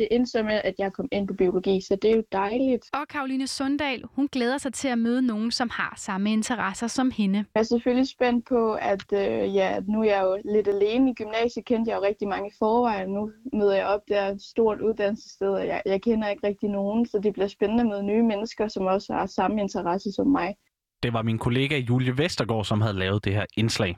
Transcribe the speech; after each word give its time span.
det 0.00 0.08
endte 0.10 0.30
så 0.30 0.42
med, 0.42 0.60
at 0.64 0.74
jeg 0.78 0.92
kom 0.92 1.08
ind 1.12 1.28
på 1.28 1.34
biologi, 1.34 1.80
så 1.80 1.96
det 2.02 2.10
er 2.10 2.16
jo 2.16 2.24
dejligt. 2.32 2.84
Og 2.92 3.08
Karoline 3.08 3.46
Sundal, 3.46 4.02
hun 4.16 4.28
glæder 4.32 4.58
sig 4.58 4.72
til 4.72 4.88
at 4.88 4.98
møde 4.98 5.22
nogen, 5.22 5.50
som 5.50 5.68
har 5.72 5.94
samme 5.96 6.32
interesser 6.32 6.86
som 6.86 7.10
hende. 7.10 7.38
Jeg 7.54 7.60
er 7.60 7.64
selvfølgelig 7.64 8.08
spændt 8.08 8.48
på, 8.48 8.74
at 8.74 9.12
øh, 9.12 9.54
ja, 9.54 9.80
nu 9.88 10.00
er 10.00 10.04
jeg 10.04 10.22
jo 10.22 10.38
lidt 10.54 10.68
alene 10.68 11.10
i 11.10 11.14
gymnasiet, 11.14 11.64
kendte 11.64 11.90
jeg 11.90 11.96
jo 11.98 12.02
rigtig 12.02 12.28
mange 12.28 12.50
forvejen. 12.58 13.08
Nu 13.08 13.30
møder 13.52 13.74
jeg 13.74 13.86
op 13.86 14.00
der 14.08 14.28
et 14.28 14.42
stort 14.42 14.80
uddannelsessted, 14.80 15.48
og 15.48 15.66
jeg, 15.66 15.82
jeg 15.86 16.02
kender 16.02 16.28
ikke 16.28 16.46
rigtig 16.46 16.68
nogen, 16.68 17.06
så 17.06 17.18
det 17.18 17.32
bliver 17.32 17.48
spændende 17.48 17.82
at 17.82 17.88
møde 17.88 18.02
nye 18.02 18.22
mennesker, 18.22 18.68
som 18.68 18.86
også 18.86 19.12
har 19.12 19.26
samme 19.26 19.60
interesse 19.60 20.12
som 20.12 20.26
mig. 20.26 20.54
Det 21.02 21.12
var 21.12 21.22
min 21.22 21.38
kollega 21.38 21.78
Julie 21.78 22.18
Vestergaard, 22.18 22.64
som 22.64 22.80
havde 22.80 22.98
lavet 22.98 23.24
det 23.24 23.32
her 23.32 23.46
indslag. 23.56 23.96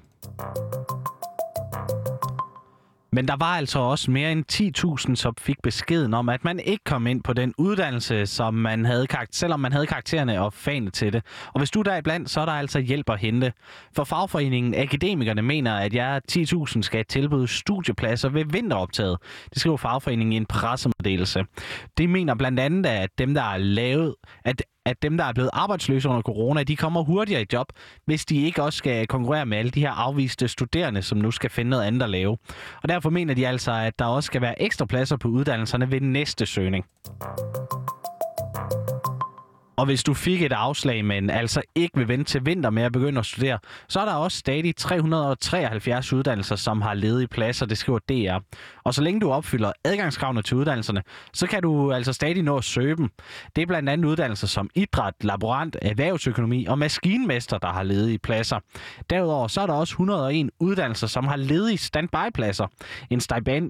Men 3.15 3.29
der 3.29 3.37
var 3.37 3.57
altså 3.57 3.79
også 3.79 4.11
mere 4.11 4.33
end 4.33 4.45
10.000, 5.09 5.15
som 5.15 5.35
fik 5.39 5.57
beskeden 5.63 6.15
om, 6.15 6.29
at 6.29 6.45
man 6.45 6.61
ikke 6.61 6.85
kom 6.85 7.07
ind 7.07 7.23
på 7.23 7.33
den 7.33 7.55
uddannelse, 7.59 8.27
som 8.27 8.55
man 8.55 8.85
havde 8.85 9.07
selvom 9.31 9.61
man 9.61 9.73
havde 9.73 9.87
karaktererne 9.87 10.43
og 10.43 10.53
fagene 10.53 10.91
til 10.91 11.13
det. 11.13 11.23
Og 11.55 11.61
hvis 11.61 11.71
du 11.71 11.79
er 11.79 11.83
der 11.83 11.97
iblandt, 11.97 12.31
så 12.31 12.41
er 12.41 12.45
der 12.45 12.53
altså 12.53 12.81
hjælp 12.81 13.11
at 13.11 13.19
hente. 13.19 13.53
For 13.97 14.05
fagforeningen 14.05 14.75
Akademikerne 14.75 15.43
mener, 15.43 15.75
at 15.75 15.95
jeg 15.95 16.21
10.000 16.33 16.83
skal 16.83 17.05
tilbyde 17.05 17.49
studiepladser 17.49 18.29
ved 18.29 18.45
vinteroptaget. 18.45 19.19
Det 19.51 19.59
skriver 19.59 19.77
fagforeningen 19.77 20.33
i 20.33 20.37
en 20.37 20.47
pressemeddelelse. 20.47 21.45
Det 21.99 22.09
mener 22.11 22.35
blandt 22.35 22.61
andet, 22.61 22.87
at 22.87 23.11
dem, 23.19 23.35
der 23.35 23.43
er 23.43 23.59
lavet, 23.59 24.15
at 24.45 24.63
at 24.87 25.03
dem, 25.03 25.17
der 25.17 25.25
er 25.25 25.33
blevet 25.33 25.51
arbejdsløse 25.53 26.09
under 26.09 26.23
corona, 26.23 26.63
de 26.63 26.77
kommer 26.77 27.03
hurtigere 27.03 27.43
i 27.43 27.47
job, 27.53 27.67
hvis 28.05 28.25
de 28.25 28.43
ikke 28.43 28.63
også 28.63 28.77
skal 28.77 29.07
konkurrere 29.07 29.47
med 29.47 29.59
alle 29.59 29.71
de 29.71 29.81
her 29.81 29.91
afviste 29.91 30.49
studerende, 30.49 31.03
som 31.03 31.19
nu 31.19 31.31
skal 31.31 31.51
finde 31.51 31.71
noget 31.71 31.85
andet 31.85 32.03
at 32.03 32.11
lave. 32.11 32.39
Og 32.83 32.89
derfor 32.89 33.11
mener 33.11 33.35
de 33.35 33.49
altså, 33.49 33.73
at 33.73 33.99
der 33.99 34.05
også 34.05 34.27
skal 34.27 34.41
være 34.41 34.63
ekstra 34.63 34.87
pladser 34.87 35.17
på 35.17 35.29
uddannelserne 35.29 35.91
ved 35.91 36.01
næste 36.01 36.47
søgning. 36.47 36.85
Og 39.77 39.87
hvis 39.87 40.05
du 40.05 40.15
fik 40.15 40.43
et 40.43 40.53
afslag, 40.53 41.05
men 41.05 41.31
altså 41.31 41.63
ikke 41.75 41.99
vil 41.99 42.09
vente 42.09 42.25
til 42.25 42.47
vinter 42.47 42.71
med 42.71 42.83
at 42.83 42.93
begynde 42.93 43.19
at 43.19 43.27
studere, 43.27 43.59
så 43.89 44.01
er 44.01 44.05
der 44.05 44.15
også 44.15 44.39
stadig 44.39 44.77
373 44.77 46.13
uddannelser, 46.13 46.57
som 46.57 46.83
har 46.83 46.95
ledige 46.95 47.29
pladser, 47.29 47.67
det 47.67 47.79
skriver 47.79 47.99
DR. 47.99 48.39
Og 48.85 48.95
så 48.95 49.03
længe 49.03 49.21
du 49.21 49.31
opfylder 49.31 49.73
adgangskravene 49.85 50.43
til 50.43 50.57
uddannelserne, 50.57 51.03
så 51.33 51.47
kan 51.47 51.63
du 51.63 51.93
altså 51.93 52.13
stadig 52.13 52.43
nå 52.43 52.57
at 52.57 52.65
søge 52.65 52.97
dem. 52.97 53.09
Det 53.57 53.63
er 53.63 53.67
blandt 53.67 53.89
andet 53.89 54.09
uddannelser 54.09 54.47
som 54.47 54.71
idræt, 54.75 55.15
laborant, 55.21 55.77
erhvervsøkonomi 55.83 56.67
og 56.67 56.79
maskinmester, 56.79 57.59
der 57.59 57.69
har 57.69 57.83
ledige 57.83 58.19
pladser. 58.19 58.59
Derudover 59.11 59.49
så 59.49 59.61
er 59.61 59.67
der 59.67 59.75
også 59.75 59.93
101 59.93 60.51
uddannelser, 60.61 61.07
som 61.07 61.27
har 61.27 61.37
ledige 61.37 61.79
standby-pladser. 61.79 62.67
En 63.11 63.21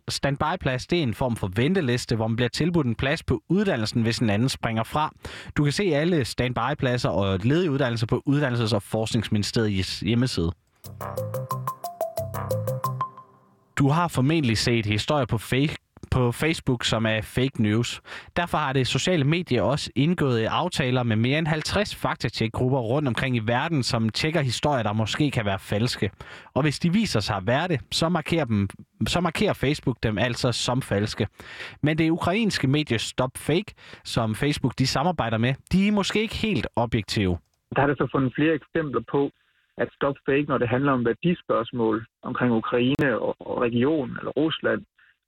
standby-plads 0.08 0.86
det 0.86 0.98
er 0.98 1.02
en 1.02 1.14
form 1.14 1.36
for 1.36 1.50
venteliste, 1.56 2.16
hvor 2.16 2.26
man 2.26 2.36
bliver 2.36 2.48
tilbudt 2.48 2.86
en 2.86 2.94
plads 2.94 3.22
på 3.22 3.42
uddannelsen, 3.48 4.02
hvis 4.02 4.18
en 4.18 4.30
anden 4.30 4.48
springer 4.48 4.82
fra. 4.82 5.12
Du 5.56 5.64
kan 5.64 5.72
se 5.72 5.82
alle 5.82 6.24
standby-pladser 6.24 7.08
og 7.08 7.38
ledige 7.42 7.70
uddannelser 7.70 8.06
på 8.06 8.22
Uddannelses- 8.28 8.74
og 8.74 8.82
Forskningsministeriets 8.82 10.00
hjemmeside. 10.00 10.52
Du 13.78 13.88
har 13.88 14.08
formentlig 14.08 14.58
set 14.58 14.86
historier 14.86 15.26
på 15.26 15.38
fake 15.38 15.76
på 16.10 16.32
Facebook, 16.32 16.84
som 16.84 17.06
er 17.06 17.20
fake 17.20 17.62
news. 17.62 18.00
Derfor 18.36 18.58
har 18.58 18.72
det 18.72 18.86
sociale 18.86 19.24
medier 19.24 19.62
også 19.62 19.90
indgået 19.96 20.44
aftaler 20.44 21.02
med 21.02 21.16
mere 21.16 21.38
end 21.38 21.46
50 21.46 21.94
faktatjekgrupper 21.94 22.78
rundt 22.78 23.08
omkring 23.08 23.36
i 23.36 23.38
verden, 23.38 23.82
som 23.82 24.08
tjekker 24.08 24.40
historier, 24.40 24.82
der 24.82 24.92
måske 24.92 25.30
kan 25.30 25.44
være 25.44 25.58
falske. 25.58 26.10
Og 26.54 26.62
hvis 26.62 26.78
de 26.78 26.92
viser 26.92 27.20
sig 27.20 27.36
at 27.36 27.46
være 27.46 27.68
det, 27.68 27.80
så 27.90 28.08
markerer, 28.08 28.44
dem, 28.44 28.68
så 29.06 29.20
markerer 29.20 29.52
Facebook 29.52 29.96
dem 30.02 30.18
altså 30.18 30.52
som 30.52 30.82
falske. 30.82 31.26
Men 31.82 31.98
det 31.98 32.10
ukrainske 32.10 32.66
medie 32.66 32.98
Stop 32.98 33.30
Fake, 33.36 33.74
som 34.04 34.34
Facebook 34.34 34.78
de 34.78 34.86
samarbejder 34.86 35.38
med, 35.38 35.54
de 35.72 35.88
er 35.88 35.92
måske 35.92 36.20
ikke 36.20 36.36
helt 36.36 36.66
objektive. 36.76 37.38
Der 37.76 37.80
har 37.80 37.86
der 37.86 37.94
så 37.94 38.08
fundet 38.12 38.32
flere 38.34 38.54
eksempler 38.54 39.00
på, 39.10 39.30
at 39.82 39.88
Stop 39.98 40.16
Fake, 40.26 40.48
når 40.48 40.58
det 40.58 40.68
handler 40.68 40.92
om 40.92 41.04
værdispørgsmål 41.04 42.06
omkring 42.22 42.52
Ukraine 42.52 43.08
og 43.18 43.62
regionen 43.66 44.16
eller 44.18 44.32
Rusland, 44.42 44.82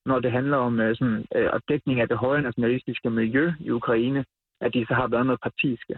når 0.06 0.18
det 0.20 0.32
handler 0.32 0.56
om 0.56 0.80
øh, 0.80 0.96
sådan, 0.96 1.24
øh, 1.36 1.60
dækning 1.68 2.00
af 2.00 2.08
det 2.08 2.18
høje 2.18 2.42
nationalistiske 2.42 3.10
miljø 3.10 3.52
i 3.60 3.70
Ukraine, 3.70 4.24
at 4.60 4.74
de 4.74 4.86
så 4.88 4.94
har 4.94 5.08
været 5.08 5.26
noget 5.26 5.40
partiske. 5.42 5.94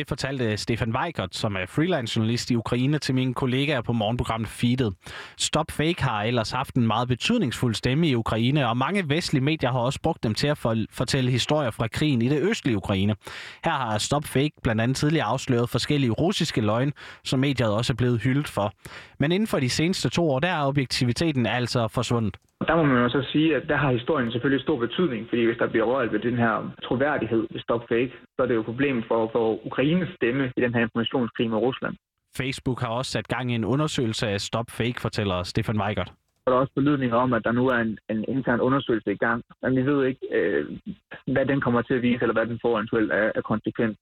Det 0.00 0.08
fortalte 0.08 0.44
øh, 0.44 0.58
Stefan 0.58 0.96
Weikert, 0.96 1.36
som 1.36 1.56
er 1.56 1.66
freelance 1.66 2.16
journalist 2.16 2.50
i 2.50 2.56
Ukraine, 2.56 2.98
til 2.98 3.14
mine 3.14 3.34
kollegaer 3.34 3.80
på 3.80 3.92
morgenprogrammet 3.92 4.48
Feedet. 4.48 4.94
Stop 5.36 5.70
Fake 5.70 6.02
har 6.02 6.22
ellers 6.22 6.50
haft 6.50 6.74
en 6.74 6.86
meget 6.86 7.08
betydningsfuld 7.08 7.74
stemme 7.74 8.08
i 8.08 8.14
Ukraine, 8.14 8.68
og 8.68 8.76
mange 8.76 9.08
vestlige 9.08 9.44
medier 9.44 9.72
har 9.72 9.78
også 9.78 10.00
brugt 10.02 10.22
dem 10.22 10.34
til 10.34 10.46
at 10.46 10.58
fortælle 10.90 11.30
historier 11.30 11.70
fra 11.70 11.88
krigen 11.88 12.22
i 12.22 12.28
det 12.28 12.42
østlige 12.42 12.76
Ukraine. 12.76 13.16
Her 13.64 13.72
har 13.72 13.98
Stop 13.98 14.24
Fake 14.24 14.52
blandt 14.62 14.82
andet 14.82 14.96
tidligere 14.96 15.26
afsløret 15.26 15.70
forskellige 15.70 16.10
russiske 16.10 16.60
løgne, 16.60 16.92
som 17.24 17.40
mediet 17.40 17.70
også 17.70 17.92
er 17.92 17.96
blevet 17.96 18.20
hyldet 18.20 18.48
for. 18.48 18.72
Men 19.18 19.32
inden 19.32 19.46
for 19.46 19.60
de 19.60 19.70
seneste 19.70 20.08
to 20.08 20.30
år, 20.30 20.40
der 20.40 20.48
er 20.48 20.66
objektiviteten 20.66 21.46
altså 21.46 21.88
forsvundet. 21.88 22.36
Der 22.68 22.76
må 22.76 22.82
man 22.82 23.02
jo 23.02 23.08
så 23.08 23.22
sige, 23.32 23.56
at 23.56 23.68
der 23.68 23.76
har 23.76 23.92
historien 23.92 24.32
selvfølgelig 24.32 24.62
stor 24.62 24.78
betydning, 24.78 25.28
fordi 25.28 25.44
hvis 25.44 25.58
der 25.58 25.68
bliver 25.68 25.84
rørt 25.84 26.12
ved 26.12 26.20
den 26.20 26.36
her 26.36 26.70
troværdighed 26.82 27.46
ved 27.50 27.60
Stop 27.60 27.84
Fake, 27.88 28.12
så 28.36 28.42
er 28.42 28.46
det 28.46 28.54
jo 28.54 28.60
et 28.60 28.66
problem 28.66 29.02
for, 29.08 29.30
for 29.32 29.66
Ukraines 29.66 30.08
stemme 30.16 30.52
i 30.56 30.60
den 30.60 30.74
her 30.74 30.80
informationskrig 30.80 31.50
med 31.50 31.58
Rusland. 31.58 31.94
Facebook 32.36 32.80
har 32.80 32.88
også 32.88 33.10
sat 33.10 33.28
gang 33.28 33.52
i 33.52 33.54
en 33.54 33.64
undersøgelse 33.64 34.28
af 34.28 34.40
Stop 34.40 34.70
Fake, 34.70 35.00
fortæller 35.00 35.42
Stefan 35.42 35.80
Weigert. 35.80 36.12
Der 36.46 36.52
er 36.52 36.56
også 36.56 36.72
belydninger 36.74 37.16
om, 37.16 37.32
at 37.32 37.44
der 37.44 37.52
nu 37.52 37.66
er 37.66 37.78
en, 37.78 37.98
en 38.10 38.24
intern 38.28 38.60
undersøgelse 38.60 39.12
i 39.12 39.16
gang, 39.16 39.42
men 39.62 39.76
vi 39.76 39.86
ved 39.86 40.06
ikke, 40.06 40.26
øh, 40.32 40.78
hvad 41.26 41.46
den 41.46 41.60
kommer 41.60 41.82
til 41.82 41.94
at 41.94 42.02
vise, 42.02 42.22
eller 42.22 42.32
hvad 42.32 42.46
den 42.46 42.58
får 42.62 42.76
eventuelt 42.76 43.12
af, 43.12 43.32
af 43.34 43.44
konsekvens 43.44 43.96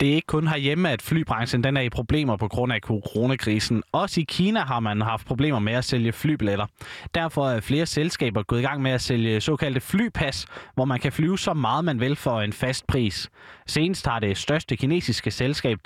det 0.00 0.10
er 0.10 0.14
ikke 0.14 0.26
kun 0.26 0.48
herhjemme, 0.48 0.90
at 0.90 1.02
flybranchen 1.02 1.64
den 1.64 1.76
er 1.76 1.80
i 1.80 1.88
problemer 1.88 2.36
på 2.36 2.48
grund 2.48 2.72
af 2.72 2.80
coronakrisen. 2.80 3.82
Også 3.92 4.20
i 4.20 4.24
Kina 4.28 4.60
har 4.60 4.80
man 4.80 5.00
haft 5.00 5.26
problemer 5.26 5.58
med 5.58 5.72
at 5.72 5.84
sælge 5.84 6.12
flybilletter. 6.12 6.66
Derfor 7.14 7.48
er 7.48 7.60
flere 7.60 7.86
selskaber 7.86 8.42
gået 8.42 8.60
i 8.60 8.62
gang 8.62 8.82
med 8.82 8.90
at 8.90 9.00
sælge 9.00 9.40
såkaldte 9.40 9.80
flypas, 9.80 10.46
hvor 10.74 10.84
man 10.84 11.00
kan 11.00 11.12
flyve 11.12 11.38
så 11.38 11.54
meget 11.54 11.84
man 11.84 12.00
vil 12.00 12.16
for 12.16 12.40
en 12.40 12.52
fast 12.52 12.86
pris. 12.86 13.30
Senest 13.66 14.06
har 14.06 14.18
det 14.18 14.36
største 14.36 14.76
kinesiske 14.76 15.30
selskab 15.30 15.78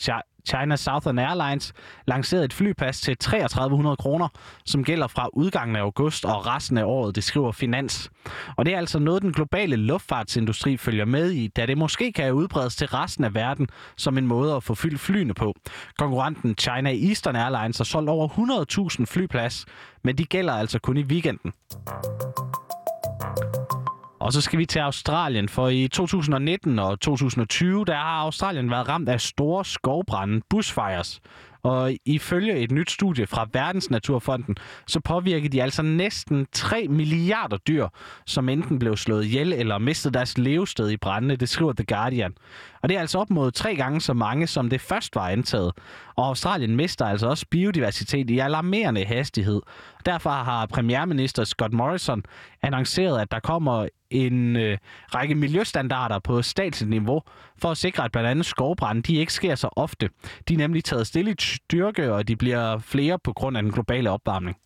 China 0.48 0.76
Southern 0.76 1.19
Airlines 1.19 1.72
lanceret 2.06 2.44
et 2.44 2.53
flypas 2.53 3.00
til 3.00 3.16
3300 3.16 3.97
kroner, 3.97 4.28
som 4.64 4.84
gælder 4.84 5.06
fra 5.06 5.28
udgangen 5.32 5.76
af 5.76 5.80
august 5.80 6.25
og 6.25 6.47
resten 6.47 6.78
af 6.78 6.84
året, 6.84 7.16
det 7.16 7.25
skriver 7.25 7.53
Finans. 7.53 8.10
Og 8.56 8.66
det 8.66 8.75
er 8.75 8.78
altså 8.78 8.98
noget, 8.98 9.22
den 9.22 9.32
globale 9.32 9.76
luftfartsindustri 9.76 10.76
følger 10.76 11.04
med 11.04 11.30
i, 11.30 11.48
da 11.48 11.66
det 11.66 11.78
måske 11.78 12.12
kan 12.12 12.32
udbredes 12.32 12.76
til 12.76 12.86
resten 12.86 13.25
af 13.25 13.34
verden 13.34 13.69
som 13.97 14.19
en 14.19 14.26
måde 14.26 14.54
at 14.54 14.62
få 14.62 14.75
fyldt 14.75 15.00
flyene 15.00 15.34
på. 15.34 15.54
Konkurrenten 15.98 16.54
China 16.59 16.91
Eastern 17.09 17.36
Airlines 17.36 17.76
har 17.78 17.84
solgt 17.84 18.10
over 18.10 18.28
100.000 18.98 19.04
flyplads, 19.04 19.66
men 20.04 20.19
de 20.19 20.24
gælder 20.24 20.53
altså 20.53 20.78
kun 20.78 20.97
i 20.97 21.03
weekenden. 21.03 21.53
Og 24.22 24.33
så 24.33 24.41
skal 24.41 24.59
vi 24.59 24.66
til 24.66 24.78
Australien, 24.78 25.49
for 25.49 25.69
i 25.69 25.88
2019 25.88 26.78
og 26.78 27.00
2020, 27.00 27.84
der 27.84 27.94
har 27.94 28.21
Australien 28.21 28.71
været 28.71 28.88
ramt 28.88 29.09
af 29.09 29.21
store 29.21 29.65
skovbrænde, 29.65 30.41
bushfires. 30.50 31.21
Og 31.62 31.93
ifølge 32.05 32.56
et 32.56 32.71
nyt 32.71 32.91
studie 32.91 33.27
fra 33.27 33.49
Verdensnaturfonden, 33.53 34.56
så 34.87 35.00
påvirker 35.00 35.49
de 35.49 35.62
altså 35.62 35.83
næsten 35.83 36.47
3 36.53 36.87
milliarder 36.88 37.56
dyr, 37.56 37.88
som 38.27 38.49
enten 38.49 38.78
blev 38.78 38.97
slået 38.97 39.25
ihjel 39.25 39.53
eller 39.53 39.78
mistede 39.78 40.15
deres 40.15 40.39
levested 40.39 40.91
i 40.91 40.97
brændene, 40.97 41.37
det 41.37 41.49
skriver 41.49 41.72
The 41.72 41.84
Guardian. 41.84 42.33
Og 42.82 42.88
det 42.88 42.97
er 42.97 43.00
altså 43.00 43.19
op 43.19 43.31
mod 43.31 43.50
tre 43.50 43.76
gange 43.76 44.00
så 44.00 44.12
mange, 44.12 44.47
som 44.47 44.70
det 44.70 44.81
først 44.81 45.16
var 45.16 45.28
antaget. 45.28 45.72
Og 46.16 46.26
Australien 46.26 46.76
mister 46.76 47.06
altså 47.06 47.26
også 47.26 47.47
biodiversitet 47.50 48.31
i 48.31 48.38
alarmerende 48.38 49.04
hastighed. 49.04 49.60
Derfor 50.06 50.31
har 50.31 50.66
premierminister 50.66 51.44
Scott 51.44 51.72
Morrison 51.72 52.22
annonceret, 52.62 53.21
at 53.21 53.31
der 53.31 53.41
kommer 53.41 53.86
en 54.10 54.56
øh, 54.56 54.78
række 55.15 55.34
miljøstandarder 55.34 56.18
på 56.18 56.42
statsniveau 56.42 56.92
niveau, 56.92 57.22
for 57.59 57.71
at 57.71 57.77
sikre, 57.77 58.04
at 58.04 58.12
blandt 58.12 58.28
andet 58.28 58.47
skovbrænde 58.47 59.03
de 59.03 59.16
ikke 59.16 59.33
sker 59.33 59.54
så 59.54 59.68
ofte. 59.77 60.09
De 60.48 60.54
er 60.54 60.59
nemlig 60.59 60.84
taget 60.84 61.06
stille 61.06 61.30
i 61.30 61.34
styrke, 61.39 62.15
og 62.15 62.28
de 62.28 62.36
bliver 62.36 62.78
flere 62.78 63.18
på 63.18 63.33
grund 63.33 63.56
af 63.56 63.62
den 63.62 63.72
globale 63.72 64.10
opvarmning. 64.10 64.56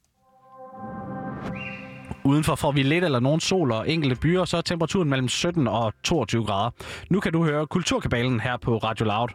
Udenfor 2.26 2.54
får 2.54 2.72
vi 2.72 2.82
lidt 2.82 3.04
eller 3.04 3.20
nogen 3.20 3.40
sol 3.40 3.72
og 3.72 3.90
enkelte 3.90 4.16
byer, 4.16 4.44
så 4.44 4.56
er 4.56 4.60
temperaturen 4.60 5.08
mellem 5.10 5.28
17 5.28 5.68
og 5.68 5.92
22 6.04 6.44
grader. 6.44 6.70
Nu 7.10 7.20
kan 7.20 7.32
du 7.32 7.44
høre 7.44 7.66
Kulturkabalen 7.66 8.40
her 8.40 8.56
på 8.56 8.76
Radio 8.78 9.04
Loud. 9.06 9.28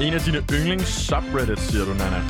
En 0.00 0.14
af 0.14 0.20
dine 0.20 0.38
yndlings 0.52 0.88
subreddits, 0.88 1.62
siger 1.62 1.84
du, 1.84 1.90
Nana. 1.90 2.22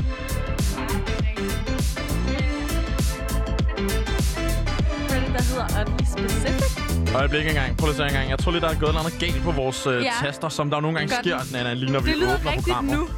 Specific. 6.29 7.15
Øjeblik 7.15 7.47
engang. 7.47 7.77
Prøv 7.77 7.89
lige 7.93 8.05
engang. 8.07 8.31
Jeg 8.31 8.39
tror 8.39 8.53
lidt, 8.53 8.63
der 8.63 8.69
er 8.71 8.79
gået 8.81 8.95
noget 8.95 9.17
galt 9.21 9.43
på 9.43 9.51
vores 9.53 9.87
øh, 9.87 10.03
Ja. 10.03 10.11
taster, 10.21 10.49
som 10.49 10.71
der 10.71 10.77
jo 10.77 10.81
nogle 10.81 10.99
gange 10.99 11.15
sker. 11.15 11.39
Nana, 11.53 11.75
lige 11.75 11.93
når 11.93 12.01
vi 12.01 12.11
Det 12.11 12.19
lyder 12.19 12.35
åbner 12.35 12.53
rigtigt 12.53 12.83
nu. 12.83 13.09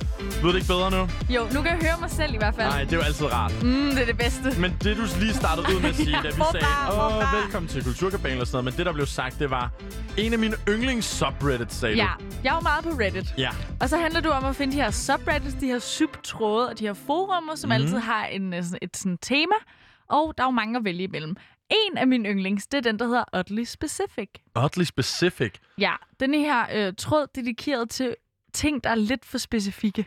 Lyder 0.43 0.53
det 0.53 0.55
ikke 0.55 0.67
bedre 0.69 0.91
nu? 0.91 1.09
Jo, 1.35 1.43
nu 1.55 1.63
kan 1.63 1.71
jeg 1.71 1.79
høre 1.83 2.01
mig 2.01 2.11
selv 2.11 2.35
i 2.35 2.37
hvert 2.37 2.55
fald. 2.55 2.69
Nej, 2.69 2.85
det 2.85 2.93
er 2.93 2.97
jo 2.97 3.03
altid 3.03 3.33
rart. 3.33 3.63
Mm, 3.63 3.91
det 3.91 4.03
er 4.03 4.07
det 4.07 4.19
bedste. 4.19 4.61
Men 4.61 4.77
det, 4.85 4.97
du 4.97 5.03
lige 5.21 5.35
startede 5.35 5.67
ud 5.77 5.81
med 5.81 5.89
at 5.89 5.97
sige, 5.97 6.13
da 6.13 6.29
vi 6.29 6.43
sagde, 6.53 6.67
åh, 6.91 6.97
bare." 6.97 7.43
velkommen 7.43 7.69
til 7.69 7.85
Kulturkabalen 7.85 8.41
og 8.41 8.47
sådan 8.47 8.55
noget, 8.55 8.65
men 8.65 8.75
det, 8.79 8.87
der 8.87 8.93
blev 8.93 9.07
sagt, 9.07 9.39
det 9.39 9.51
var 9.51 9.71
en 10.17 10.33
af 10.33 10.39
mine 10.39 10.55
yndlings-subreddits, 10.69 11.75
sagde 11.75 11.97
Ja, 11.97 12.09
du. 12.21 12.25
jeg 12.45 12.51
er 12.51 12.55
jo 12.55 12.61
meget 12.61 12.85
på 12.85 12.91
Reddit. 12.91 13.35
Ja. 13.39 13.51
Og 13.81 13.89
så 13.89 13.97
handler 13.97 14.21
det 14.21 14.31
om 14.31 14.45
at 14.45 14.57
finde 14.57 14.73
de 14.73 14.77
her 14.83 14.91
subreddits, 14.91 15.55
de 15.61 15.67
her 15.67 15.79
subtråde 15.79 16.69
og 16.69 16.79
de 16.79 16.87
her 16.87 16.95
forumer, 17.07 17.55
som 17.57 17.69
mm. 17.69 17.73
altid 17.73 17.99
har 17.99 18.27
en, 18.27 18.55
øh, 18.55 18.63
sådan- 18.65 18.79
et 18.83 18.97
sådan 18.97 19.19
tema. 19.23 19.55
Og 20.11 20.35
der 20.37 20.43
er 20.43 20.47
jo 20.47 20.51
mange 20.51 20.77
at 20.79 20.85
vælge 20.85 21.05
imellem. 21.05 21.37
En 21.71 21.99
af 21.99 22.07
mine 22.07 22.29
yndlings, 22.29 22.67
det 22.67 22.79
er 22.79 22.83
den, 22.83 22.99
der 22.99 23.05
hedder 23.07 23.25
Oddly 23.33 23.65
Specific. 23.65 24.29
Oddly 24.55 24.83
specific. 24.83 25.53
Ja, 25.79 25.93
den 26.21 26.35
her 26.35 26.67
øh, 26.75 26.93
tråd 26.99 27.27
dedikeret 27.35 27.91
til 27.91 28.17
ting, 28.53 28.85
der 28.85 28.91
er 28.91 28.95
lidt 28.95 29.25
for 29.25 29.39
specifikke. 29.39 30.07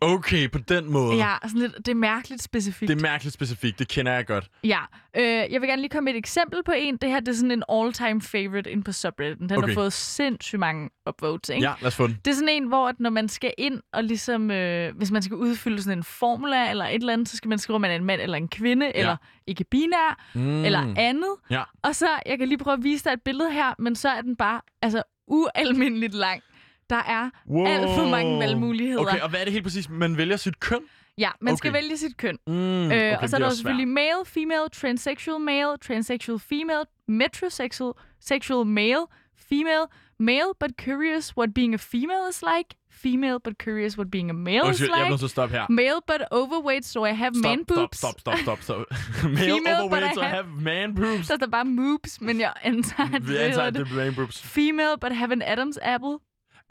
Okay, 0.00 0.50
på 0.50 0.58
den 0.58 0.92
måde. 0.92 1.16
Ja, 1.16 1.34
sådan 1.42 1.60
lidt, 1.60 1.76
det 1.76 1.88
er 1.88 1.94
mærkeligt 1.94 2.42
specifikt. 2.42 2.88
Det 2.88 2.96
er 2.98 3.02
mærkeligt 3.02 3.34
specifikt, 3.34 3.78
det 3.78 3.88
kender 3.88 4.12
jeg 4.12 4.26
godt. 4.26 4.48
Ja, 4.64 4.78
øh, 5.16 5.24
jeg 5.24 5.60
vil 5.60 5.68
gerne 5.68 5.82
lige 5.82 5.88
komme 5.90 6.04
med 6.04 6.12
et 6.14 6.18
eksempel 6.18 6.62
på 6.64 6.72
en. 6.76 6.96
Det 6.96 7.10
her 7.10 7.20
det 7.20 7.28
er 7.28 7.32
sådan 7.32 7.50
en 7.50 7.62
all-time 7.72 8.22
favorite 8.22 8.70
inde 8.70 8.82
på 8.84 8.92
subredditen. 8.92 9.48
Den 9.48 9.58
Okay. 9.58 9.68
har 9.68 9.74
fået 9.74 9.92
sindssygt 9.92 10.60
mange 10.60 10.90
upvotes, 11.08 11.48
ikke? 11.48 11.62
Ja, 11.68 11.72
lad 11.80 11.86
os 11.86 11.96
få 11.96 12.06
den. 12.06 12.18
Det 12.24 12.30
er 12.30 12.34
sådan 12.34 12.48
en, 12.48 12.64
hvor 12.68 12.88
at 12.88 12.94
når 13.00 13.10
man 13.10 13.28
skal 13.28 13.52
ind 13.58 13.80
og 13.92 14.04
ligesom, 14.04 14.50
øh, 14.50 14.96
hvis 14.96 15.10
man 15.10 15.22
skal 15.22 15.36
udfylde 15.36 15.82
sådan 15.82 15.98
en 15.98 16.04
formula 16.04 16.70
eller 16.70 16.84
et 16.86 16.94
eller 16.94 17.12
andet, 17.12 17.28
så 17.28 17.36
skal 17.36 17.48
man 17.48 17.58
skrive, 17.58 17.74
om 17.74 17.80
man 17.80 17.90
er 17.90 17.96
en 17.96 18.04
mand 18.04 18.20
eller 18.20 18.36
en 18.36 18.48
kvinde, 18.48 18.86
ja. 18.86 18.92
eller 19.00 19.16
ikke 19.46 19.64
binær, 19.70 20.22
Mm. 20.34 20.64
eller 20.64 20.94
andet. 20.96 21.34
Ja. 21.50 21.62
Og 21.82 21.94
så, 21.94 22.08
jeg 22.26 22.38
kan 22.38 22.48
lige 22.48 22.58
prøve 22.58 22.74
at 22.74 22.84
vise 22.84 23.04
dig 23.04 23.10
et 23.12 23.22
billede 23.24 23.52
her, 23.52 23.74
men 23.78 23.94
så 23.96 24.08
er 24.08 24.20
den 24.20 24.36
bare 24.36 24.60
altså 24.82 25.02
ualmindeligt 25.28 26.14
lang. 26.14 26.42
Der 26.90 26.96
er 26.96 27.30
wow. 27.48 27.66
alt 27.66 27.88
for 27.98 28.08
mange 28.08 28.38
valgmuligheder. 28.38 29.00
Okay, 29.02 29.20
og 29.20 29.28
hvad 29.30 29.40
er 29.40 29.44
det 29.44 29.52
helt 29.52 29.64
præcis? 29.64 29.88
Man 29.88 30.16
vælger 30.16 30.36
sit 30.36 30.60
køn? 30.60 30.80
Ja, 31.18 31.30
man 31.40 31.52
okay. 31.52 31.58
skal 31.58 31.72
vælge 31.72 31.96
sit 31.96 32.16
køn. 32.16 32.38
Mm, 32.46 32.52
Øh, 32.52 32.86
okay, 32.86 33.16
og 33.22 33.28
så 33.28 33.36
er 33.36 33.40
der 33.40 33.50
selvfølgelig 33.50 33.88
male, 33.88 34.24
female, 34.26 34.68
transsexual 34.72 35.40
male, 35.40 35.76
transsexual 35.86 36.38
female, 36.38 36.84
metrosexual 37.08 37.92
sexual 38.20 38.66
male, 38.66 39.04
female, 39.50 39.84
male 40.18 40.50
but 40.60 40.70
curious 40.84 41.36
what 41.36 41.54
being 41.54 41.74
a 41.74 41.78
female 41.78 42.28
is 42.30 42.42
like, 42.42 42.68
female 42.90 43.38
but 43.44 43.54
curious 43.58 43.96
what 43.98 44.10
being 44.10 44.30
a 44.30 44.32
male 44.32 44.60
svært. 44.64 44.74
is 44.74 44.80
jeg 44.80 44.88
like, 44.98 45.08
nødt 45.10 45.18
til 45.20 45.26
at 45.26 45.30
stoppe 45.30 45.54
her. 45.56 45.66
male 45.68 46.00
but 46.06 46.20
overweight 46.30 46.84
so 46.84 47.04
I 47.04 47.12
have 47.12 47.32
man 47.42 47.64
Stop, 47.64 47.76
boobs. 47.76 47.98
stop, 47.98 48.20
stop, 48.20 48.38
stop, 48.38 48.62
stop, 48.62 48.62
stop. 48.62 48.86
Male 49.24 49.36
Female, 49.36 49.62
but 49.64 49.84
overweight 49.84 50.12
I 50.12 50.14
to 50.14 50.20
have- 50.22 50.30
have 50.34 50.46
man 50.62 50.94
boobs. 50.94 51.26
Så 51.26 51.32
er 51.32 51.36
der 51.36 51.46
bare 51.46 51.64
moobs, 51.64 52.20
men 52.20 52.40
jeg 52.40 52.52
antager, 52.62 53.14
at 53.14 53.22
det 53.22 53.36
antager, 53.36 53.70
det 53.70 53.86
det. 53.86 53.92
er 53.92 54.04
man 54.04 54.14
boobs. 54.14 54.42
Female 54.42 54.94
but 55.00 55.12
have 55.16 55.32
an 55.32 55.42
Adam's 55.42 55.78
apple. 55.82 56.18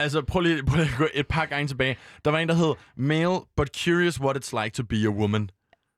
Altså, 0.00 0.22
prøv 0.22 0.40
lige, 0.40 0.64
prøv 0.64 0.76
lige 0.76 0.88
at 0.92 0.98
gå 0.98 1.06
et 1.14 1.26
par 1.28 1.46
gange 1.46 1.68
tilbage. 1.68 1.96
Der 2.24 2.30
var 2.30 2.38
en, 2.38 2.48
der 2.48 2.54
hed 2.54 2.74
Male, 2.96 3.38
but 3.56 3.68
curious 3.84 4.20
what 4.20 4.36
it's 4.36 4.62
like 4.62 4.74
to 4.74 4.82
be 4.82 4.96
a 5.06 5.10
woman. 5.10 5.50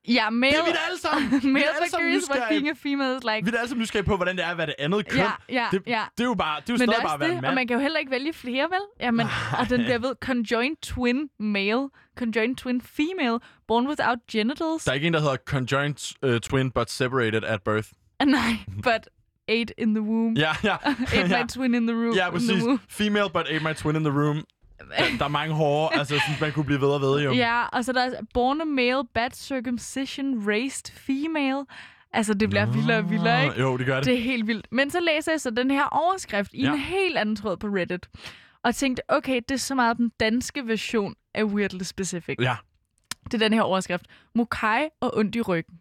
Ja, 0.07 0.29
male, 0.29 0.51
Det 0.51 0.59
er 0.59 0.65
vi 0.65 0.71
da 0.71 0.77
alle 0.89 0.99
sammen. 0.99 1.29
male 1.53 1.65
but 1.81 1.99
curious 1.99 2.29
what 2.29 2.43
being 2.49 2.69
a 2.69 2.73
female 2.73 3.17
is 3.17 3.23
like. 3.23 3.45
Vi 3.45 3.47
er 3.47 3.51
da 3.51 3.57
alle 3.57 3.69
sammen 3.69 3.81
nysgerrige 3.81 4.05
på, 4.05 4.15
hvordan 4.15 4.37
det 4.37 4.45
er 4.45 4.49
at 4.49 4.57
være 4.57 4.67
det 4.67 4.75
andet 4.79 5.07
køn. 5.09 5.19
Ja, 5.19 5.31
ja, 5.49 5.67
det, 5.71 5.81
ja. 5.87 6.03
det 6.17 6.23
er 6.23 6.27
jo 6.27 6.33
bare, 6.33 6.61
det 6.61 6.69
er 6.69 6.73
jo 6.73 6.77
Men 6.77 6.87
stadig 6.89 7.03
bare 7.03 7.13
at 7.13 7.19
være 7.19 7.29
det, 7.29 7.37
og 7.37 7.41
mand. 7.41 7.55
man 7.55 7.67
kan 7.67 7.75
jo 7.75 7.81
heller 7.81 7.99
ikke 7.99 8.11
vælge 8.11 8.33
flere, 8.33 8.63
vel? 8.63 8.81
Jamen, 8.99 9.27
og 9.59 9.69
den 9.69 9.79
bliver 9.83 9.97
ved 9.99 10.13
conjoined 10.21 10.77
twin 10.81 11.29
male, 11.39 11.89
conjoined 12.17 12.55
twin 12.55 12.81
female, 12.81 13.39
born 13.67 13.87
without 13.87 14.17
genitals. 14.31 14.83
Der 14.83 14.91
er 14.91 14.95
ikke 14.95 15.07
en, 15.07 15.13
der 15.13 15.19
hedder 15.19 15.37
conjoined 15.45 16.15
uh, 16.25 16.37
twin, 16.39 16.71
but 16.71 16.91
separated 16.91 17.43
at 17.43 17.63
birth. 17.63 17.87
Nej, 18.25 18.51
but 18.83 19.07
eight 19.49 19.71
in 19.77 19.95
the 19.95 20.01
womb. 20.01 20.37
Ja, 20.37 20.51
ja. 20.63 20.75
Eight 21.15 21.31
ja. 21.31 21.41
my 21.43 21.47
twin 21.47 21.73
in 21.73 21.87
the 21.87 21.95
room. 21.95 22.15
Ja, 22.15 22.29
præcis. 22.31 22.63
Female, 22.89 23.29
but 23.33 23.45
ate 23.49 23.63
my 23.63 23.73
twin 23.73 23.95
in 23.95 24.03
the 24.03 24.13
room. 24.13 24.43
Der, 24.79 25.05
der 25.17 25.25
er 25.25 25.29
mange 25.29 25.53
hårde, 25.55 25.95
altså 25.99 26.19
synes 26.19 26.41
man 26.41 26.51
kunne 26.51 26.65
blive 26.65 26.81
ved 26.81 26.87
og 26.87 27.01
ved, 27.01 27.23
jo. 27.23 27.31
Ja, 27.33 27.63
og 27.65 27.85
så 27.85 27.91
er 27.91 27.93
der 27.93 28.11
born 28.33 28.61
a 28.61 28.63
male, 28.65 29.03
bad 29.13 29.29
circumcision, 29.33 30.47
raised 30.47 30.93
female. 30.93 31.65
Altså, 32.13 32.33
det 32.33 32.49
bliver 32.49 32.65
vildere 32.65 32.97
og 32.97 33.09
vildere, 33.09 33.43
ikke? 33.43 33.59
Jo, 33.61 33.77
det 33.77 33.85
gør 33.85 33.95
det. 33.95 34.05
Det 34.05 34.13
er 34.13 34.21
helt 34.21 34.47
vildt. 34.47 34.67
Men 34.71 34.91
så 34.91 34.99
læser 34.99 35.31
jeg 35.31 35.41
så 35.41 35.49
den 35.49 35.71
her 35.71 35.85
overskrift 35.85 36.53
i 36.53 36.61
Ja. 36.61 36.71
en 36.73 36.79
helt 36.79 37.17
anden 37.17 37.35
tråd 37.35 37.57
på 37.57 37.67
Reddit. 37.67 38.09
Og 38.63 38.75
tænkte, 38.75 39.03
okay, 39.07 39.41
det 39.49 39.55
er 39.55 39.59
så 39.59 39.75
meget 39.75 39.97
den 39.97 40.11
danske 40.19 40.67
version 40.67 41.15
af 41.35 41.43
Weirdly 41.43 41.83
Specific. 41.83 42.35
Ja. 42.41 42.55
Det 43.23 43.33
er 43.33 43.37
den 43.37 43.53
her 43.53 43.61
overskrift. 43.61 44.05
Mokai 44.35 44.83
og 45.01 45.17
ondt 45.17 45.35
i 45.35 45.41
ryggen. 45.41 45.75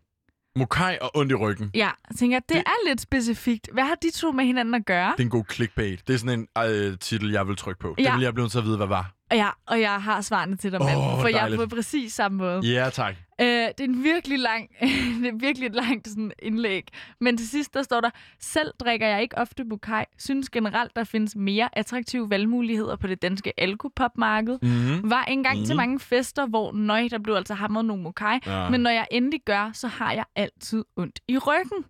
Mokai 0.58 0.96
og 1.00 1.10
ondt 1.16 1.32
i 1.32 1.34
ryggen. 1.34 1.70
Ja, 1.74 1.90
jeg 2.10 2.16
tænker, 2.18 2.38
det, 2.38 2.48
Det- 2.48 2.56
er 2.66 2.88
lidt 2.88 3.00
specifikt. 3.00 3.68
Hvad 3.72 3.84
har 3.84 3.94
de 4.02 4.10
to 4.10 4.32
med 4.32 4.44
hinanden 4.44 4.74
at 4.74 4.86
gøre? 4.86 5.12
Det 5.16 5.20
er 5.20 5.24
en 5.24 5.30
god 5.30 5.44
clickbait. 5.52 6.08
Det 6.08 6.14
er 6.14 6.18
sådan 6.18 6.46
en 6.56 6.64
øh, 6.70 6.98
titel, 6.98 7.30
jeg 7.30 7.48
vil 7.48 7.56
trykke 7.56 7.80
på. 7.80 7.94
Ja. 7.98 8.14
vil 8.14 8.22
jeg 8.22 8.34
blive 8.34 8.42
nødt 8.44 8.52
til 8.52 8.58
at 8.58 8.64
vide, 8.64 8.76
hvad 8.76 8.86
var. 8.86 9.10
Ja, 9.32 9.48
og 9.66 9.80
jeg 9.80 10.02
har 10.02 10.20
svarene 10.20 10.56
til 10.56 10.72
dig, 10.72 10.80
Åh, 10.80 10.86
mand. 10.86 10.96
for 11.20 11.26
jeg 11.28 11.36
er 11.36 11.40
dejligt. 11.40 11.60
på 11.70 11.76
præcis 11.76 12.12
samme 12.12 12.38
måde. 12.38 12.60
Ja, 12.66 12.90
tak. 12.90 13.14
Øh, 13.40 13.46
det 13.46 13.80
er 13.80 13.84
en 13.84 14.04
virkelig 14.04 14.38
lang, 14.38 14.70
det 15.22 15.28
er 15.28 15.38
virkelig 15.38 15.66
et 15.66 15.74
langt 15.74 16.08
sådan 16.08 16.32
indlæg. 16.38 16.88
Men 17.20 17.36
til 17.36 17.48
sidst, 17.48 17.74
der 17.74 17.82
står 17.82 18.00
der, 18.00 18.10
selv 18.40 18.72
drikker 18.80 19.06
jeg 19.06 19.22
ikke 19.22 19.38
ofte 19.38 19.64
bukai. 19.64 20.04
Synes 20.18 20.50
generelt, 20.50 20.96
der 20.96 21.04
findes 21.04 21.36
mere 21.36 21.78
attraktive 21.78 22.30
valgmuligheder 22.30 22.96
på 22.96 23.06
det 23.06 23.22
danske 23.22 23.60
alkopopmarked. 23.60 24.58
Mm-hmm. 24.62 25.10
Var 25.10 25.24
engang 25.24 25.56
Enig. 25.56 25.66
til 25.66 25.76
mange 25.76 26.00
fester, 26.00 26.46
hvor 26.46 26.72
nøj, 26.72 27.08
der 27.10 27.18
blev 27.18 27.34
altså 27.34 27.54
hamret 27.54 27.84
nogle 27.84 28.02
mokai. 28.02 28.38
Ja. 28.46 28.68
Men 28.68 28.80
når 28.80 28.90
jeg 28.90 29.06
endelig 29.10 29.40
gør, 29.44 29.70
så 29.72 29.88
har 29.88 30.12
jeg 30.12 30.24
altid 30.36 30.84
ondt 30.96 31.20
i 31.28 31.38
ryggen. 31.38 31.84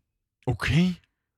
Okay. 0.46 0.86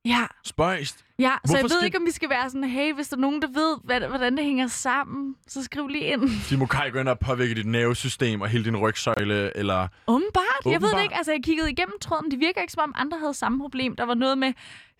Ja, 0.05 0.27
Spøjst. 0.45 1.05
Ja 1.21 1.33
så 1.47 1.53
jeg 1.53 1.61
Hvorfor 1.61 1.63
ved 1.63 1.69
skal- 1.71 1.85
ikke, 1.85 1.99
om 1.99 2.07
vi 2.07 2.11
skal 2.11 2.31
være 2.31 2.51
sådan, 2.51 2.65
hey, 2.65 2.95
hvis 2.95 3.09
der 3.09 3.17
er 3.17 3.21
nogen, 3.21 3.43
der 3.43 3.49
ved, 3.49 3.77
hvad, 3.85 4.01
hvordan 4.01 4.37
det 4.37 4.45
hænger 4.45 4.67
sammen, 4.67 5.35
så 5.49 5.65
skriv 5.65 5.89
lige 5.89 6.05
ind. 6.05 6.31
De 6.51 6.57
Mokai 6.57 6.91
går 6.91 7.01
ind 7.01 7.09
og 7.09 7.19
påvirker 7.19 7.55
dit 7.55 7.67
nervesystem 7.67 8.41
og 8.41 8.49
hele 8.49 8.65
din 8.65 8.77
rygsøjle, 8.77 9.57
eller... 9.57 9.89
Åbenbart. 10.07 10.45
Jeg 10.67 10.83
ved 10.83 10.91
det 10.97 11.03
ikke. 11.03 11.17
Altså, 11.17 11.33
jeg 11.33 11.41
kiggede 11.45 11.71
igennem 11.71 11.95
tråden. 12.01 12.31
Det 12.31 12.41
virker 12.41 12.61
ikke, 12.61 12.73
som 12.73 12.83
om 12.83 12.93
andre 12.97 13.19
havde 13.19 13.35
samme 13.35 13.59
problem. 13.61 13.97
Der 13.97 14.05
var 14.07 14.15
noget 14.15 14.39
med 14.39 14.53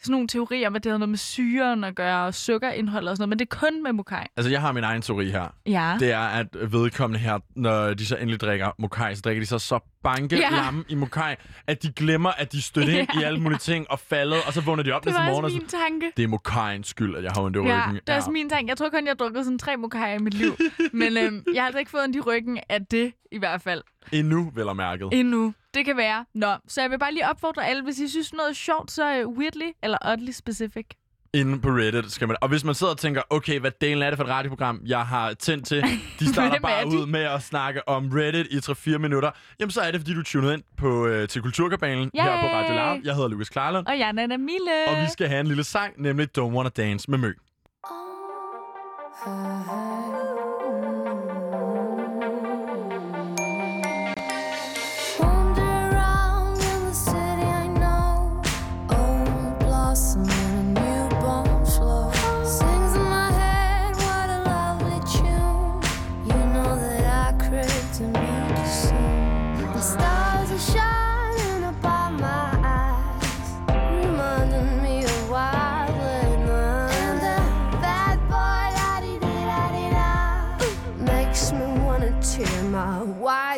sådan 0.03 0.13
nogle 0.13 0.29
teorier 0.29 0.67
om, 0.69 0.77
at 0.77 0.85
det 0.85 0.91
havde 0.91 0.99
noget 0.99 1.09
med 1.09 1.19
syren 1.19 1.85
at 1.85 1.95
gøre, 1.95 2.27
og 2.27 2.35
sukkerindhold 2.35 3.09
og 3.09 3.17
sådan 3.17 3.23
noget. 3.23 3.29
Men 3.29 3.39
det 3.39 3.49
er 3.53 3.57
kun 3.57 3.83
med 3.83 3.93
mokai. 3.93 4.25
Altså, 4.37 4.51
jeg 4.51 4.61
har 4.61 4.73
min 4.73 4.85
egen 4.85 5.03
teori 5.03 5.31
her. 5.31 5.47
Ja. 5.67 5.97
Det 6.01 6.13
er, 6.13 6.21
at 6.21 6.47
vedkommende 6.73 7.19
her, 7.21 7.39
når 7.57 7.95
de 7.95 8.07
så 8.07 8.17
endelig 8.17 8.41
drikker 8.41 8.71
Mokai, 8.79 9.15
så 9.15 9.21
drikker 9.25 9.43
de 9.43 9.47
så 9.47 9.59
så 9.59 9.79
banke 10.05 10.37
Ja. 10.37 10.51
lamme 10.51 10.85
i 10.89 10.95
Mokai, 10.95 11.35
at 11.67 11.83
de 11.83 11.93
glemmer, 11.93 12.31
at 12.31 12.53
de 12.53 12.63
stødte 12.63 12.99
ind 12.99 13.09
Ja. 13.15 13.21
i 13.21 13.23
alle 13.23 13.41
mulige 13.41 13.59
ting 13.59 13.91
og 13.91 13.99
faldet, 13.99 14.39
og 14.47 14.53
så 14.53 14.61
vågner 14.61 14.83
de 14.83 14.93
op 14.93 15.05
Det 15.05 15.07
næste 15.07 15.19
var 15.21 15.27
morgen 15.27 15.45
og 15.45 15.45
også 15.45 15.57
så... 15.57 15.61
min 15.63 16.01
tanke. 16.01 16.10
Det 16.17 16.23
er 16.23 16.29
Mokaiens 16.29 16.89
skyld, 16.89 17.17
at 17.17 17.25
jeg 17.25 17.33
har 17.35 17.43
ondt 17.43 17.57
i 17.57 17.61
Ja, 17.61 17.65
ryggen. 17.87 17.95
det 18.07 18.13
er 18.13 18.17
også 18.17 18.31
min 18.31 18.49
tanke. 18.49 18.69
Jeg 18.69 18.77
tror 18.77 18.89
kun, 18.91 19.05
jeg 19.05 19.11
har 19.11 19.15
drukket 19.15 19.45
sådan 19.45 19.59
tre 19.59 19.77
mokai 19.77 20.15
i 20.17 20.19
mit 20.19 20.35
liv. 20.35 20.57
Men 20.93 21.17
øhm, 21.17 21.45
jeg 21.55 21.63
har 21.63 21.67
altså 21.67 21.79
ikke 21.79 21.91
fået 21.91 22.03
ondt 22.05 22.17
i 22.17 22.21
ryggen 22.21 22.61
af 22.69 22.87
det, 22.87 23.13
i 23.33 23.39
hvert 23.39 23.63
fald. 23.63 23.83
Endnu, 24.13 24.51
vel 24.55 24.69
og 24.69 24.77
mærket. 24.77 25.09
Endnu. 25.13 25.55
Det 25.75 25.85
kan 25.85 25.97
være. 25.97 26.25
Nå, 26.35 26.55
så 26.69 26.81
jeg 26.81 26.91
vil 26.91 26.99
bare 26.99 27.13
lige 27.13 27.29
opfordre 27.29 27.67
alle, 27.67 27.83
hvis 27.83 27.99
I 27.99 28.09
synes 28.09 28.33
noget 28.33 28.51
er 28.51 28.55
sjovt, 28.55 28.91
så 28.91 29.25
uh, 29.25 29.39
weirdly 29.39 29.71
eller 29.83 29.99
oddly 30.07 30.31
specific. 30.31 30.87
Inde 31.35 31.61
på 31.61 31.69
Reddit 31.69 32.13
skal 32.13 32.29
man... 32.29 32.37
Og 32.41 32.49
hvis 32.49 32.65
man 32.65 32.75
sidder 32.75 32.93
og 32.93 32.99
tænker, 32.99 33.23
okay, 33.31 33.61
hvad 33.61 33.71
delen 33.81 34.03
er 34.03 34.11
det 34.11 34.17
for 34.17 34.25
et 34.25 34.31
radioprogram, 34.31 34.81
jeg 34.87 35.01
har 35.07 35.35
tændt 35.35 35.67
til, 35.67 35.83
de 36.21 36.29
starter 36.33 36.57
er 36.57 36.61
bare 36.61 36.87
ud 36.87 37.07
med 37.07 37.21
at 37.21 37.43
snakke 37.43 37.89
om 37.89 38.11
Reddit 38.15 38.47
i 38.47 38.57
3-4 38.95 38.99
minutter, 38.99 39.31
jamen 39.61 39.71
så 39.71 39.81
er 39.81 39.91
det, 39.91 40.01
fordi 40.01 40.15
du 40.15 40.23
tunede 40.23 40.55
ind 40.55 40.63
på, 40.77 41.07
øh, 41.07 41.29
til 41.29 41.43
Kulturkabalen 41.43 42.11
her 42.15 42.41
på 42.41 42.47
Radio 42.47 42.75
Yay! 42.75 42.79
Loud. 42.79 43.01
Jeg 43.05 43.15
hedder 43.15 43.29
Lukas 43.29 43.49
Klarlund, 43.49 43.87
Og 43.87 43.99
jeg 43.99 44.09
er 44.09 44.13
Nana 44.13 44.37
Mille. 44.37 44.71
og 44.89 44.97
vi 45.03 45.07
skal 45.13 45.29
have 45.29 45.41
en 45.41 45.47
lille 45.47 45.65
sang, 45.65 45.95
nemlig 46.03 46.29
Don't 46.39 46.41
Wanna 46.41 46.71
Dance 46.71 47.11
med 47.11 47.19
Mø. 47.19 47.33
Wander 49.27 50.30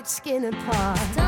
skin 0.07 0.45
apart. 0.45 1.22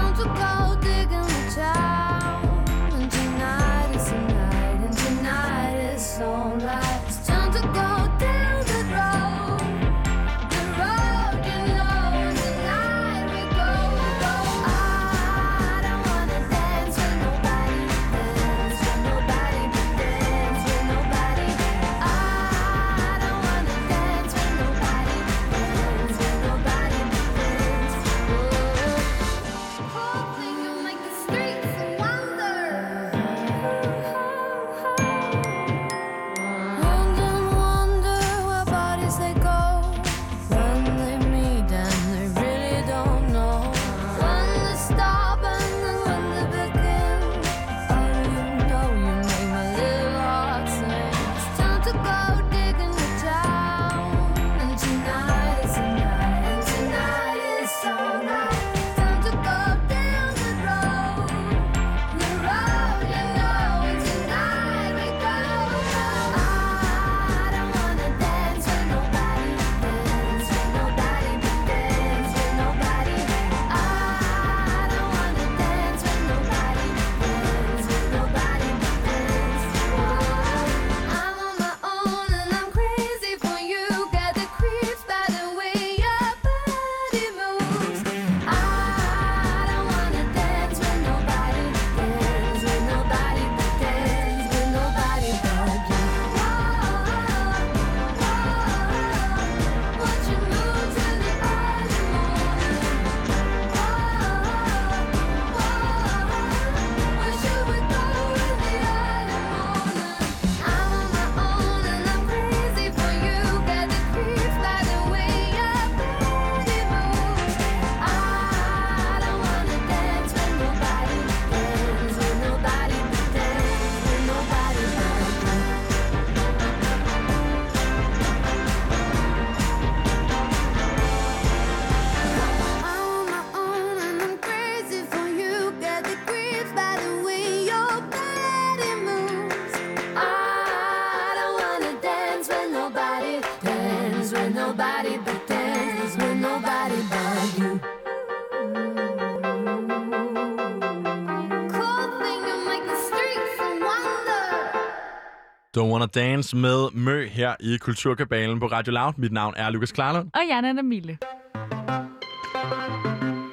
Don't 155.76 155.90
Wanna 155.90 156.06
Dance 156.06 156.56
med 156.56 156.90
Mø 156.92 157.26
her 157.26 157.54
i 157.60 157.76
Kulturkabalen 157.76 158.60
på 158.60 158.66
Radio 158.66 158.92
Loud. 158.92 159.12
Mit 159.16 159.32
navn 159.32 159.54
er 159.56 159.70
Lukas 159.70 159.92
Klarlund. 159.92 160.30
Og 160.34 160.40
jeg 160.48 160.58
er 160.58 160.82
Mille. 160.82 161.18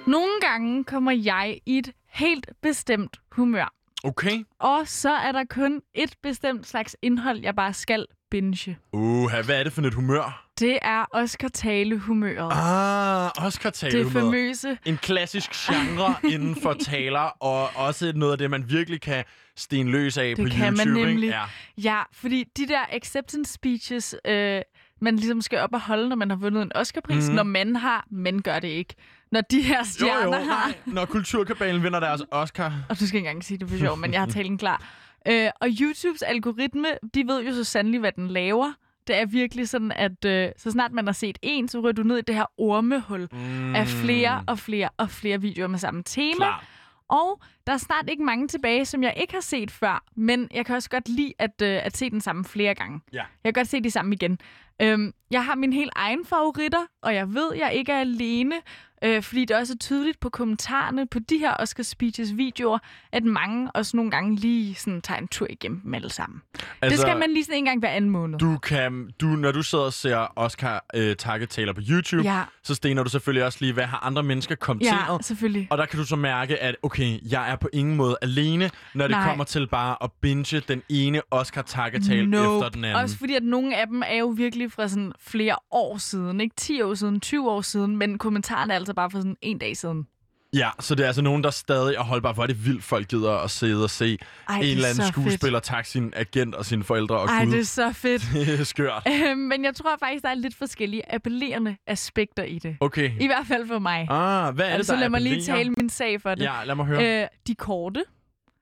Nogle 0.08 0.32
gange 0.42 0.84
kommer 0.84 1.12
jeg 1.12 1.60
i 1.66 1.78
et 1.78 1.92
helt 2.10 2.50
bestemt 2.62 3.18
humør. 3.32 3.74
Okay. 4.04 4.44
Og 4.60 4.88
så 4.88 5.12
er 5.12 5.32
der 5.32 5.44
kun 5.50 5.82
et 5.94 6.14
bestemt 6.24 6.68
slags 6.68 6.96
indhold, 7.02 7.40
jeg 7.40 7.56
bare 7.56 7.74
skal 7.74 8.06
binge. 8.32 8.78
Uh, 8.94 9.32
hvad 9.46 9.60
er 9.60 9.64
det 9.64 9.74
for 9.74 9.82
et 9.82 9.94
humør? 9.94 10.48
Det 10.60 10.80
er 10.82 11.06
Oscar 11.12 11.48
Tale 11.48 11.98
humøret. 11.98 12.52
Ah, 12.52 13.46
Oscar 13.48 13.70
det 13.70 13.80
tale 13.80 14.10
famøse. 14.12 14.78
En 14.86 14.98
klassisk 14.98 15.52
genre 15.52 16.16
inden 16.34 16.56
for 16.62 16.74
taler, 16.74 17.44
og 17.44 17.70
også 17.76 18.12
noget 18.16 18.32
af 18.32 18.38
det, 18.38 18.50
man 18.50 18.70
virkelig 18.70 19.02
kan 19.02 19.24
sten 19.58 19.90
løs 19.90 20.18
af 20.18 20.34
på 20.38 20.44
Det 20.44 20.52
kan 20.52 20.74
YouTube. 20.74 20.86
man 20.90 20.98
ikke? 20.98 21.10
nemlig. 21.10 21.30
Ja. 21.30 21.44
Ja, 21.78 22.02
fordi 22.14 22.44
de 22.58 22.68
der 22.68 22.80
acceptance 22.92 23.54
speeches, 23.54 24.16
øh, 24.28 24.62
man 25.02 25.16
ligesom 25.16 25.42
skal 25.42 25.60
op 25.60 25.74
og 25.74 25.82
holde, 25.82 26.10
når 26.10 26.16
man 26.16 26.30
har 26.30 26.38
vundet 26.38 26.62
en 26.62 26.72
Oscarpris, 26.76 27.30
mm. 27.30 27.36
når 27.36 27.44
mænd 27.44 27.78
har, 27.78 28.06
mænd 28.12 28.42
gør 28.42 28.60
det 28.60 28.68
ikke. 28.68 28.96
Når 29.32 29.42
de 29.42 29.62
her 29.62 29.78
Jo, 29.78 29.84
stjerner 29.86 30.38
jo, 30.40 30.44
har. 30.44 30.68
nej. 30.68 30.76
Når 30.86 31.06
Kulturkabalen 31.06 31.84
vinder 31.84 32.00
deres 32.00 32.22
Oscar. 32.32 32.74
Og 32.90 33.00
du 33.00 33.08
skal 33.08 33.18
ikke 33.18 33.28
engang 33.30 33.44
sige 33.44 33.58
det 33.58 33.70
for 33.70 33.78
sjov, 33.78 33.98
men 33.98 34.14
jeg 34.14 34.22
har 34.22 34.28
talen 34.38 34.58
klar. 34.58 34.84
Øh, 35.28 35.50
og 35.62 35.68
YouTubes 35.82 36.22
algoritme, 36.22 36.88
de 37.14 37.28
ved 37.28 37.44
jo 37.44 37.54
så 37.54 37.64
sandelig, 37.64 38.00
hvad 38.00 38.12
den 38.12 38.28
laver. 38.28 38.74
Det 39.08 39.16
er 39.22 39.26
virkelig 39.26 39.70
sådan, 39.70 39.92
at 39.92 40.26
øh, 40.26 40.50
så 40.58 40.72
snart 40.72 40.92
man 40.92 41.06
har 41.06 41.14
set 41.14 41.38
en, 41.42 41.68
så 41.68 41.80
ryger 41.80 41.92
du 41.92 42.04
ned 42.04 42.18
i 42.18 42.22
det 42.22 42.36
her 42.36 42.46
ormehul 42.58 43.28
mm. 43.32 43.76
af 43.76 43.88
flere 43.88 44.44
og 44.48 44.60
flere 44.60 44.90
og 44.98 45.10
flere 45.10 45.42
videoer 45.42 45.68
med 45.68 45.80
samme 45.80 46.04
tema. 46.06 46.36
Klar. 46.36 46.66
Og 47.12 47.42
der 47.68 47.74
er 47.74 47.78
snart 47.78 48.10
ikke 48.10 48.24
mange 48.24 48.48
tilbage, 48.48 48.86
som 48.86 49.04
jeg 49.04 49.14
ikke 49.18 49.34
har 49.34 49.42
set 49.42 49.72
før, 49.72 50.04
men 50.16 50.48
jeg 50.54 50.66
kan 50.66 50.76
også 50.76 50.90
godt 50.90 51.10
lide 51.10 51.34
at, 51.40 51.62
øh, 51.62 51.80
at 51.84 51.98
se 51.98 52.10
den 52.10 52.22
samme 52.22 52.46
flere 52.46 52.76
gange. 52.76 53.00
Ja. 53.14 53.24
Jeg 53.44 53.54
kan 53.54 53.62
godt 53.62 53.68
se 53.68 53.82
de 53.82 53.92
samme 53.92 54.16
igen. 54.16 54.40
Øhm, 54.82 55.14
jeg 55.32 55.46
har 55.46 55.56
min 55.56 55.74
helt 55.74 55.92
egen 55.96 56.26
favoritter, 56.26 56.86
og 57.02 57.16
jeg 57.16 57.34
ved, 57.34 57.56
jeg 57.56 57.74
ikke 57.74 57.92
er 57.92 58.00
alene, 58.00 58.56
øh, 59.02 59.24
fordi 59.24 59.46
det 59.46 59.56
også 59.58 59.74
er 59.74 59.78
tydeligt 59.78 60.20
på 60.20 60.30
kommentarerne 60.30 61.08
på 61.08 61.20
de 61.20 61.38
her 61.38 61.54
Oscar 61.60 61.84
Speeches 61.84 62.38
videoer, 62.38 62.80
at 63.12 63.24
mange 63.24 63.72
også 63.72 63.98
nogle 63.98 64.12
gange 64.12 64.36
lige 64.36 64.76
sådan, 64.76 65.02
tager 65.02 65.20
en 65.22 65.28
tur 65.28 65.48
igennem 65.50 65.80
dem 65.82 65.94
alle 65.94 66.10
sammen. 66.10 66.42
Altså, 66.82 66.96
det 66.98 67.00
skal 67.08 67.20
man 67.20 67.30
lige 67.34 67.44
sådan 67.44 67.58
en 67.58 67.66
gang 67.66 67.80
hver 67.80 67.90
anden 67.90 68.10
måned. 68.10 68.40
Du 68.40 68.58
kan, 68.58 69.10
du, 69.22 69.26
når 69.26 69.52
du 69.52 69.62
sidder 69.64 69.84
og 69.86 69.94
ser 69.94 70.34
Oscar 70.36 70.86
øh, 70.96 71.16
takketaler 71.16 71.74
på 71.74 71.82
YouTube, 71.90 72.24
Ja. 72.24 72.42
så 72.64 72.76
stener 72.76 73.04
du 73.04 73.10
selvfølgelig 73.10 73.46
også 73.46 73.58
lige, 73.62 73.74
hvad 73.74 73.84
har 73.84 73.98
andre 74.06 74.24
mennesker 74.24 74.56
kommenteret? 74.56 74.98
Ja, 75.10 75.18
selvfølgelig. 75.22 75.68
Og 75.70 75.78
der 75.78 75.86
kan 75.86 76.00
du 76.00 76.06
så 76.06 76.16
mærke, 76.16 76.58
at 76.58 76.76
okay, 76.84 77.20
jeg 77.32 77.52
er 77.52 77.56
på 77.56 77.70
ingen 77.74 77.96
måde 77.96 78.18
alene, 78.22 78.70
når 78.94 79.08
det 79.08 79.12
Nej. 79.18 79.28
kommer 79.28 79.44
til 79.44 79.68
bare 79.68 79.96
at 80.04 80.12
binge 80.22 80.60
den 80.60 80.82
ene 80.90 81.22
Oscar-takketale 81.32 82.28
Nope. 82.30 82.56
efter 82.56 82.70
den 82.70 82.84
anden. 82.86 83.04
Også 83.04 83.18
fordi, 83.18 83.36
at 83.36 83.44
nogle 83.44 83.78
af 83.78 83.88
dem 83.88 84.04
er 84.08 84.16
jo 84.18 84.28
virkelig 84.28 84.72
fra 84.72 84.88
sådan 84.88 85.12
flere 85.20 85.56
år 85.72 85.98
siden. 85.98 86.42
Ikke 86.42 86.56
10 86.56 86.82
år 86.82 86.94
siden, 86.94 87.20
20 87.20 87.50
år 87.52 87.62
siden, 87.62 87.98
men 87.98 88.18
kommentarerne 88.18 88.74
er 88.74 88.78
altså 88.78 88.91
bare 88.94 89.12
fra 89.12 89.20
sådan 89.20 89.36
en 89.42 89.58
dag 89.58 89.78
siden. 89.78 90.08
Ja, 90.56 90.70
så 90.80 90.96
det 90.96 91.04
er 91.04 91.08
altså 91.08 91.22
nogen, 91.22 91.44
der 91.44 91.50
stadig 91.50 91.96
er 91.96 92.04
holdbare. 92.04 92.34
Hvor 92.34 92.44
er 92.44 92.48
det 92.48 92.66
vildt, 92.66 92.84
folk 92.84 93.08
gider 93.08 93.32
at 93.32 93.52
sidde 93.52 93.84
og 93.84 93.90
se 93.90 94.18
Ej, 94.50 94.56
en 94.56 94.62
det 94.62 94.70
er 94.70 94.76
eller 94.76 94.88
anden 94.88 95.08
skuespiller 95.08 95.60
takke 95.60 95.90
sin 95.90 96.14
agent 96.16 96.56
og 96.56 96.66
sine 96.66 96.84
forældre 96.84 97.16
og 97.20 97.28
Ej, 97.28 97.46
Gud. 97.46 97.52
det 97.52 97.60
er 97.60 97.64
så 97.66 97.92
fedt. 97.94 98.30
det 98.48 98.60
er 98.60 98.64
skørt. 98.64 99.08
Øhm, 99.08 99.38
men 99.38 99.64
jeg 99.66 99.76
tror 99.76 99.98
faktisk, 100.00 100.24
der 100.24 100.30
er 100.30 100.34
lidt 100.36 100.56
forskellige 100.56 101.14
appellerende 101.14 101.78
aspekter 101.88 102.44
i 102.44 102.60
det. 102.60 102.78
Okay. 102.80 103.12
I 103.20 103.28
hvert 103.28 103.48
fald 103.48 103.68
for 103.68 103.80
mig. 103.80 104.08
Ah, 104.10 104.56
hvad 104.56 104.66
er 104.66 104.70
det, 104.70 104.78
altså, 104.78 104.94
der 104.94 105.00
lad 105.00 105.10
mig 105.10 105.22
lige 105.22 105.42
tale 105.42 105.70
min 105.70 105.90
sag 105.90 106.22
for 106.22 106.36
det. 106.36 106.44
Ja, 106.44 106.64
lad 106.66 106.76
mig 106.76 106.86
høre. 106.86 107.22
Øh, 107.22 107.28
de 107.48 107.56
korte, 107.56 108.04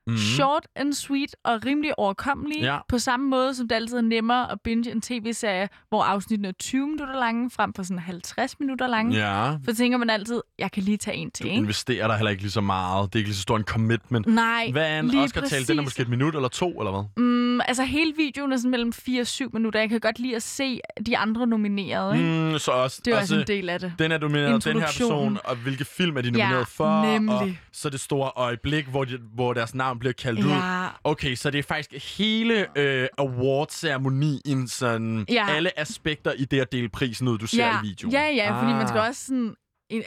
Mhm. 0.09 0.17
short 0.17 0.65
and 0.75 0.93
sweet 0.93 1.35
og 1.45 1.65
rimelig 1.65 1.99
overkommelige. 1.99 2.73
Ja. 2.73 2.77
På 2.89 2.99
samme 2.99 3.29
måde, 3.29 3.55
som 3.55 3.67
det 3.67 3.75
altid 3.75 3.97
er 3.97 4.01
nemmere 4.01 4.51
at 4.51 4.57
binge 4.63 4.91
en 4.91 5.01
tv-serie, 5.01 5.69
hvor 5.89 6.03
afsnittene 6.03 6.47
er 6.47 6.51
20 6.51 6.87
minutter 6.87 7.19
lange, 7.19 7.49
frem 7.51 7.73
for 7.73 7.83
sådan 7.83 7.99
50 7.99 8.59
minutter 8.59 8.87
lange. 8.87 9.17
Ja, 9.17 9.51
For 9.65 9.71
tænker 9.77 9.97
man 9.97 10.09
altid, 10.09 10.41
jeg 10.59 10.71
kan 10.71 10.83
lige 10.83 10.97
tage 10.97 11.17
en 11.17 11.31
til, 11.31 11.43
du 11.45 11.49
ikke? 11.49 11.57
investerer 11.57 12.07
der 12.07 12.15
heller 12.15 12.31
ikke 12.31 12.43
lige 12.43 12.51
så 12.51 12.61
meget. 12.61 13.13
Det 13.13 13.15
er 13.15 13.19
ikke 13.19 13.29
lige 13.29 13.35
så 13.35 13.41
stor 13.41 13.57
en 13.57 13.63
commitment. 13.63 14.27
Nej, 14.27 14.69
Hvad 14.71 14.91
er 14.95 14.99
en 14.99 15.17
Oscar-tale? 15.17 15.65
Den 15.65 15.79
er 15.79 15.83
måske 15.83 16.01
et 16.01 16.09
minut 16.09 16.35
eller 16.35 16.47
to, 16.49 16.69
eller 16.79 16.91
hvad? 16.91 17.23
Mm, 17.23 17.38
altså 17.67 17.83
hele 17.83 18.13
videoen 18.17 18.51
er 18.53 18.57
sådan 18.57 18.71
mellem 18.71 18.93
4 18.93 19.21
og 19.21 19.27
7 19.27 19.49
minutter. 19.53 19.79
Jeg 19.79 19.89
kan 19.89 19.99
godt 19.99 20.19
lide 20.19 20.35
at 20.35 20.43
se 20.43 20.79
de 21.05 21.17
andre 21.17 21.47
nominerede, 21.47 22.17
ikke? 22.17 22.51
Mm, 22.53 22.59
så 22.59 22.71
også, 22.71 23.01
Det 23.05 23.13
er 23.13 23.17
også 23.19 23.35
også 23.35 23.41
en 23.41 23.47
del 23.57 23.69
af 23.69 23.79
det. 23.79 23.93
den 23.99 24.11
er 24.11 24.17
nomineret 24.17 24.65
den 24.65 24.79
her 24.79 24.85
person, 24.85 25.37
og 25.43 25.55
hvilke 25.55 25.85
film 25.85 26.17
er 26.17 26.21
de 26.21 26.27
Ja, 26.27 26.31
nomineret 26.31 26.67
for, 26.67 27.05
nemlig. 27.05 27.35
og 27.35 27.49
så 27.71 27.89
det 27.89 27.99
store 27.99 28.31
øjeblik, 28.35 28.85
hvor, 28.87 29.03
de, 29.05 29.19
hvor 29.35 29.53
deres 29.53 29.75
navn 29.75 29.99
bliver 29.99 30.13
kaldt 30.13 30.39
ud. 30.39 30.49
Ja, 30.51 30.87
Okay, 31.03 31.35
så 31.35 31.49
det 31.51 31.59
er 31.59 31.63
faktisk 31.63 32.17
hele 32.17 32.65
øh, 32.77 33.07
award-ceremonien, 33.17 34.67
sådan 34.67 35.25
Ja. 35.29 35.45
alle 35.49 35.79
aspekter 35.79 36.31
i 36.31 36.45
det 36.45 36.59
at 36.61 36.71
dele 36.71 36.89
prisen 36.89 37.27
ud, 37.27 37.37
du 37.37 37.47
ser 37.47 37.65
ja, 37.65 37.79
i 37.83 37.87
videoen. 37.87 38.13
ja, 38.13 38.27
ja, 38.29 38.61
fordi 38.61 38.73
man 38.73 38.87
skal 38.87 38.99
Ah. 38.99 39.07
også 39.07 39.25
sådan, 39.25 39.53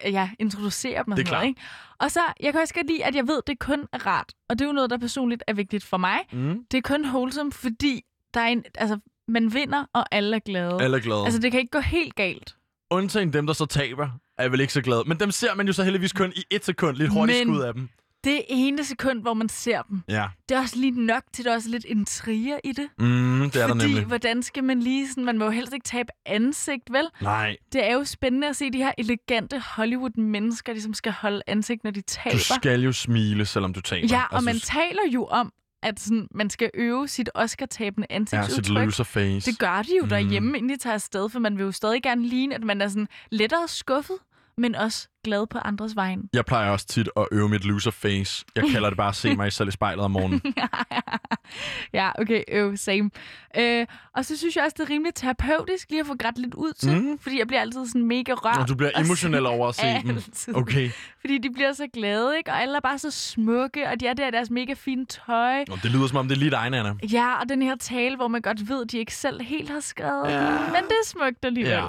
ja, 0.04 0.30
introducere 0.38 1.04
dem 1.06 1.14
Det 1.14 1.28
er 1.28 1.32
noget, 1.32 1.46
ikke? 1.46 1.60
Og 1.98 2.10
så, 2.10 2.20
jeg 2.40 2.52
kan 2.52 2.60
også 2.62 2.74
godt 2.74 2.86
lide, 2.86 3.04
at 3.04 3.14
jeg 3.14 3.28
ved, 3.28 3.42
det 3.46 3.58
kun 3.58 3.86
er 3.92 4.06
rart. 4.06 4.32
Og 4.50 4.58
det 4.58 4.64
er 4.64 4.68
jo 4.68 4.72
noget, 4.72 4.90
der 4.90 4.98
personligt 4.98 5.42
er 5.46 5.52
vigtigt 5.54 5.84
for 5.84 5.96
mig. 5.96 6.18
Mm. 6.32 6.64
Det 6.70 6.78
er 6.78 6.82
kun 6.82 7.06
wholesome, 7.06 7.52
fordi 7.52 8.02
der 8.34 8.40
er 8.40 8.46
en, 8.48 8.64
altså, 8.74 8.98
man 9.28 9.54
vinder, 9.54 9.84
og 9.94 10.04
alle 10.10 10.36
er 10.36 10.40
glade. 10.40 10.78
Alle 10.82 10.96
er 10.96 11.00
glade. 11.00 11.24
Altså, 11.24 11.40
det 11.40 11.50
kan 11.50 11.60
ikke 11.60 11.70
gå 11.70 11.80
helt 11.80 12.14
galt. 12.14 12.56
Undtagen 12.90 13.32
dem, 13.32 13.46
der 13.46 13.52
så 13.52 13.66
taber, 13.66 14.08
er 14.38 14.48
vel 14.48 14.60
ikke 14.60 14.72
så 14.72 14.80
glade. 14.82 15.02
Men 15.06 15.20
dem 15.20 15.30
ser 15.30 15.54
man 15.54 15.66
jo 15.66 15.72
så 15.72 15.84
heldigvis 15.84 16.12
kun 16.12 16.32
i 16.36 16.44
et 16.50 16.64
sekund. 16.64 16.96
Lidt 16.96 17.10
hurtigt 17.12 17.38
Men- 17.46 17.54
skud 17.56 17.62
af 17.64 17.74
dem. 17.74 17.88
Det 18.24 18.36
er 18.36 18.42
ene 18.48 18.84
sekund, 18.84 19.22
hvor 19.22 19.34
man 19.34 19.48
ser 19.48 19.82
dem. 19.82 20.02
Ja. 20.08 20.26
Det 20.48 20.56
er 20.56 20.60
også 20.60 20.76
lige 20.78 21.06
nok 21.06 21.22
til, 21.32 21.42
at 21.42 21.44
der 21.44 21.50
er 21.50 21.54
også 21.56 21.68
lidt 21.68 21.84
intriger 21.84 22.58
i 22.64 22.72
det. 22.72 22.88
Mm, 22.98 23.50
det 23.52 23.62
er 23.62 23.66
der 23.66 23.74
Fordi, 23.74 23.86
nemlig. 23.86 24.04
hvordan 24.04 24.42
skal 24.42 24.64
man 24.64 24.80
lige 24.80 25.08
sådan... 25.08 25.24
Man 25.24 25.38
må 25.38 25.44
jo 25.44 25.50
helst 25.50 25.72
ikke 25.72 25.84
tabe 25.84 26.08
ansigt, 26.26 26.92
vel? 26.92 27.04
Nej, 27.20 27.56
Det 27.72 27.84
er 27.88 27.92
jo 27.94 28.04
spændende 28.04 28.48
at 28.48 28.56
se 28.56 28.70
de 28.70 28.78
her 28.78 28.92
elegante 28.98 29.58
Hollywood-mennesker, 29.60 30.72
de 30.74 30.82
som 30.82 30.94
skal 30.94 31.12
holde 31.12 31.42
ansigt, 31.46 31.84
når 31.84 31.90
de 31.90 32.00
taber. 32.00 32.36
du 32.36 32.54
skal 32.54 32.80
jo 32.82 32.92
smile, 32.92 33.46
selvom 33.46 33.72
du 33.74 33.80
taber. 33.80 34.06
Ja, 34.10 34.22
og 34.24 34.34
Altså, 34.34 34.44
man 34.44 34.58
taler 34.60 35.02
jo 35.14 35.24
om, 35.26 35.52
at 35.82 36.00
sådan, 36.00 36.28
man 36.34 36.50
skal 36.50 36.70
øve 36.74 37.08
sit 37.08 37.30
Oscar-tabende 37.34 38.06
Ja, 38.10 38.18
sit 38.18 38.34
ansigtsudtryk. 38.34 38.84
loser 38.84 39.04
face. 39.04 39.50
det 39.50 39.58
gør 39.58 39.82
de 39.82 39.96
jo 39.98 40.02
Mm. 40.02 40.08
derhjemme, 40.08 40.58
inden 40.58 40.70
de 40.70 40.76
tager 40.76 40.94
afsted, 40.94 41.28
for 41.28 41.38
man 41.38 41.56
vil 41.58 41.64
jo 41.64 41.72
stadig 41.72 42.02
gerne 42.02 42.26
ligne, 42.28 42.54
at 42.54 42.64
man 42.64 42.80
er 42.80 42.88
sådan 42.88 43.08
lettere 43.30 43.68
skuffet, 43.68 44.16
men 44.58 44.74
også 44.74 45.08
glad 45.24 45.46
på 45.46 45.58
andres 45.58 45.96
vegne. 45.96 46.22
Jeg 46.32 46.44
plejer 46.44 46.70
også 46.70 46.86
tit 46.86 47.08
at 47.16 47.26
øve 47.32 47.48
mit 47.48 47.64
loser 47.64 47.90
face. 47.90 48.44
Jeg 48.56 48.64
kalder 48.72 48.88
det 48.90 48.96
bare 48.96 49.08
at 49.08 49.14
se 49.14 49.36
mig 49.36 49.52
selv 49.52 49.68
i 49.68 49.72
spejlet 49.72 50.04
om 50.04 50.10
morgenen. 50.10 50.42
ja, 51.98 52.10
okay, 52.18 52.42
øv, 52.48 52.76
same. 52.76 53.10
Øh, 53.56 53.86
og 54.16 54.24
så 54.24 54.36
synes 54.38 54.56
jeg 54.56 54.64
også, 54.64 54.74
det 54.78 54.84
er 54.86 54.90
rimelig 54.90 55.14
terapeutisk 55.14 55.90
lige 55.90 56.00
at 56.00 56.06
få 56.06 56.16
grædt 56.16 56.38
lidt 56.38 56.54
ud 56.54 56.72
til, 56.72 57.02
Mm. 57.02 57.18
fordi 57.18 57.38
jeg 57.38 57.46
bliver 57.46 57.60
altid 57.60 57.86
sådan 57.86 58.06
mega 58.06 58.32
rørt. 58.32 58.58
Og 58.58 58.68
du 58.68 58.74
bliver 58.74 58.90
emotionel 59.04 59.46
over 59.46 59.68
at 59.68 59.74
se 59.74 59.86
dem. 60.02 60.10
Altid. 60.10 60.56
Okay. 60.56 60.90
Fordi 61.20 61.38
de 61.38 61.50
bliver 61.50 61.72
så 61.72 61.86
glade, 61.94 62.36
ikke? 62.38 62.50
Og 62.50 62.62
alle 62.62 62.76
er 62.76 62.80
bare 62.80 62.98
så 62.98 63.10
smukke, 63.10 63.88
og 63.88 64.00
de 64.00 64.06
er 64.06 64.14
der 64.14 64.28
i 64.28 64.30
deres 64.30 64.50
mega 64.50 64.74
fine 64.74 65.06
tøj. 65.06 65.60
Og 65.70 65.78
det 65.82 65.90
lyder 65.90 66.06
som 66.06 66.16
om, 66.16 66.28
det 66.28 66.34
er 66.34 66.38
lige 66.38 66.50
dig, 66.50 66.70
Nana. 66.70 66.94
Ja, 67.12 67.34
og 67.40 67.48
den 67.48 67.62
her 67.62 67.76
tale, 67.76 68.16
hvor 68.16 68.28
man 68.28 68.42
godt 68.42 68.68
ved, 68.68 68.86
de 68.86 68.98
ikke 68.98 69.14
selv 69.14 69.42
helt 69.42 69.70
har 69.70 69.80
skrevet 69.80 70.30
ja. 70.30 70.50
Men 70.50 70.82
det 70.84 70.96
er 71.04 71.06
smukt 71.06 71.44
alligevel. 71.44 71.72
Ja. 71.72 71.86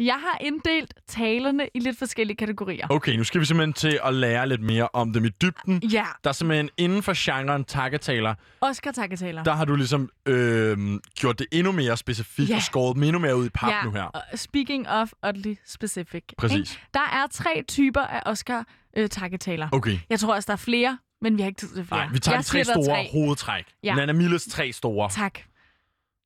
Jeg 0.00 0.14
har 0.14 0.38
inddelt 0.40 0.94
talerne 1.06 1.68
i 1.74 1.78
lidt 1.78 1.98
forskellige 1.98 2.36
kategorier. 2.36 2.86
Okay, 2.90 3.12
nu 3.16 3.24
skal 3.24 3.40
vi 3.40 3.46
simpelthen 3.46 3.72
til 3.72 4.00
at 4.04 4.14
lære 4.14 4.48
lidt 4.48 4.60
mere 4.62 4.88
om 4.92 5.12
dem 5.12 5.24
i 5.24 5.28
dybden. 5.28 5.82
Ja, 5.82 6.04
Der 6.24 6.30
er 6.30 6.32
simpelthen 6.34 6.70
inden 6.76 7.02
for 7.02 7.12
genren 7.16 7.64
takketaler, 7.64 8.34
Oscar 8.60 8.90
takketaler. 8.92 9.42
der 9.44 9.52
har 9.52 9.64
du 9.64 9.74
ligesom 9.76 10.10
øh, 10.26 10.78
gjort 11.14 11.38
det 11.38 11.46
endnu 11.52 11.72
mere 11.72 11.96
specifikt 11.96 12.50
Ja. 12.50 12.56
og 12.56 12.62
skåret 12.62 12.94
dem 12.94 13.02
endnu 13.02 13.18
mere 13.18 13.36
ud 13.36 13.46
i 13.46 13.48
pap 13.48 13.70
ja, 13.70 13.82
nu 13.84 13.90
her. 13.90 14.36
speaking 14.36 14.88
of 14.88 15.12
oddly 15.22 15.54
specific. 15.66 16.24
Præcis. 16.38 16.58
Ikke? 16.58 16.82
Der 16.94 17.00
er 17.12 17.26
tre 17.32 17.64
typer 17.68 18.00
af 18.00 18.22
Oscar 18.26 18.64
øh, 18.96 19.08
takketaler. 19.08 19.68
Okay. 19.72 19.98
Jeg 20.10 20.20
tror 20.20 20.34
også, 20.34 20.46
der 20.46 20.52
er 20.52 20.56
flere, 20.56 20.98
men 21.20 21.36
vi 21.36 21.42
har 21.42 21.48
ikke 21.48 21.58
tid 21.60 21.68
til 21.74 21.84
flere. 21.84 22.00
Nej, 22.04 22.12
vi 22.12 22.18
tager 22.18 22.36
jeg 22.36 22.44
de 22.44 22.48
tre 22.48 22.64
store 22.64 22.84
tre. 22.84 23.08
hovedtræk. 23.12 23.64
Ja. 23.82 23.94
Nana 23.94 24.12
Milles 24.12 24.44
tre 24.50 24.72
store. 24.72 25.10
Tak. 25.10 25.38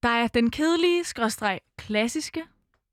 Der 0.02 0.08
er 0.08 0.26
den 0.26 0.50
kedelige, 0.50 1.04
skråstreg, 1.04 1.58
klassiske. 1.78 2.42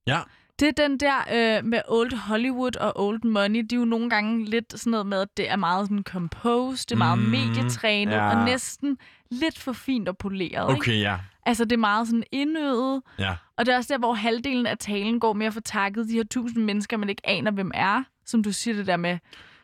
Ja. 0.07 0.19
Det 0.59 0.67
er 0.67 0.87
den 0.87 0.97
der 0.97 1.15
øh, 1.33 1.65
med 1.65 1.81
Old 1.87 2.15
Hollywood 2.15 2.75
og 2.75 3.05
Old 3.05 3.23
Money. 3.23 3.59
De 3.69 3.75
er 3.75 3.79
jo 3.79 3.85
nogle 3.85 4.09
gange 4.09 4.45
lidt 4.45 4.79
sådan 4.79 4.91
noget 4.91 5.05
med, 5.05 5.21
at 5.21 5.37
det 5.37 5.49
er 5.49 5.55
meget 5.55 5.85
sådan 5.87 6.03
composed, 6.03 6.85
det 6.89 6.91
er 6.91 6.97
meget 6.97 7.19
Mm, 7.19 7.25
medietrænet, 7.25 8.13
ja. 8.13 8.37
og 8.37 8.45
næsten 8.45 8.97
lidt 9.31 9.59
for 9.59 9.73
fint 9.73 10.09
og 10.09 10.17
poleret. 10.17 10.69
Ikke? 10.69 10.79
Okay, 10.81 10.99
ja. 11.01 11.17
Altså, 11.45 11.65
det 11.65 11.71
er 11.71 11.77
meget 11.77 12.07
sådan 12.07 12.23
indøvet. 12.31 13.01
Ja. 13.19 13.35
Og 13.57 13.65
det 13.65 13.73
er 13.73 13.77
også 13.77 13.93
der, 13.93 13.99
hvor 13.99 14.13
halvdelen 14.13 14.65
af 14.65 14.77
talen 14.77 15.19
går 15.19 15.33
med 15.33 15.45
at 15.45 15.53
få 15.53 15.59
takket 15.59 16.07
de 16.07 16.13
her 16.13 16.23
tusind 16.23 16.63
mennesker, 16.63 16.97
man 16.97 17.09
ikke 17.09 17.21
aner, 17.29 17.51
hvem 17.51 17.71
er. 17.73 18.03
Som 18.25 18.43
du 18.43 18.51
siger 18.51 18.75
det 18.75 18.87
der 18.87 18.97
med, 18.97 19.17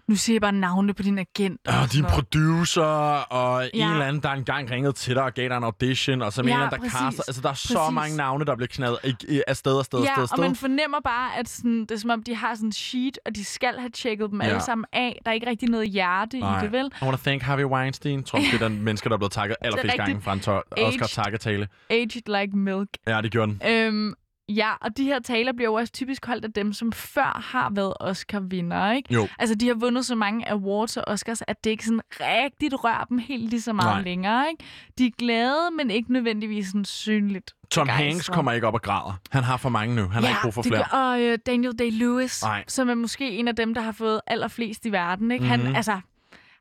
Nu 0.07 0.15
siger 0.15 0.33
jeg 0.35 0.41
bare 0.41 0.51
navne 0.51 0.93
på 0.93 1.03
din 1.03 1.19
agent. 1.19 1.61
Og 1.67 1.73
sådan 1.73 1.89
din 1.89 2.01
noget. 2.01 2.13
producer, 2.15 2.83
og 3.31 3.69
ja. 3.73 3.85
en 3.85 3.91
eller 3.91 4.05
anden, 4.05 4.23
der 4.23 4.29
engang 4.29 4.71
ringede 4.71 4.93
til 4.93 5.15
dig 5.15 5.23
og 5.23 5.33
gav 5.33 5.49
dig 5.49 5.57
en 5.57 5.63
audition, 5.63 6.21
og 6.21 6.33
så 6.33 6.41
Ja, 6.41 6.47
en 6.47 6.53
eller 6.53 6.65
anden, 6.65 6.81
der 6.81 6.89
caster. 6.89 7.23
Altså, 7.27 7.41
der 7.41 7.49
er 7.49 7.53
så 7.53 7.77
Præcis. 7.77 7.93
mange 7.95 8.17
navne, 8.17 8.45
der 8.45 8.55
bliver 8.55 8.67
knaldet 8.67 8.99
af 9.47 9.57
sted 9.57 9.73
og 9.73 9.85
sted 9.85 9.99
og 9.99 10.05
Ja, 10.05 10.11
sted 10.11 10.17
og 10.17 10.21
og 10.23 10.27
sted. 10.29 10.43
man 10.43 10.55
fornemmer 10.55 10.97
bare, 11.03 11.37
at 11.39 11.49
sådan, 11.49 11.81
det 11.81 11.91
er 11.91 11.97
som 11.97 12.09
om, 12.09 12.23
de 12.23 12.35
har 12.35 12.55
sådan 12.55 12.67
en 12.67 12.71
sheet, 12.71 13.19
og 13.25 13.35
de 13.35 13.45
skal 13.45 13.73
have 13.79 13.89
tjekket 13.89 14.31
dem 14.31 14.41
Ja. 14.41 14.47
alle 14.47 14.61
sammen 14.61 14.85
af. 14.93 15.19
Der 15.25 15.31
er 15.31 15.35
ikke 15.35 15.49
rigtig 15.49 15.69
noget 15.69 15.89
hjerte 15.89 16.39
Nej. 16.39 16.59
i 16.59 16.63
det, 16.63 16.71
vel? 16.71 16.85
I 17.01 17.03
want 17.05 17.17
to 17.17 17.23
thank 17.23 17.41
Harvey 17.41 17.63
Weinstein. 17.63 18.19
Jeg 18.19 18.25
tror, 18.25 18.39
det 18.39 18.61
er 18.61 18.67
den 18.67 18.81
mennesker, 18.85 19.09
der 19.09 19.13
er 19.15 19.17
blevet 19.17 19.31
takket 19.31 19.57
allerflest 19.61 19.97
gange 19.97 20.21
fra 20.21 20.33
en. 20.33 20.85
Oscar-takketale. 20.85 21.67
Aged 21.89 22.41
like 22.41 22.57
milk. 22.57 22.89
Ja, 23.07 23.21
det 23.21 23.31
gjorde 23.31 23.51
den. 23.51 23.61
Øhm, 23.69 24.13
ja, 24.49 24.71
og 24.81 24.97
de 24.97 25.03
her 25.03 25.19
taler 25.19 25.53
bliver 25.53 25.69
jo 25.69 25.73
også 25.73 25.93
typisk 25.93 26.25
holdt 26.25 26.45
af 26.45 26.53
dem, 26.53 26.73
som 26.73 26.91
før 26.91 27.41
har 27.51 27.69
været 27.69 27.93
Oscar-vinder, 27.99 28.91
ikke? 28.91 29.13
Jo. 29.13 29.27
Altså, 29.39 29.55
de 29.55 29.67
har 29.67 29.73
vundet 29.75 30.05
så 30.05 30.15
mange 30.15 30.49
awards 30.51 30.97
og 30.97 31.03
Oscars, 31.07 31.41
at 31.47 31.63
det 31.63 31.69
ikke 31.69 31.85
sådan 31.85 32.01
rigtigt 32.11 32.73
rører 32.83 33.03
dem 33.03 33.17
helt 33.17 33.49
lige 33.49 33.61
så 33.61 33.73
meget 33.73 33.95
Nej. 33.95 34.01
længere, 34.03 34.45
ikke? 34.51 34.63
De 34.97 35.05
er 35.05 35.11
glade, 35.17 35.59
men 35.77 35.91
ikke 35.91 36.13
nødvendigvis 36.13 36.67
sådan 36.67 36.85
synligt. 36.85 37.53
Tom 37.71 37.87
begejstrede. 37.87 38.09
Hanks 38.11 38.29
kommer 38.29 38.51
ikke 38.51 38.67
op 38.67 38.73
og 38.73 38.81
græder. 38.81 39.19
Han 39.31 39.43
har 39.43 39.57
for 39.57 39.69
mange 39.69 39.95
nu. 39.95 40.07
Han 40.07 40.23
har 40.23 40.29
ikke 40.29 40.39
brug 40.43 40.53
for 40.53 40.61
flere. 40.61 40.85
gør, 40.91 40.97
og 40.97 41.21
øh, 41.21 41.37
Daniel 41.45 41.73
Day-Lewis, 41.81 42.45
Nej. 42.45 42.63
som 42.67 42.89
er 42.89 42.95
måske 42.95 43.29
en 43.31 43.47
af 43.47 43.55
dem, 43.55 43.73
der 43.73 43.81
har 43.81 43.91
fået 43.91 44.21
allerflest 44.27 44.85
i 44.85 44.91
verden, 44.91 45.31
ikke? 45.31 45.43
Mhm. 45.43 45.49
Han, 45.51 45.75
altså, 45.75 45.99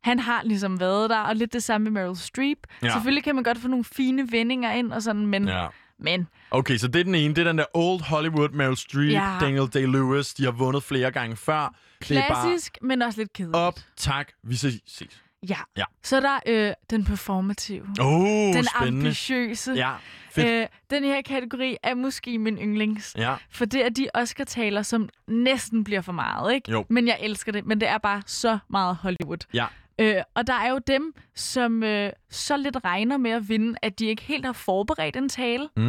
han 0.03 0.19
har 0.19 0.43
ligesom 0.45 0.81
været 0.81 1.11
der, 1.11 1.19
og 1.19 1.37
lidt 1.37 1.53
det 1.53 1.63
samme 1.63 1.91
med 1.91 2.03
Meryl 2.03 2.17
Streep. 2.17 2.59
Ja. 2.83 2.91
Selvfølgelig 2.93 3.25
kan 3.25 3.35
man 3.35 3.45
godt 3.45 3.59
få 3.59 3.69
nogle 3.69 3.85
fine 3.85 4.33
vendinger 4.33 4.73
ind 4.73 4.93
og 4.93 5.03
sådan, 5.03 5.27
men, 5.27 5.49
Ja. 5.49 5.67
Men 6.05 6.29
Okay, 6.51 6.77
så 6.77 6.89
det 6.89 7.01
er 7.01 7.05
den 7.05 7.15
ene. 7.15 7.35
Det 7.35 7.41
er 7.43 7.45
den 7.45 7.59
der 7.59 7.65
Old 7.75 8.03
Hollywood, 8.03 8.49
Meryl 8.49 8.77
Streep, 8.77 9.11
Ja. 9.11 9.37
Daniel 9.41 9.63
Day-Lewis. 9.77 10.35
De 10.39 10.45
har 10.45 10.51
vundet 10.51 10.83
flere 10.83 11.11
gange 11.11 11.37
før. 11.37 11.75
Det 12.09 12.17
er 12.17 12.29
bare 12.29 12.43
klassisk, 12.49 12.79
men 12.83 13.03
også 13.03 13.21
lidt 13.21 13.33
kedeligt. 13.33 13.57
op, 13.57 13.79
tak, 13.97 14.29
vi 14.43 14.57
ses. 14.57 14.81
ses. 14.87 15.21
Ja. 15.49 15.57
Ja. 15.77 15.85
Så 16.03 16.17
er 16.17 16.21
der 16.21 16.39
øh, 16.47 16.73
den 16.91 17.05
performative. 17.05 17.87
Oh, 18.01 18.55
den 18.55 18.65
spændende. 18.65 18.99
ambitiøse. 19.07 19.73
Ja, 19.73 19.93
fedt. 20.33 20.47
Øh, 20.47 20.67
den 20.91 21.05
her 21.05 21.23
kategori 21.23 21.77
er 21.83 21.95
måske 21.95 22.39
min 22.39 22.57
yndlings. 22.59 23.15
Ja. 23.19 23.35
For 23.51 23.65
det 23.65 23.85
er 23.85 23.89
de 23.89 24.09
Oscar-taler, 24.15 24.83
som 24.83 25.09
næsten 25.29 25.85
bliver 25.85 26.01
for 26.01 26.13
meget, 26.13 26.55
ikke? 26.55 26.71
Jo. 26.71 26.85
Men 26.89 27.07
jeg 27.07 27.19
elsker 27.21 27.53
det, 27.53 27.67
men 27.67 27.81
det 27.81 27.89
er 27.89 27.99
bare 27.99 28.23
så 28.27 28.59
meget 28.71 28.97
Hollywood. 28.97 29.39
Ja. 29.55 29.67
Øh, 29.99 30.23
og 30.35 30.47
der 30.47 30.55
er 30.55 30.71
jo 30.71 30.79
dem, 30.87 31.15
som 31.35 31.83
øh, 31.83 32.13
så 32.31 32.57
lidt 32.57 32.77
regner 32.85 33.17
med 33.17 33.31
at 33.31 33.49
vinde, 33.49 33.79
at 33.83 33.99
de 33.99 34.07
ikke 34.07 34.23
helt 34.23 34.47
har 34.47 34.53
forberedt 34.53 35.17
en 35.17 35.29
tale. 35.29 35.69
Mm. 35.77 35.83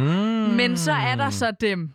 Men 0.56 0.76
så 0.76 0.92
er 0.92 1.16
der 1.16 1.30
så 1.30 1.50
dem, 1.60 1.92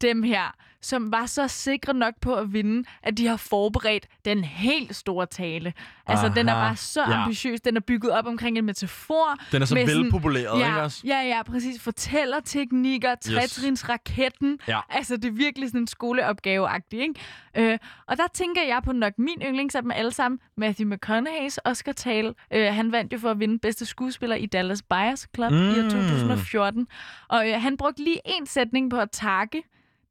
dem 0.00 0.22
her, 0.22 0.54
som 0.82 1.12
var 1.12 1.26
så 1.26 1.48
sikre 1.48 1.94
nok 1.94 2.14
på 2.20 2.34
at 2.34 2.52
vinde, 2.52 2.88
at 3.02 3.18
de 3.18 3.26
har 3.26 3.36
forberedt 3.36 4.06
den 4.24 4.44
helt 4.44 4.96
store 4.96 5.26
tale. 5.26 5.72
Altså, 6.06 6.26
Aha. 6.26 6.34
den 6.34 6.48
er 6.48 6.54
bare 6.54 6.76
så 6.76 7.00
Ja. 7.08 7.22
ambitiøs. 7.22 7.60
Den 7.60 7.76
er 7.76 7.80
bygget 7.80 8.12
op 8.12 8.26
omkring 8.26 8.58
en 8.58 8.64
metafor. 8.64 9.38
Den 9.52 9.62
er 9.62 9.66
så 9.66 9.74
velpopuleret, 9.74 10.60
ja, 10.60 10.66
ikke 10.66 10.82
også? 10.82 11.00
Ja, 11.06 11.20
ja, 11.20 11.42
præcis. 11.42 11.80
Fortællerteknikker, 11.82 13.14
trætrinsraketten. 13.14 14.58
Ja. 14.68 14.80
Altså, 14.90 15.16
det 15.16 15.24
er 15.24 15.30
virkelig 15.32 15.68
sådan 15.68 15.80
en 15.80 15.86
skoleopgave-agtigt, 15.86 17.02
ikke? 17.02 17.14
Øh, 17.56 17.78
og 18.06 18.16
der 18.16 18.26
tænker 18.34 18.62
jeg 18.62 18.80
på 18.84 18.92
nok 18.92 19.12
min 19.18 19.42
yndlings 19.46 19.74
af 19.74 19.82
dem 19.82 19.90
alle 19.90 20.10
sammen, 20.10 20.38
Matthew 20.56 20.94
McConaughey's 20.94 21.56
Oscar-tale. 21.64 22.34
Øh, 22.52 22.74
han 22.74 22.92
vandt 22.92 23.12
jo 23.12 23.18
for 23.18 23.30
at 23.30 23.40
vinde 23.40 23.58
bedste 23.58 23.86
skuespiller 23.86 24.36
i 24.36 24.46
Dallas 24.46 24.82
Buyers 24.82 25.26
Club 25.34 25.50
mm. 25.52 25.56
i 25.58 25.78
år 25.78 25.82
Mm. 25.82 25.90
2014. 25.90 26.86
Og 27.28 27.48
øh, 27.50 27.60
han 27.62 27.76
brugte 27.76 28.04
lige 28.04 28.20
en 28.24 28.46
sætning 28.46 28.90
på 28.90 28.96
at 28.98 29.10
takke 29.10 29.62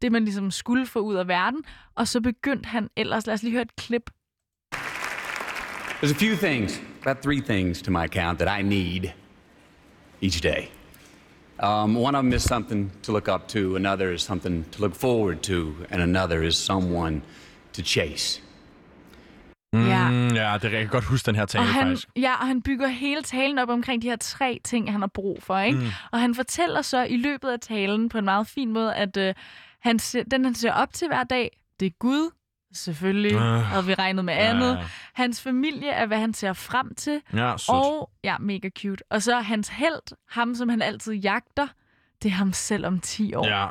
det, 0.02 0.12
man 0.12 0.24
ligesom 0.24 0.52
skulle 0.52 0.86
få 0.86 1.00
ud 1.00 1.16
af 1.16 1.28
verden. 1.28 1.64
Og 1.96 2.08
så 2.08 2.22
begyndte 2.22 2.68
han 2.68 2.90
ellers, 2.98 3.28
lad 3.28 3.34
os 3.34 3.44
lige 3.44 3.52
høre 3.52 3.62
et 3.62 3.76
klip. 3.76 4.10
There's 6.02 6.12
a 6.12 6.20
few 6.20 6.36
things, 6.36 6.82
about 7.02 7.18
three 7.24 7.42
things 7.42 7.82
to 7.82 7.92
my 7.92 8.04
account 8.04 8.40
that 8.40 8.60
I 8.60 8.64
need 8.64 9.10
each 10.22 10.44
day. 10.44 10.70
Um, 11.64 11.98
one 11.98 12.18
of 12.18 12.24
them 12.24 12.34
is 12.34 12.44
something 12.44 12.92
to 13.04 13.12
look 13.12 13.28
up 13.28 13.48
to, 13.48 13.76
another 13.76 14.14
is 14.14 14.22
something 14.22 14.72
to 14.72 14.82
look 14.82 14.96
forward 14.96 15.42
to, 15.44 15.74
and 15.90 16.02
another 16.02 16.44
is 16.44 16.56
someone 16.56 17.22
to 17.74 17.82
chase. 17.82 18.42
Ja. 19.74 20.10
Mm, 20.10 20.36
ja, 20.36 20.58
det 20.62 20.66
er, 20.66 20.70
jeg 20.70 20.82
kan 20.82 20.88
godt 20.88 21.04
huske 21.04 21.26
den 21.26 21.36
her 21.36 21.46
tale, 21.46 21.62
og 21.62 21.68
han, 21.68 21.88
faktisk. 21.88 22.08
Ja, 22.16 22.34
og 22.42 22.48
han 22.48 22.62
bygger 22.62 22.88
hele 22.88 23.22
talen 23.22 23.60
op 23.60 23.70
omkring 23.70 24.02
de 24.02 24.10
her 24.10 24.16
tre 24.16 24.60
ting, 24.64 24.92
han 24.92 25.02
har 25.02 25.08
brug 25.14 25.44
for. 25.44 25.60
Ikke? 25.60 25.80
Mm. 25.80 25.88
Og 26.12 26.20
han 26.20 26.36
fortæller 26.36 26.82
så 26.82 27.04
i 27.04 27.18
løbet 27.18 27.50
af 27.50 27.60
talen 27.60 28.10
på 28.10 28.18
en 28.18 28.26
meget 28.26 28.48
fin 28.48 28.74
måde, 28.74 28.96
at 28.96 29.18
øh, 29.18 29.34
han 29.82 30.00
ser, 30.00 30.24
den, 30.24 30.44
han 30.46 30.56
ser 30.56 30.74
op 30.74 30.94
til 30.94 31.08
hver 31.08 31.24
dag, 31.24 31.60
det 31.80 31.86
er 31.86 31.90
Gud. 32.00 32.32
Selvfølgelig 32.74 33.34
Øh. 33.34 33.42
havde 33.42 33.86
vi 33.86 33.94
regnet 33.94 34.26
med 34.26 34.34
andet. 34.34 34.76
ja. 34.78 34.86
Hans 35.14 35.42
familie 35.42 35.90
er, 35.90 36.06
hvad 36.06 36.18
han 36.18 36.34
ser 36.34 36.54
frem 36.54 36.96
til. 36.96 37.22
Ja, 37.34 37.58
sødt. 37.58 37.70
Og, 37.70 38.10
ja, 38.24 38.38
mega 38.38 38.70
cute. 38.70 39.04
Og 39.10 39.22
så 39.24 39.40
hans 39.40 39.68
held, 39.70 40.16
ham 40.30 40.56
som 40.56 40.70
han 40.70 40.82
altid 40.82 41.14
jagter, 41.14 41.68
det 42.24 42.30
er 42.30 42.34
ham 42.34 42.54
selv 42.54 42.86
om 42.86 43.00
10 43.00 43.34
år. 43.34 43.48
Ja. 43.48 43.68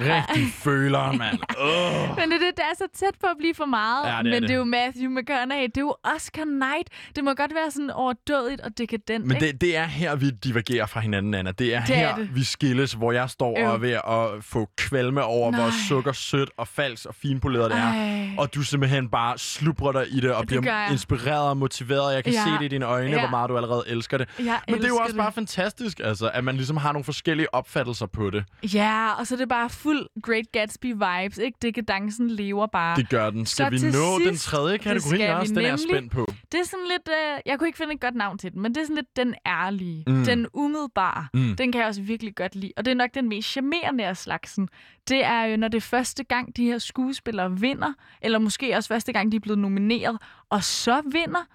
Rigtig 0.16 0.46
føler, 0.54 1.12
mand. 1.12 1.38
Oh. 1.58 2.16
Men 2.18 2.30
det, 2.30 2.34
er 2.36 2.46
det, 2.46 2.56
det 2.56 2.64
er 2.64 2.76
så 2.78 2.86
tæt 2.94 3.14
på 3.20 3.26
at 3.26 3.36
blive 3.38 3.54
for 3.54 3.64
meget. 3.64 4.04
Ja, 4.06 4.10
det 4.10 4.16
er 4.18 4.22
men 4.22 4.32
det. 4.32 4.42
det 4.42 4.50
er 4.50 4.54
jo 4.58 4.64
Matthew 4.64 5.10
McConaughey. 5.10 5.64
Det 5.66 5.76
er 5.76 5.80
jo 5.80 5.94
Oscar 6.16 6.44
Knight. 6.44 6.88
Det 7.16 7.24
må 7.24 7.34
godt 7.34 7.54
være 7.54 7.70
sådan 7.70 7.90
overdådigt 7.90 8.60
og 8.60 8.78
dekadent. 8.78 9.26
Men 9.26 9.40
det, 9.40 9.60
det 9.60 9.76
er 9.76 9.84
her, 9.84 10.16
vi 10.16 10.30
divergerer 10.30 10.86
fra 10.86 11.00
hinanden, 11.00 11.34
Anna. 11.34 11.50
Det 11.50 11.74
er 11.74 11.84
Det 11.84 11.94
er 11.96 11.98
her, 11.98 12.16
det. 12.16 12.34
vi 12.34 12.44
skilles, 12.44 12.92
hvor 12.92 13.12
jeg 13.12 13.30
står 13.30 13.58
Øv. 13.60 13.66
og 13.68 13.74
er 13.74 13.78
ved 13.78 13.90
at 13.92 14.44
få 14.44 14.68
kvalme 14.76 15.22
over, 15.24 15.50
Nej. 15.50 15.60
hvor 15.60 15.70
sukker, 15.88 16.12
sødt 16.12 16.50
og 16.56 16.68
falsk 16.68 17.06
og 17.06 17.14
finpoleret 17.14 17.70
det 17.70 17.78
er. 17.78 18.28
Og 18.38 18.54
du 18.54 18.62
simpelthen 18.62 19.08
bare 19.08 19.38
slubrer 19.38 19.92
dig 19.92 20.06
i 20.10 20.20
det 20.20 20.34
og 20.34 20.50
Det 20.50 20.60
bliver 20.60 20.90
inspireret 20.90 21.48
og 21.48 21.56
motiveret. 21.56 22.14
Jeg 22.14 22.24
kan 22.24 22.32
Ja. 22.32 22.44
se 22.44 22.50
det 22.50 22.62
i 22.64 22.68
dine 22.68 22.84
øjne, 22.84 23.10
Ja. 23.10 23.18
hvor 23.20 23.30
meget 23.30 23.48
du 23.48 23.56
allerede 23.56 23.84
elsker 23.86 24.18
det. 24.18 24.28
Jeg 24.38 24.60
Men 24.68 24.74
det 24.78 24.84
er 24.84 24.88
jo 24.88 24.94
elsker 24.94 25.04
også 25.04 25.16
bare 25.16 25.32
fantastisk, 25.32 26.00
altså, 26.04 26.30
at 26.34 26.44
man 26.44 26.56
ligesom 26.56 26.76
har 26.76 26.92
nogle 26.92 27.04
forskellige 27.04 27.54
opfattelser 27.72 28.06
på 28.06 28.30
det. 28.30 28.44
Ja, 28.74 29.12
og 29.18 29.26
så 29.26 29.34
er 29.34 29.36
det 29.38 29.48
bare 29.48 29.70
fuld 29.70 30.06
Great 30.22 30.44
Gatsby-vibes, 30.56 31.40
ikke? 31.42 31.58
Dekadencen 31.62 32.30
lever 32.30 32.66
bare. 32.66 32.96
Det 32.96 33.08
gør 33.08 33.30
den. 33.30 33.46
Skal 33.46 33.64
Så 33.64 33.70
vi 33.86 33.92
nå 33.92 34.18
sidst- 34.18 34.28
den 34.28 34.36
tredje 34.36 34.72
det 34.72 34.80
kategori 34.80 35.16
vi 35.16 35.22
også? 35.22 35.54
Den 35.54 35.58
er 35.64 35.68
nemlig. 35.70 35.80
spændt 35.90 36.12
på. 36.12 36.26
Det 36.52 36.60
er 36.60 36.64
sådan 36.64 36.86
lidt... 36.90 37.08
Øh, 37.08 37.40
jeg 37.46 37.58
kunne 37.58 37.68
ikke 37.68 37.78
finde 37.78 37.94
et 37.94 38.00
godt 38.00 38.14
navn 38.14 38.38
til 38.38 38.52
den, 38.52 38.62
men 38.62 38.74
det 38.74 38.80
er 38.80 38.84
sådan 38.84 38.96
lidt 38.96 39.16
den 39.16 39.34
ærlige. 39.46 40.04
Mm. 40.06 40.24
Den 40.24 40.46
umiddelbare. 40.54 41.26
Mm. 41.34 41.56
Den 41.56 41.72
kan 41.72 41.80
jeg 41.80 41.88
også 41.88 42.02
virkelig 42.02 42.34
godt 42.36 42.54
lide. 42.54 42.72
Og 42.76 42.84
det 42.84 42.90
er 42.90 42.94
nok 42.94 43.10
den 43.14 43.28
mest 43.28 43.48
charmerende 43.48 44.04
af 44.04 44.16
slagsen. 44.16 44.68
Det 45.08 45.24
er 45.24 45.42
jo, 45.44 45.56
når 45.56 45.68
det 45.68 45.76
er 45.76 45.80
første 45.80 46.24
gang, 46.24 46.56
de 46.56 46.64
her 46.64 46.78
skuespillere 46.78 47.60
vinder, 47.60 47.92
eller 48.22 48.38
måske 48.38 48.76
også 48.76 48.88
første 48.88 49.12
gang, 49.12 49.32
de 49.32 49.36
er 49.36 49.40
blevet 49.40 49.58
nomineret, 49.58 50.18
og 50.50 50.64
så 50.64 51.02
vinder, 51.12 51.46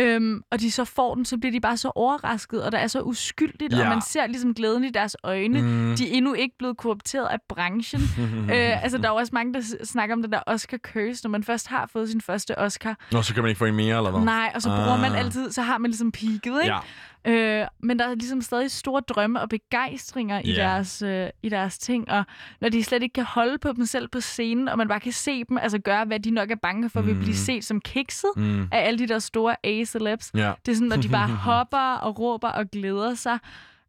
Øhm, 0.00 0.42
og 0.50 0.60
de 0.60 0.70
så 0.70 0.84
får 0.84 1.14
den, 1.14 1.24
så 1.24 1.38
bliver 1.38 1.52
de 1.52 1.60
bare 1.60 1.76
så 1.76 1.92
overrasket, 1.94 2.64
og 2.64 2.72
det 2.72 2.80
er 2.82 2.86
så 2.86 3.00
uskyldigt, 3.00 3.72
Ja. 3.72 3.80
og 3.82 3.88
man 3.88 4.02
ser 4.02 4.26
ligesom 4.26 4.54
glæden 4.54 4.84
i 4.84 4.90
deres 4.90 5.16
øjne. 5.24 5.62
Mm. 5.62 5.96
De 5.96 6.10
er 6.12 6.16
endnu 6.16 6.32
ikke 6.34 6.54
blevet 6.58 6.76
korrupteret 6.76 7.26
af 7.26 7.38
branchen. 7.48 8.00
øh, 8.54 8.82
altså, 8.84 8.98
der 8.98 9.06
er 9.08 9.12
også 9.12 9.30
mange, 9.32 9.54
der 9.54 9.60
snakker 9.84 10.14
om 10.14 10.22
den 10.22 10.32
der 10.32 10.40
Oscar 10.46 10.76
curse, 10.78 11.24
når 11.24 11.30
man 11.30 11.44
først 11.44 11.66
har 11.68 11.88
fået 11.92 12.08
sin 12.08 12.20
første 12.20 12.58
Oscar. 12.58 12.96
Nå, 13.12 13.22
så 13.22 13.34
kan 13.34 13.42
man 13.42 13.48
ikke 13.48 13.58
få 13.58 13.64
en 13.64 13.74
mere, 13.76 13.96
eller 13.96 14.10
hvad? 14.10 14.20
Nej, 14.20 14.52
og 14.54 14.62
så 14.62 14.68
bruger 14.68 14.96
man 15.00 15.12
Ah. 15.12 15.18
altid, 15.18 15.50
så 15.52 15.62
har 15.62 15.78
man 15.78 15.90
ligesom 15.90 16.12
peaked, 16.12 16.36
ikke? 16.62 16.74
Ja. 16.74 16.78
Øh, 17.24 17.66
men 17.82 17.98
der 17.98 18.06
er 18.08 18.14
ligesom 18.14 18.40
stadig 18.42 18.70
store 18.70 19.00
drømme 19.00 19.40
og 19.40 19.48
begejstringer 19.48 20.40
i, 20.44 20.50
Ja. 20.52 20.62
deres, 20.62 21.02
øh, 21.02 21.28
i 21.42 21.48
deres 21.48 21.78
ting, 21.78 22.10
og 22.10 22.24
når 22.60 22.68
de 22.68 22.84
slet 22.84 23.02
ikke 23.02 23.12
kan 23.12 23.24
holde 23.24 23.58
på 23.58 23.72
dem 23.72 23.86
selv 23.86 24.08
på 24.08 24.20
scenen, 24.20 24.68
og 24.68 24.78
man 24.78 24.88
bare 24.88 25.00
kan 25.00 25.12
se 25.12 25.44
dem 25.44 25.58
altså 25.58 25.78
gøre, 25.78 26.04
hvad 26.04 26.20
de 26.20 26.30
nok 26.30 26.50
er 26.50 26.56
bange 26.56 26.90
for, 26.90 27.00
mm. 27.00 27.06
vil 27.06 27.14
blive 27.14 27.36
set 27.36 27.64
som 27.64 27.80
kikset 27.80 28.30
Mm. 28.36 28.62
af 28.72 28.86
alle 28.86 28.98
de 28.98 29.06
der 29.08 29.18
store 29.18 29.56
A-celebs. 29.64 30.30
Ja. 30.34 30.52
Det 30.66 30.72
er 30.72 30.76
sådan, 30.76 30.88
når 30.88 30.96
de 30.96 31.08
bare 31.08 31.28
hopper 31.50 31.94
og 31.94 32.18
råber 32.20 32.48
og 32.48 32.70
glæder 32.70 33.14
sig. 33.14 33.38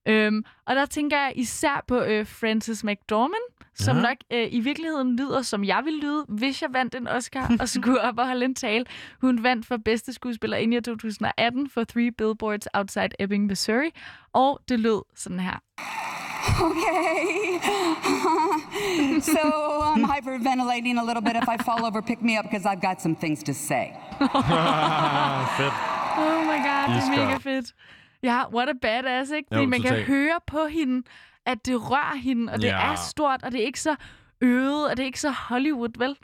Øhm, 0.05 0.43
og 0.65 0.75
der 0.75 0.85
tænker 0.85 1.17
jeg 1.17 1.31
især 1.35 1.83
på 1.87 1.99
øh, 2.01 2.27
Frances 2.27 2.83
McDormand, 2.83 3.60
som 3.81 3.95
Ja. 3.95 4.01
nok 4.01 4.17
øh, 4.33 4.47
i 4.51 4.59
virkeligheden 4.59 5.15
lyder, 5.15 5.41
som 5.41 5.63
jeg 5.63 5.81
ville 5.85 5.99
lyde, 5.99 6.25
hvis 6.27 6.61
jeg 6.61 6.69
vandt 6.73 6.95
en 6.95 7.07
Oscar 7.07 7.51
og 7.59 7.69
skulle 7.75 8.01
op 8.01 8.17
og 8.19 8.27
holde 8.27 8.45
en 8.45 8.55
tale. 8.55 8.85
Hun 9.21 9.43
vandt 9.43 9.65
for 9.65 9.77
bedste 9.85 10.13
skuespiller 10.13 10.57
i 10.57 10.81
2018 10.81 11.69
for 11.69 11.83
Three 11.83 12.11
Billboards 12.11 12.67
Outside 12.73 13.09
Ebbing, 13.19 13.45
Missouri. 13.45 13.89
Og 14.33 14.59
det 14.69 14.79
lød 14.79 15.01
sådan 15.15 15.39
her. 15.39 15.57
Okay. 16.61 17.59
so 19.35 19.39
I'm 19.93 20.03
hyperventilating 20.13 20.97
a 20.99 21.03
little 21.03 21.21
bit. 21.21 21.35
If 21.35 21.47
I 21.55 21.57
fall 21.63 21.85
over, 21.85 22.01
pick 22.01 22.21
me 22.21 22.39
up 22.39 22.45
because 22.49 22.65
I've 22.65 22.81
got 22.81 23.01
some 23.01 23.15
things 23.15 23.43
to 23.43 23.53
say. 23.53 23.85
Fedt. 25.57 25.73
Oh 26.17 26.39
my 26.51 26.59
god, 26.67 26.83
det 26.95 27.03
er 27.03 27.09
mega 27.25 27.37
fedt. 27.37 27.73
Ja, 28.23 28.43
what 28.53 28.69
a 28.69 28.73
badass, 28.81 29.31
ikke? 29.31 29.47
Jo, 29.51 29.55
Fordi 29.57 29.65
man 29.65 29.81
kan 29.81 29.95
høre 30.03 30.39
på 30.47 30.65
hende, 30.71 31.03
at 31.45 31.57
det 31.65 31.91
rører 31.91 32.15
hende, 32.17 32.53
og 32.53 32.61
det 32.61 32.67
Ja. 32.67 32.91
er 32.91 32.95
stort, 32.95 33.39
og 33.43 33.51
det 33.51 33.61
er 33.61 33.65
ikke 33.65 33.81
så 33.81 33.95
øvet, 34.41 34.89
og 34.91 34.97
det 34.97 35.03
er 35.03 35.07
ikke 35.07 35.19
så 35.19 35.29
Hollywood, 35.31 35.89
vel? 35.97 36.15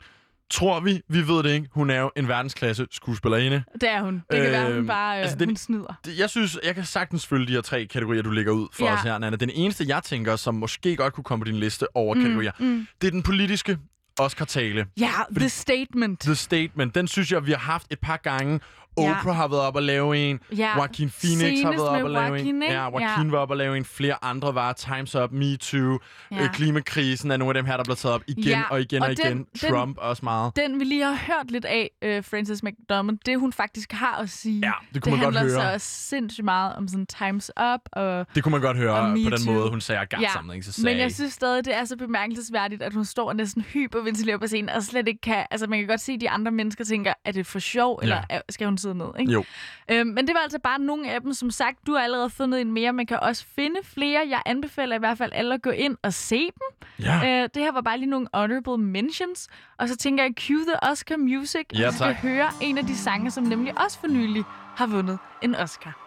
Tror 0.50 0.80
vi? 0.80 1.02
Vi 1.08 1.28
ved 1.28 1.42
det 1.42 1.50
ikke. 1.50 1.68
Hun 1.72 1.90
er 1.90 2.00
jo 2.00 2.10
en 2.16 2.28
verdensklasse 2.28 2.86
skuespillerinde. 2.90 3.62
Det 3.80 3.88
er 3.88 4.02
hun. 4.02 4.14
Det 4.14 4.24
kan 4.30 4.40
Øhm, 4.44 4.52
være, 4.52 4.74
hun 4.74 4.86
bare 4.86 5.14
øh, 5.16 5.20
altså, 5.20 5.22
altså, 5.22 5.38
den- 5.38 5.48
hun 5.48 5.56
snyder. 5.56 6.00
Det- 6.04 6.18
Jeg 6.18 6.30
synes, 6.30 6.58
jeg 6.64 6.74
kan 6.74 6.84
sagtens 6.84 7.26
følge 7.26 7.46
de 7.46 7.52
her 7.52 7.60
tre 7.60 7.86
kategorier, 7.86 8.22
du 8.22 8.30
lægger 8.30 8.52
ud 8.52 8.68
for 8.72 8.84
Ja. 8.84 8.94
os 8.94 9.00
her, 9.02 9.18
Nana. 9.18 9.36
Den 9.36 9.50
eneste, 9.50 9.84
jeg 9.88 10.02
tænker, 10.02 10.36
som 10.36 10.54
måske 10.54 10.96
godt 10.96 11.14
kunne 11.14 11.24
komme 11.24 11.44
på 11.44 11.50
din 11.50 11.56
liste 11.60 11.96
over 11.96 12.14
mm, 12.14 12.20
kategorier, 12.22 12.52
mm. 12.58 12.86
det 13.00 13.06
er 13.06 13.10
den 13.10 13.22
politiske 13.22 13.78
Oscar-tale. 14.20 14.86
Ja, 15.00 15.10
The 15.36 15.48
Statement. 15.48 16.20
The 16.20 16.34
Statement, 16.34 16.94
den 16.94 17.08
synes 17.08 17.32
jeg, 17.32 17.46
vi 17.46 17.50
har 17.50 17.58
haft 17.58 17.86
et 17.90 17.98
par 18.00 18.16
gange. 18.16 18.60
Ja. 19.02 19.18
Oprah 19.20 19.36
har 19.36 19.48
været 19.48 19.62
op 19.62 19.76
og 19.76 19.82
lave 19.82 20.16
en. 20.30 20.40
Ja. 20.56 20.76
Joaquin 20.76 21.10
Phoenix 21.20 21.40
har 21.40 21.48
Senest 21.48 21.64
været 21.64 21.88
op 21.88 22.02
og 22.04 22.10
lave 22.10 22.24
Joaquin, 22.26 22.54
en. 22.54 22.62
ikke? 22.62 22.74
Ja, 22.74 22.82
Joaquin 22.84 23.24
Ja. 23.26 23.30
var 23.30 23.38
op 23.38 23.50
og 23.50 23.56
lave 23.56 23.76
en. 23.76 23.84
Flere 23.84 24.24
andre 24.24 24.54
var 24.54 24.74
Time's 24.80 25.22
Up, 25.22 25.32
Me 25.32 25.56
Too, 25.56 25.98
Ja. 26.30 26.36
ja. 26.36 26.42
øh, 26.42 26.50
klimakrisen 26.54 27.30
er 27.30 27.36
nogle 27.36 27.50
af 27.50 27.54
dem 27.54 27.64
her, 27.64 27.76
der 27.76 27.84
bliver 27.84 27.96
taget 27.96 28.14
op 28.14 28.22
igen 28.26 28.44
Ja, 28.44 28.62
og 28.70 28.80
igen 28.80 29.02
og 29.02 29.08
og, 29.08 29.16
den- 29.16 29.26
igen. 29.26 29.36
den- 29.62 29.70
Trump 29.70 29.98
også 30.00 30.24
meget. 30.24 30.56
Den 30.56 30.78
vi 30.80 30.84
lige 30.84 31.04
har 31.04 31.14
hørt 31.26 31.50
lidt 31.50 31.64
af, 31.64 31.90
uh, 32.06 32.24
Frances 32.24 32.62
McDormand, 32.62 33.18
det 33.26 33.38
hun 33.40 33.52
faktisk 33.52 33.92
har 33.92 34.16
at 34.16 34.30
sige, 34.30 34.60
Ja, 34.64 34.72
det 34.94 35.02
kunne 35.02 35.10
man 35.16 35.24
godt 35.24 35.36
handler 35.36 35.54
høre. 35.60 35.68
så 35.68 35.72
også 35.74 35.86
sindssygt 36.08 36.44
meget 36.44 36.72
om 36.76 36.88
sådan 36.88 37.06
Time's 37.14 37.48
Up 37.74 37.80
og 37.92 38.26
Det 38.34 38.42
kunne 38.42 38.52
man 38.52 38.60
godt 38.60 38.76
høre 38.76 39.10
på 39.24 39.30
den 39.30 39.44
Too. 39.46 39.54
måde, 39.54 39.70
hun 39.70 39.80
sagde, 39.80 40.06
got 40.10 40.30
something 40.32 40.64
to 40.64 40.72
say. 40.72 40.84
men 40.84 40.98
jeg 40.98 41.12
synes 41.12 41.32
stadig, 41.32 41.64
det 41.64 41.76
er 41.76 41.84
så 41.84 41.96
bemærkelsesværdigt, 41.96 42.82
at 42.82 42.94
hun 42.94 43.04
står 43.04 43.28
og 43.28 43.36
næsten 43.36 43.62
hyperventilerer 43.62 44.38
på 44.38 44.46
scenen, 44.46 44.68
og 44.68 44.82
slet 44.82 45.08
ikke 45.08 45.20
kan... 45.20 45.46
Altså, 45.50 45.66
man 45.66 45.78
kan 45.78 45.88
godt 45.88 46.00
se, 46.00 46.12
at 46.12 46.20
de 46.20 46.30
andre 46.30 46.50
mennesker 46.52 46.84
tænker, 46.84 47.12
er 47.24 47.32
det 47.32 47.46
for 47.46 47.58
sjov, 47.58 47.98
eller 48.02 48.22
er- 48.30 48.40
skal 48.50 48.66
hun 48.66 48.78
sidde 48.78 48.87
ned? 48.96 49.06
Ikke? 49.20 49.32
Jo. 49.32 49.44
Øhm, 49.90 50.06
men 50.06 50.26
det 50.26 50.34
var 50.34 50.40
altså 50.40 50.58
bare 50.58 50.78
nogle 50.78 51.10
af 51.10 51.20
dem. 51.20 51.32
Som 51.32 51.50
sagt, 51.50 51.86
du 51.86 51.92
har 51.92 52.00
allerede 52.00 52.30
fundet 52.30 52.60
en 52.60 52.72
mere. 52.72 52.92
Man 52.92 53.06
kan 53.06 53.20
også 53.20 53.44
finde 53.56 53.76
flere. 53.82 54.26
Jeg 54.28 54.42
anbefaler 54.46 54.96
i 54.96 54.98
hvert 54.98 55.18
fald 55.18 55.32
alle 55.34 55.54
at 55.54 55.62
gå 55.62 55.70
ind 55.70 55.96
og 56.02 56.12
se 56.12 56.38
dem. 56.38 56.88
Ja. 57.04 57.42
Øh, 57.42 57.48
det 57.54 57.62
her 57.62 57.72
var 57.72 57.80
bare 57.80 57.98
lige 57.98 58.10
nogle 58.10 58.28
honorable 58.34 58.78
mentions. 58.84 59.48
Og 59.78 59.88
så 59.88 59.96
tænker 59.96 60.24
jeg, 60.24 60.32
cue 60.40 60.64
the 60.64 60.90
Oscar 60.90 61.16
music. 61.16 61.64
Ja, 61.74 61.86
og 61.86 61.92
så 61.92 61.98
skal 61.98 62.14
tak. 62.14 62.22
høre 62.22 62.50
en 62.60 62.78
af 62.78 62.86
de 62.86 62.96
sange, 62.96 63.30
som 63.30 63.44
nemlig 63.44 63.80
også 63.84 64.00
for 64.00 64.06
nylig 64.06 64.44
har 64.76 64.86
vundet 64.86 65.18
en 65.42 65.54
Oscar. 65.54 66.04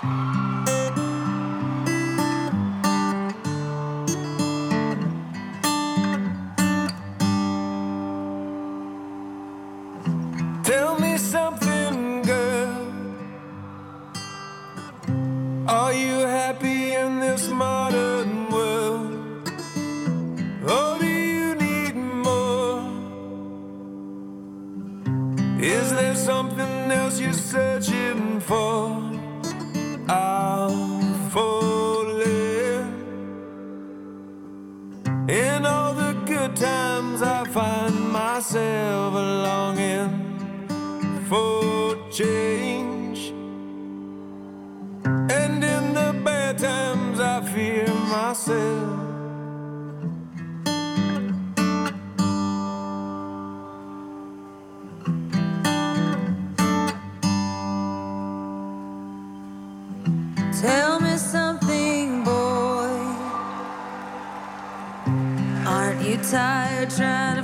Tell 0.00 0.45
myself 38.46 39.14
longing 39.14 40.68
for 41.28 41.96
change. 42.12 43.32
And 45.04 45.64
in 45.64 45.94
the 45.94 46.20
bad 46.24 46.58
times, 46.58 47.18
I 47.18 47.40
fear 47.52 47.88
myself. 47.88 49.00
Tell 60.60 61.00
me 61.00 61.16
something, 61.16 62.22
boy. 62.22 63.16
Aren't 65.66 66.02
you 66.02 66.18
tired 66.18 66.90
trying 66.90 67.35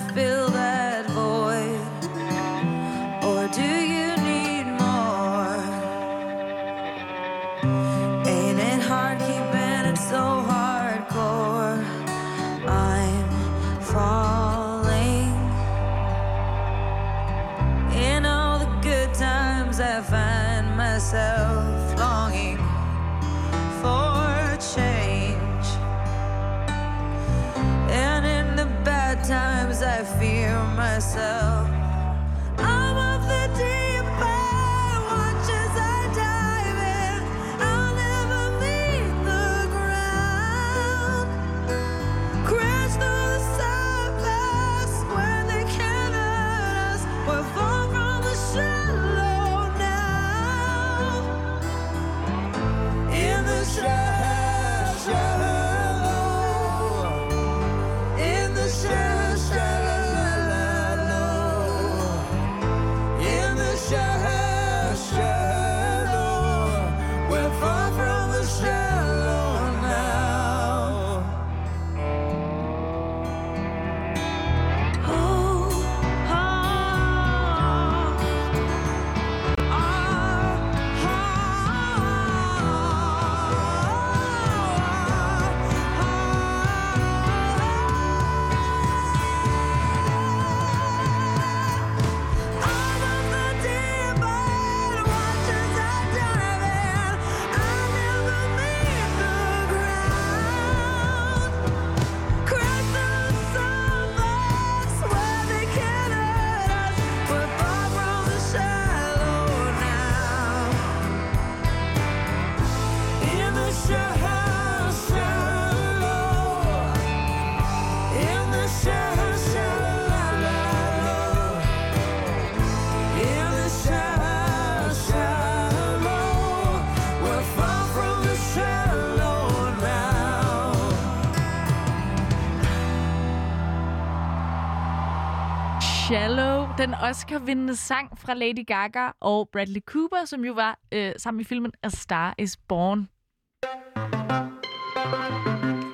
den 136.82 136.94
Oscar-vindende 136.94 137.76
sang 137.76 138.18
fra 138.18 138.34
Lady 138.34 138.66
Gaga 138.66 139.10
og 139.20 139.48
Bradley 139.52 139.80
Cooper, 139.86 140.24
som 140.24 140.44
jo 140.44 140.52
var 140.52 140.78
øh, 140.92 141.12
sammen 141.16 141.40
i 141.40 141.44
filmen 141.44 141.72
A 141.82 141.88
Star 141.88 142.34
Is 142.38 142.56
Born. 142.68 143.08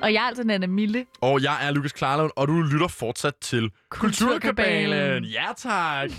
Og 0.03 0.13
jeg 0.13 0.23
er 0.23 0.27
altså 0.27 0.45
Nana 0.45 0.67
Mille. 0.67 1.07
Og 1.21 1.43
jeg 1.43 1.67
er 1.67 1.71
Lukas 1.71 1.93
Klarlund, 1.93 2.31
og 2.37 2.49
du 2.49 2.53
lytter 2.53 2.89
fortsat 2.89 3.35
til 3.41 3.71
Kulturkabalen. 3.91 5.25
Ja, 5.25 5.47
tak. 5.57 6.11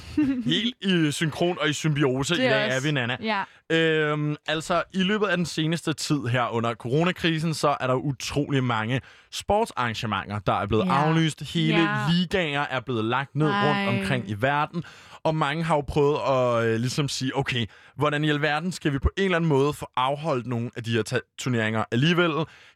Helt 0.45 0.75
i 0.81 1.11
synkron 1.11 1.57
og 1.61 1.69
i 1.69 1.73
symbiose. 1.73 2.35
I 2.35 2.37
dag 2.37 2.69
er 2.69 2.81
vi, 2.81 2.91
Nana. 2.91 3.17
Ja. 3.21 3.43
Øhm, 3.71 4.35
altså, 4.47 4.83
i 4.93 5.03
løbet 5.03 5.27
af 5.27 5.37
den 5.37 5.45
seneste 5.45 5.93
tid 5.93 6.25
her 6.25 6.53
under 6.53 6.73
coronakrisen, 6.73 7.53
så 7.53 7.77
er 7.79 7.87
der 7.87 7.93
utrolig 7.93 8.63
mange 8.63 9.01
sportsarrangementer, 9.31 10.39
der 10.39 10.53
er 10.53 10.65
blevet 10.65 10.85
Ja. 10.85 10.91
aflyst. 10.91 11.53
Hele 11.53 11.77
Ja. 11.79 11.97
ligaer 12.11 12.61
er 12.69 12.79
blevet 12.79 13.05
lagt 13.05 13.35
ned 13.35 13.47
Ej. 13.47 13.67
rundt 13.87 13.99
omkring 13.99 14.29
i 14.29 14.33
verden. 14.39 14.83
Og 15.23 15.35
mange 15.35 15.63
har 15.63 15.75
jo 15.75 15.81
prøvet 15.87 16.17
at 16.29 16.65
øh, 16.73 16.79
ligesom 16.79 17.07
sige, 17.07 17.37
okay, 17.37 17.65
hvordan 17.97 18.23
i 18.23 18.29
alverden 18.29 18.71
skal 18.71 18.93
vi 18.93 18.99
på 18.99 19.09
en 19.17 19.23
eller 19.23 19.35
anden 19.35 19.47
måde 19.49 19.73
få 19.73 19.87
afholdt 19.95 20.47
nogle 20.47 20.71
af 20.75 20.83
de 20.83 20.91
her 20.91 21.03
ta- 21.03 21.19
turneringer 21.39 21.83
alligevel? 21.91 22.31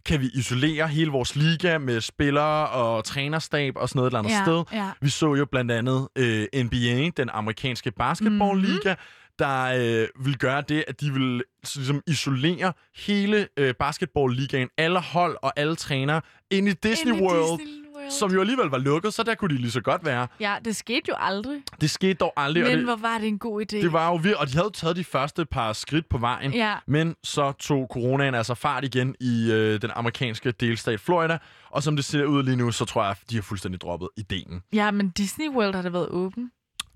Kan 0.06 0.20
vi 0.22 0.30
isolere 0.34 0.88
hele 0.88 1.12
vores 1.12 1.36
liga 1.36 1.78
med 1.78 2.02
spillere 2.02 2.68
og 2.70 3.04
trænerstab 3.04 3.74
og 3.78 3.90
sådan 3.90 3.98
noget 4.00 4.08
et 4.08 4.12
eller 4.12 4.20
andet 4.20 4.32
Ja, 4.32 4.44
sted? 4.44 4.64
Ja. 4.80 4.83
Vi 5.02 5.10
så 5.10 5.36
jo 5.36 5.46
blandt 5.52 5.72
andet 5.72 6.08
øh, 6.18 6.48
NBA, 6.64 7.10
den 7.18 7.30
amerikanske 7.34 7.92
basketballliga, 7.92 8.90
Mhm. 8.94 9.00
der 9.40 9.64
øh, 9.64 10.26
vil 10.26 10.38
gøre 10.38 10.64
det, 10.70 10.84
at 10.88 11.02
de 11.02 11.14
vil 11.14 11.44
ligesom 11.76 12.02
isolere 12.08 12.74
hele 12.96 13.48
øh, 13.58 13.74
basketballligaen, 13.80 14.70
alle 14.78 15.00
hold 15.00 15.38
og 15.42 15.54
alle 15.56 15.76
trænere, 15.76 16.22
ind 16.52 16.68
i 16.68 16.72
Disney 16.74 17.12
Ind 17.12 17.22
i 17.22 17.24
World, 17.24 17.60
Disney 17.60 17.74
World. 17.96 18.12
som 18.12 18.32
jo 18.34 18.40
alligevel 18.42 18.68
var 18.68 18.78
lukket, 18.78 19.14
så 19.14 19.24
der 19.24 19.36
kunne 19.36 19.56
de 19.56 19.62
lige 19.62 19.72
så 19.72 19.82
godt 19.82 20.06
være. 20.06 20.28
Ja, 20.40 20.56
det 20.66 20.76
skete 20.76 21.02
jo 21.10 21.16
aldrig. 21.18 21.62
Det 21.82 21.90
skete 21.90 22.14
dog 22.14 22.34
aldrig, 22.38 22.64
og 22.64 22.70
Men 22.70 22.78
det, 22.78 22.86
hvor 22.86 22.96
var 22.96 23.18
det 23.18 23.28
en 23.28 23.40
god 23.40 23.62
idé. 23.62 23.76
det 23.82 23.94
var 23.94 24.10
jo 24.10 24.16
vir- 24.16 24.38
og 24.40 24.48
de 24.48 24.54
havde 24.58 24.70
taget 24.74 24.96
de 24.96 25.04
første 25.04 25.46
par 25.46 25.74
skridt 25.74 26.10
på 26.10 26.18
vejen, 26.18 26.54
Ja. 26.54 26.76
men 26.88 27.16
så 27.24 27.52
tog 27.52 27.88
coronaen 27.94 28.36
altså 28.36 28.54
fart 28.56 28.84
igen 28.84 29.16
i 29.20 29.52
øh, 29.52 29.82
den 29.82 29.92
amerikanske 29.96 30.52
delstat 30.52 31.00
Florida, 31.00 31.38
og 31.74 31.84
som 31.84 31.96
det 31.96 32.06
ser 32.06 32.26
ud 32.26 32.44
lige 32.44 32.56
nu, 32.56 32.72
så 32.72 32.86
tror 32.86 33.04
jeg, 33.06 33.16
de 33.30 33.36
har 33.36 33.42
fuldstændig 33.42 33.82
droppet 33.82 34.10
ideen. 34.18 34.62
Ja, 34.74 34.92
men 34.92 35.10
Disney 35.10 35.50
World 35.50 35.76
har 35.76 35.82
det 35.82 35.94
været 35.94 36.10
åben. 36.10 36.52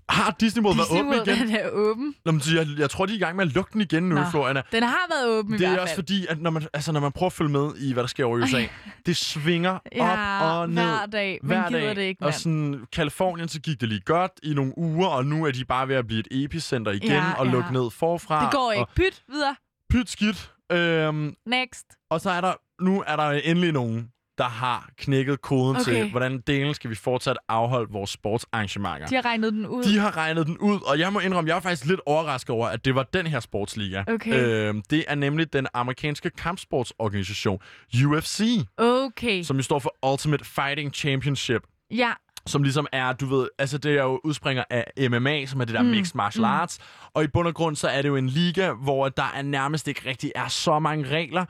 Har 0.08 0.36
Disney 0.40 0.62
World 0.64 0.78
Disney 0.78 0.96
været 1.04 1.06
åben 1.26 1.34
igen? 1.36 1.50
er 1.56 1.62
det 1.62 1.70
åben. 1.72 2.14
Nå, 2.24 2.32
men 2.32 2.42
jeg, 2.54 2.66
jeg 2.78 2.90
tror, 2.90 3.06
de 3.06 3.12
er 3.12 3.16
i 3.16 3.18
gang 3.20 3.36
med 3.36 3.44
at 3.46 3.52
lukke 3.52 3.72
den 3.72 3.80
igen 3.80 4.02
nu 4.02 4.14
Nå. 4.14 4.20
i 4.20 4.24
Florida. 4.30 4.62
Den 4.72 4.82
har 4.82 5.06
været 5.10 5.38
åben 5.38 5.54
i 5.54 5.58
Det 5.58 5.64
er 5.64 5.68
hvert 5.70 5.80
også 5.80 5.94
fald. 5.94 6.04
fordi, 6.06 6.26
at 6.28 6.40
når 6.40 6.50
man, 6.50 6.62
altså, 6.72 6.92
når 6.92 7.00
man 7.00 7.12
prøver 7.12 7.26
at 7.30 7.32
følge 7.32 7.50
med 7.50 7.70
i, 7.76 7.92
hvad 7.92 8.02
der 8.02 8.06
sker 8.08 8.24
over 8.24 8.38
i 8.38 8.42
USA, 8.42 8.66
det 9.06 9.16
svinger 9.16 9.78
Ja, 9.94 10.42
op 10.42 10.60
og 10.60 10.68
ned. 10.68 10.82
hver 10.82 11.06
dag. 11.06 11.38
Man 11.42 11.58
Hver 11.58 11.68
gider 11.68 11.80
dag. 11.80 11.96
det 11.96 12.02
ikke, 12.02 12.22
og 12.22 12.26
mand. 12.26 12.34
sådan, 12.34 12.86
Kalifornien, 12.92 13.48
så 13.48 13.60
gik 13.60 13.80
det 13.80 13.88
lige 13.88 14.00
godt 14.00 14.32
i 14.42 14.54
nogle 14.54 14.72
uger, 14.78 15.08
og 15.08 15.26
nu 15.26 15.44
er 15.46 15.50
de 15.50 15.64
bare 15.64 15.88
ved 15.88 15.96
at 15.96 16.06
blive 16.06 16.20
et 16.20 16.28
epicenter 16.30 16.92
igen 16.92 17.10
Ja, 17.10 17.32
og 17.38 17.46
ja. 17.46 17.52
lukke 17.52 17.72
ned 17.72 17.90
forfra. 17.90 18.44
Det 18.44 18.52
går 18.52 18.72
ikke. 18.72 18.82
Og 18.84 18.88
Pyt, 18.96 19.22
videre. 19.28 19.56
pyt 19.90 20.10
skidt. 20.10 20.52
Øhm, 20.72 21.34
Next. 21.46 21.86
og 22.10 22.20
så 22.20 22.30
er 22.30 22.40
der, 22.40 22.52
nu 22.82 23.04
er 23.06 23.16
der 23.16 23.30
endelig 23.30 23.72
nogen, 23.72 24.08
der 24.38 24.44
har 24.44 24.88
knækket 24.98 25.40
koden 25.40 25.76
Okay. 25.76 25.84
til, 25.84 26.10
hvordan 26.10 26.40
delen 26.46 26.74
skal 26.74 26.90
vi 26.90 26.94
fortsat 26.94 27.36
afholde 27.48 27.92
vores 27.92 28.10
sportsarrangementer. 28.10 29.06
De 29.06 29.14
har 29.14 29.24
regnet 29.24 29.52
den 29.52 29.66
ud. 29.66 29.82
De 29.82 29.98
har 29.98 30.16
regnet 30.16 30.46
den 30.46 30.58
ud, 30.58 30.80
og 30.86 30.98
jeg 30.98 31.12
må 31.12 31.20
indrømme, 31.20 31.48
jeg 31.50 31.56
er 31.56 31.60
faktisk 31.60 31.84
lidt 31.86 32.00
overrasket 32.06 32.50
over, 32.50 32.68
at 32.68 32.84
det 32.84 32.94
var 32.94 33.02
den 33.02 33.26
her 33.26 33.40
sportsliga. 33.40 34.02
Okay. 34.08 34.40
Øhm, 34.68 34.82
det 34.90 35.04
er 35.08 35.14
nemlig 35.14 35.52
den 35.52 35.66
amerikanske 35.74 36.30
kampsportsorganisation 36.30 37.58
UFC, 38.06 38.40
Okay. 38.76 39.42
som 39.42 39.56
jo 39.56 39.62
står 39.62 39.78
for 39.78 40.10
Ultimate 40.12 40.44
Fighting 40.44 40.94
Championship, 40.94 41.62
Ja. 41.90 42.12
som 42.46 42.62
ligesom 42.62 42.86
er, 42.92 43.12
du 43.12 43.26
ved, 43.26 43.48
altså 43.58 43.78
det 43.78 43.92
er 43.98 44.02
jo 44.02 44.20
udspringer 44.24 44.64
af 44.70 44.84
MMA, 45.10 45.46
som 45.46 45.60
er 45.60 45.64
det 45.64 45.74
der 45.74 45.82
mm. 45.82 45.88
mixed 45.88 46.16
martial 46.16 46.40
mm. 46.40 46.50
arts, 46.50 46.78
og 47.14 47.24
i 47.24 47.26
bund 47.26 47.48
og 47.48 47.54
grund, 47.54 47.76
så 47.76 47.88
er 47.88 48.02
det 48.02 48.08
jo 48.08 48.16
en 48.16 48.28
liga, 48.28 48.72
hvor 48.72 49.08
der 49.08 49.32
er 49.36 49.42
nærmest 49.42 49.88
ikke 49.88 50.08
rigtig 50.08 50.32
er 50.34 50.48
så 50.48 50.78
mange 50.78 51.08
regler. 51.08 51.44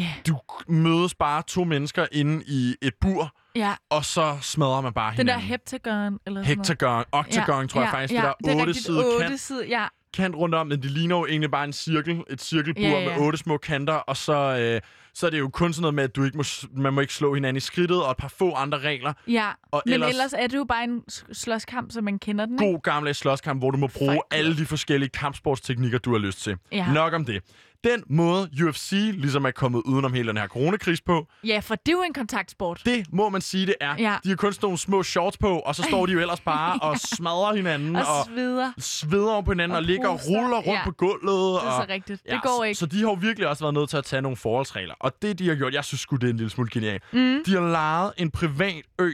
Yeah. 0.00 0.08
Du 0.26 0.38
mødes 0.68 1.14
bare 1.14 1.42
to 1.46 1.64
mennesker 1.64 2.06
inde 2.12 2.44
i 2.46 2.74
et 2.82 2.94
bur, 3.00 3.32
Ja. 3.56 3.74
og 3.90 4.04
så 4.04 4.36
smadrer 4.40 4.80
man 4.80 4.92
bare 4.92 5.10
Den 5.16 5.26
der 5.26 5.32
hinanden. 5.32 5.48
heptagon, 5.48 5.92
eller 5.96 6.10
sådan 6.24 6.32
noget. 6.32 6.46
Hektagon, 6.46 7.04
octagon, 7.12 7.60
Ja, 7.62 7.66
tror 7.66 7.80
jeg 7.80 7.90
ja, 7.92 7.98
faktisk, 7.98 8.14
ja, 8.14 8.18
det 8.38 8.46
der 8.46 8.50
er 8.50 8.60
otte 8.60 9.14
otte 9.14 9.26
kant 9.28 9.40
sider, 9.40 9.64
ja. 9.64 9.86
kant 10.14 10.34
rundt 10.36 10.54
om, 10.54 10.66
men 10.66 10.82
det 10.82 10.90
ligner 10.90 11.16
jo 11.16 11.26
egentlig 11.26 11.50
bare 11.50 11.64
en 11.64 11.72
cirkel, 11.72 12.22
et 12.30 12.42
cirkelbur 12.42 12.82
Ja, 12.82 13.00
ja, 13.00 13.08
med 13.16 13.26
otte 13.26 13.38
små 13.38 13.56
kanter, 13.58 13.94
og 13.94 14.16
så, 14.16 14.32
øh, 14.58 14.80
så 15.14 15.26
er 15.26 15.30
det 15.30 15.38
jo 15.38 15.48
kun 15.48 15.72
sådan 15.72 15.82
noget 15.82 15.94
med, 15.94 16.04
at 16.04 16.16
du 16.16 16.24
ikke 16.24 16.36
må, 16.36 16.44
man 16.76 16.92
må 16.94 17.00
ikke 17.00 17.14
slå 17.14 17.34
hinanden 17.34 17.56
i 17.56 17.60
skridtet, 17.60 18.02
og 18.04 18.10
et 18.10 18.16
par 18.16 18.28
få 18.28 18.52
andre 18.54 18.78
regler. 18.78 19.12
Ja, 19.28 19.50
Og 19.72 19.82
men 19.86 19.94
ellers- 19.94 20.08
ellers... 20.10 20.32
er 20.32 20.46
det 20.46 20.56
jo 20.56 20.64
bare 20.64 20.84
en 20.84 21.02
slåskamp, 21.32 21.92
som 21.92 22.04
man 22.04 22.18
kender 22.18 22.46
den? 22.46 22.56
God 22.58 22.80
gammeldags 22.82 23.18
slåskamp, 23.18 23.60
hvor 23.60 23.70
du 23.70 23.78
må 23.78 23.86
bruge 23.86 24.12
Club. 24.12 24.20
alle 24.30 24.56
de 24.56 24.66
forskellige 24.66 25.10
kampsportsteknikker, 25.10 25.98
du 25.98 26.12
har 26.12 26.18
lyst 26.18 26.42
til. 26.42 26.56
Ja. 26.72 26.92
Nok 26.92 27.12
om 27.12 27.24
det. 27.24 27.42
Den 27.84 28.02
måde, 28.10 28.48
UFC 28.64 28.90
ligesom 28.92 29.44
er 29.44 29.50
kommet 29.50 29.82
udenom 29.84 30.12
hele 30.12 30.28
den 30.28 30.36
her 30.36 30.46
coronakris 30.48 31.00
på, 31.00 31.26
Ja, 31.44 31.58
for 31.58 31.74
det 31.74 31.88
er 31.88 31.92
jo 31.92 32.02
en 32.02 32.12
kontaktsport. 32.14 32.82
det 32.84 33.06
må 33.12 33.28
man 33.28 33.40
sige, 33.40 33.66
det 33.66 33.74
er. 33.80 33.94
Ja. 33.98 34.16
De 34.24 34.28
har 34.28 34.36
kun 34.36 34.52
sådan 34.52 34.66
nogle 34.66 34.78
små 34.78 35.02
shorts 35.02 35.38
på, 35.38 35.58
og 35.58 35.74
så 35.74 35.82
står 35.82 36.06
de 36.06 36.12
jo 36.12 36.20
ellers 36.20 36.40
bare 36.54 36.78
og 36.82 36.98
smadrer 36.98 37.54
hinanden, 37.56 37.96
Og 37.96 38.02
og 38.02 38.26
sveder. 38.26 38.72
sveder 38.78 39.40
på 39.42 39.50
hinanden, 39.50 39.70
og, 39.70 39.76
Og 39.76 39.82
ligger 39.82 40.08
og 40.08 40.20
ruller 40.28 40.56
rundt 40.56 40.66
Ja. 40.66 40.84
på 40.84 40.90
gulvet. 40.90 41.22
Det 41.26 41.68
er 41.68 41.70
og, 41.72 41.82
så 41.82 41.86
rigtigt. 41.88 42.22
Det 42.30 42.42
går 42.42 42.64
ikke. 42.64 42.74
Så, 42.74 42.80
så 42.80 42.86
de 42.86 42.96
har 42.96 43.02
jo 43.06 43.12
virkelig 43.20 43.48
også 43.48 43.64
været 43.64 43.74
nødt 43.74 43.90
til 43.90 43.96
at 43.96 44.04
tage 44.04 44.22
nogle 44.22 44.36
forholdsregler. 44.36 44.94
Og 45.00 45.12
det, 45.22 45.38
de 45.38 45.48
har 45.48 45.54
gjort, 45.54 45.74
jeg 45.74 45.84
synes 45.84 46.00
sgu, 46.00 46.16
det 46.16 46.24
er 46.26 46.30
en 46.30 46.36
lille 46.36 46.50
smule 46.50 46.70
genialt. 46.72 47.02
Mm. 47.12 47.42
De 47.46 47.52
har 47.54 47.60
lejet 47.70 48.12
en 48.16 48.30
privat 48.30 48.82
ø 49.00 49.10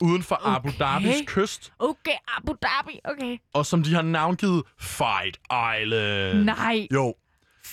uden 0.00 0.22
for 0.22 0.34
okay. 0.44 0.56
Abu 0.56 0.68
Dhabis 0.78 1.22
kyst, 1.26 1.72
Okay, 1.78 2.16
Abu 2.36 2.52
Dhabi, 2.62 3.00
okay. 3.04 3.38
og 3.54 3.66
som 3.66 3.82
de 3.82 3.94
har 3.94 4.02
navngivet 4.02 4.62
Fight 4.80 5.38
Island. 5.82 6.44
Nej. 6.44 6.86
Jo, 6.92 7.14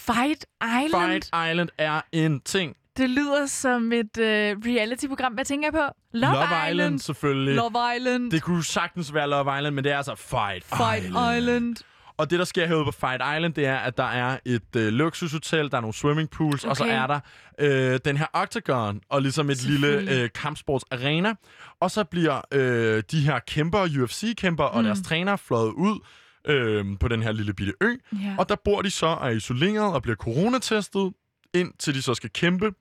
Fight 0.06 0.46
Island. 0.86 1.12
Fight 1.12 1.26
Island 1.52 1.70
er 1.78 2.02
en 2.12 2.40
ting. 2.42 2.76
Det 2.98 3.10
lyder 3.10 3.46
som 3.46 3.92
et 3.92 4.18
uh, 4.18 4.24
reality-program. 4.24 5.34
Hvad 5.34 5.46
tænker 5.46 5.68
jeg 5.68 5.74
på? 5.74 5.94
Love, 6.18 6.34
Love 6.34 6.70
Island, 6.72 7.00
selvfølgelig. 7.00 7.56
Love 7.56 7.96
Island. 7.98 8.32
Det 8.32 8.42
kunne 8.42 8.64
sagtens 8.64 9.14
være 9.14 9.30
Love 9.30 9.58
Island, 9.58 9.76
men 9.76 9.84
det 9.84 9.92
er 9.92 9.98
altså 9.98 10.16
Fight, 10.16 10.64
Fight 10.66 11.06
Island. 11.06 11.38
Island. 11.38 11.76
Og 12.18 12.30
det, 12.30 12.40
der 12.40 12.46
sker 12.46 12.68
herude 12.68 12.86
på 12.86 12.92
Fight 12.92 13.22
Island, 13.38 13.54
det 13.54 13.66
er, 13.66 13.78
at 13.78 13.98
der 13.98 14.04
er 14.04 14.38
et 14.46 14.76
øh, 14.76 14.88
luksushotel, 14.94 15.72
der 15.72 15.78
er 15.78 15.82
nogle 15.82 15.94
swimming 15.94 16.30
pools, 16.30 16.64
okay. 16.64 16.70
og 16.70 16.78
så 16.78 16.84
er 16.84 17.08
der 17.08 17.20
øh, 17.60 18.00
den 18.06 18.18
her 18.18 18.26
octagon, 18.34 19.02
og 19.10 19.22
ligesom 19.22 19.50
et 19.50 19.64
lille 19.64 19.88
øh, 20.12 20.30
kampsportsarena. 20.36 21.34
Og 21.80 21.92
så 21.92 22.04
bliver 22.04 22.42
øh, 22.54 23.04
de 23.12 23.22
her 23.22 23.40
kæmper, 23.40 23.88
UFC-kæmper 24.02 24.64
og 24.64 24.78
Mm. 24.80 24.84
deres 24.86 25.02
træner 25.02 25.36
fløjet 25.36 25.72
ud 25.72 26.00
øh, 26.48 26.86
på 27.00 27.08
den 27.08 27.24
her 27.24 27.32
lille 27.32 27.54
bitte 27.54 27.74
ø. 27.82 27.96
Ja. 28.14 28.36
Og 28.38 28.50
der 28.50 28.56
bor 28.66 28.82
de 28.82 28.90
så 28.90 29.06
og 29.06 29.28
er 29.28 29.32
isoleret 29.32 29.94
og 29.94 30.02
bliver 30.02 30.16
coronatestet, 30.16 31.14
indtil 31.54 31.94
de 31.96 32.02
så 32.02 32.14
skal 32.14 32.30
kæmpe. 32.30 32.72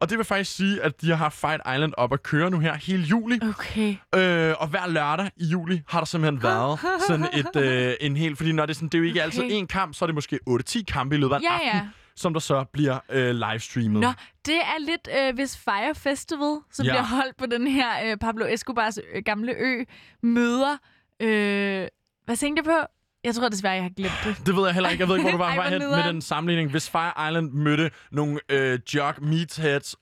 Og 0.00 0.10
det 0.10 0.18
vil 0.18 0.24
faktisk 0.24 0.56
sige, 0.56 0.82
at 0.82 1.00
de 1.00 1.08
har 1.08 1.16
haft 1.16 1.34
Fight 1.36 1.62
Island 1.74 1.92
op 1.96 2.12
at 2.12 2.22
køre 2.22 2.50
nu 2.50 2.58
her 2.58 2.74
hele 2.74 3.02
juli. 3.02 3.38
Okay. 3.48 3.96
Øh, 4.14 4.54
og 4.58 4.68
hver 4.68 4.86
lørdag 4.88 5.30
i 5.36 5.44
juli 5.46 5.82
har 5.88 6.00
der 6.00 6.04
simpelthen 6.04 6.42
været 6.42 6.78
sådan 7.08 7.26
et, 7.34 7.56
øh, 7.56 7.94
en 8.00 8.16
hel... 8.16 8.36
Fordi 8.36 8.52
når 8.52 8.66
det, 8.66 8.74
er 8.74 8.74
sådan, 8.74 8.88
det 8.88 8.94
er 8.94 8.98
jo 8.98 9.04
ikke 9.04 9.20
Okay. 9.24 9.42
altid 9.42 9.62
én 9.62 9.66
kamp, 9.66 9.94
så 9.94 10.04
er 10.04 10.06
det 10.06 10.14
måske 10.14 10.38
8-10 10.50 10.82
kampe 10.84 11.16
i 11.16 11.18
løbet 11.18 11.34
af 11.34 11.40
Ja, 11.40 11.52
aften, 11.54 11.68
ja. 11.68 11.88
som 12.16 12.32
der 12.32 12.40
så 12.40 12.64
bliver 12.72 12.98
øh, 13.10 13.34
livestreamet. 13.34 14.00
Nå, 14.00 14.12
det 14.46 14.56
er 14.56 14.78
lidt, 14.80 15.08
øh, 15.18 15.34
hvis 15.34 15.56
Fire 15.58 15.94
Festival, 15.94 16.58
som 16.72 16.86
Ja. 16.86 16.92
bliver 16.92 17.02
holdt 17.04 17.36
på 17.36 17.46
den 17.46 17.66
her 17.66 17.88
øh, 18.10 18.16
Pablo 18.16 18.46
Escobars 18.46 18.98
øh, 19.14 19.22
gamle 19.24 19.52
ø, 19.58 19.84
møder... 20.22 20.76
Øh, 21.20 21.86
hvad 22.24 22.36
tænkte 22.36 22.60
jeg 22.60 22.64
på? 22.64 22.86
Jeg 23.24 23.34
tror 23.34 23.48
desværre, 23.48 23.74
jeg 23.74 23.82
har 23.82 23.90
glemt 23.96 24.12
det. 24.24 24.46
Det 24.46 24.56
ved 24.56 24.64
jeg 24.64 24.74
heller 24.74 24.88
ikke. 24.90 25.00
Jeg 25.02 25.08
ved 25.08 25.16
ikke, 25.16 25.22
hvor 25.30 25.38
du 25.38 25.44
var 25.44 25.58
Ej, 25.58 25.68
hen 25.70 25.78
med 25.78 26.02
den 26.08 26.22
sammenligning. 26.22 26.70
Hvis 26.70 26.90
Fire 26.90 27.28
Island 27.28 27.50
mødte 27.52 27.90
nogle 28.12 28.40
øh, 28.48 28.78
jog 28.94 29.14
meatheads... 29.22 29.96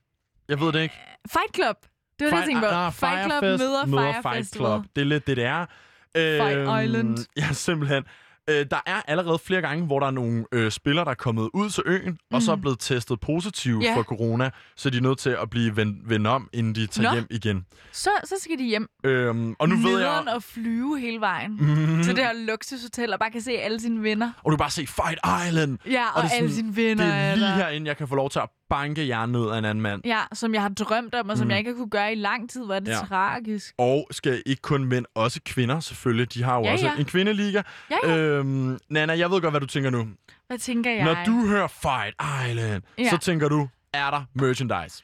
Jeg 0.49 0.61
ved 0.61 0.73
det 0.73 0.81
ikke. 0.83 0.95
Fight 1.33 1.55
Club. 1.55 1.77
Det 2.19 2.25
var 2.25 2.31
det, 2.31 2.37
jeg 2.37 2.45
tænkte 2.47 2.61
på. 2.69 2.75
ah, 2.75 2.93
Fight 2.93 3.25
Club 3.25 3.43
Firefest 3.43 3.63
møder, 3.65 3.87
møder 3.87 4.13
Fire 4.13 4.23
Fight. 4.35 4.55
Club. 4.55 4.83
Det 4.97 5.03
er 5.03 5.07
lidt 5.07 5.27
det, 5.27 5.37
det 5.37 5.45
er. 5.45 5.67
Fight 6.17 6.59
Øhm, 6.69 6.85
Island. 6.85 7.19
Ja, 7.37 7.53
simpelthen. 7.53 8.05
Øh, 8.51 8.67
der 8.71 8.81
er 8.87 9.03
allerede 9.09 9.39
flere 9.39 9.61
gange, 9.61 9.87
hvor 9.87 10.01
der 10.01 10.07
er 10.07 10.11
nogle 10.11 10.45
øh, 10.53 10.71
spillere, 10.71 11.05
der 11.05 11.11
er 11.11 11.15
kommet 11.15 11.51
ud 11.55 11.71
til 11.71 11.83
øen, 11.87 12.11
mm. 12.11 12.19
og 12.33 12.43
så 12.43 12.53
er 12.53 12.57
blevet 12.57 12.79
testet 12.81 13.21
positiv 13.21 13.81
Ja. 13.83 13.97
for 13.97 14.03
corona, 14.03 14.51
så 14.77 14.91
de 14.91 14.97
er 14.97 15.01
nødt 15.03 15.19
til 15.19 15.31
at 15.31 15.51
blive 15.51 15.77
vendt, 15.77 16.11
vendt 16.11 16.27
om, 16.27 16.49
inden 16.53 16.75
de 16.75 16.87
tager 16.87 17.09
Nå. 17.09 17.15
hjem 17.15 17.27
igen. 17.31 17.67
Så, 17.93 18.11
så 18.25 18.35
skal 18.41 18.59
de 18.59 18.65
hjem. 18.65 18.89
Øhm, 19.05 19.55
og 19.59 19.69
nu 19.69 19.77
ved 19.77 19.91
jeg... 19.91 20.09
Nederen 20.09 20.29
at 20.29 20.43
flyve 20.43 21.01
hele 21.01 21.21
vejen 21.21 21.53
Mhm. 21.61 22.03
til 22.03 22.17
det 22.17 22.25
her 22.25 22.33
luksushotel 22.33 23.13
og 23.13 23.19
bare 23.19 23.31
kan 23.31 23.41
se 23.41 23.53
alle 23.53 23.81
sine 23.81 24.03
venner. 24.03 24.33
Og 24.45 24.53
du 24.53 24.57
kan 24.57 24.59
bare 24.59 24.71
se 24.71 24.87
Fight 24.87 25.21
Island! 25.49 25.79
Ja, 25.91 26.05
og, 26.15 26.25
er 26.25 26.29
alle 26.29 26.49
sådan- 26.49 26.51
sine 26.51 26.77
venner 26.77 27.05
Det 27.05 27.15
er 27.15 27.35
lige 27.35 27.47
der. 27.49 27.55
herinde, 27.55 27.89
jeg 27.89 27.97
kan 27.97 28.09
få 28.09 28.15
lov 28.15 28.31
til 28.31 28.39
at 28.39 28.49
banke 28.71 29.09
jer 29.09 29.27
ned 29.27 29.51
af 29.51 29.59
en 29.59 29.65
anden 29.65 29.83
mand. 29.83 30.03
Ja, 30.05 30.21
som 30.33 30.55
jeg 30.55 30.63
har 30.63 30.69
drømt 30.69 31.15
om, 31.15 31.29
og 31.29 31.37
som 31.39 31.47
Mm. 31.47 31.51
jeg 31.51 31.59
ikke 31.59 31.71
har 31.71 31.77
kunne 31.77 31.91
gøre 31.91 32.13
i 32.13 32.15
lang 32.15 32.51
tid. 32.51 32.65
Hvor 32.65 32.75
er 32.75 32.81
det 32.81 32.89
Ja. 32.89 32.95
tragisk. 33.09 33.75
Og 33.79 34.07
skal 34.11 34.43
ikke 34.47 34.63
kun 34.63 34.85
mænd, 34.85 35.05
også 35.15 35.41
kvinder 35.47 35.81
selvfølgelig. 35.81 36.35
De 36.35 36.43
har 36.43 36.57
jo 36.59 36.65
Ja, 36.65 36.73
også 36.73 36.87
ja. 36.87 36.93
en 36.99 37.05
kvindeliga. 37.05 37.63
Ja, 37.91 37.97
ja. 38.11 38.17
Øhm, 38.19 38.79
Nana, 38.91 39.19
jeg 39.19 39.31
ved 39.31 39.41
godt, 39.41 39.53
hvad 39.53 39.61
du 39.61 39.67
tænker 39.67 39.91
nu. 39.91 40.07
Hvad 40.47 40.59
tænker 40.59 40.91
jeg? 40.91 41.05
Når 41.05 41.17
du 41.27 41.47
hører 41.49 41.67
Fight 41.69 42.17
Island, 42.51 42.83
Ja. 42.99 43.11
så 43.11 43.19
tænker 43.19 43.49
du, 43.49 43.69
er 43.93 44.11
der 44.11 44.23
merchandise? 44.35 45.03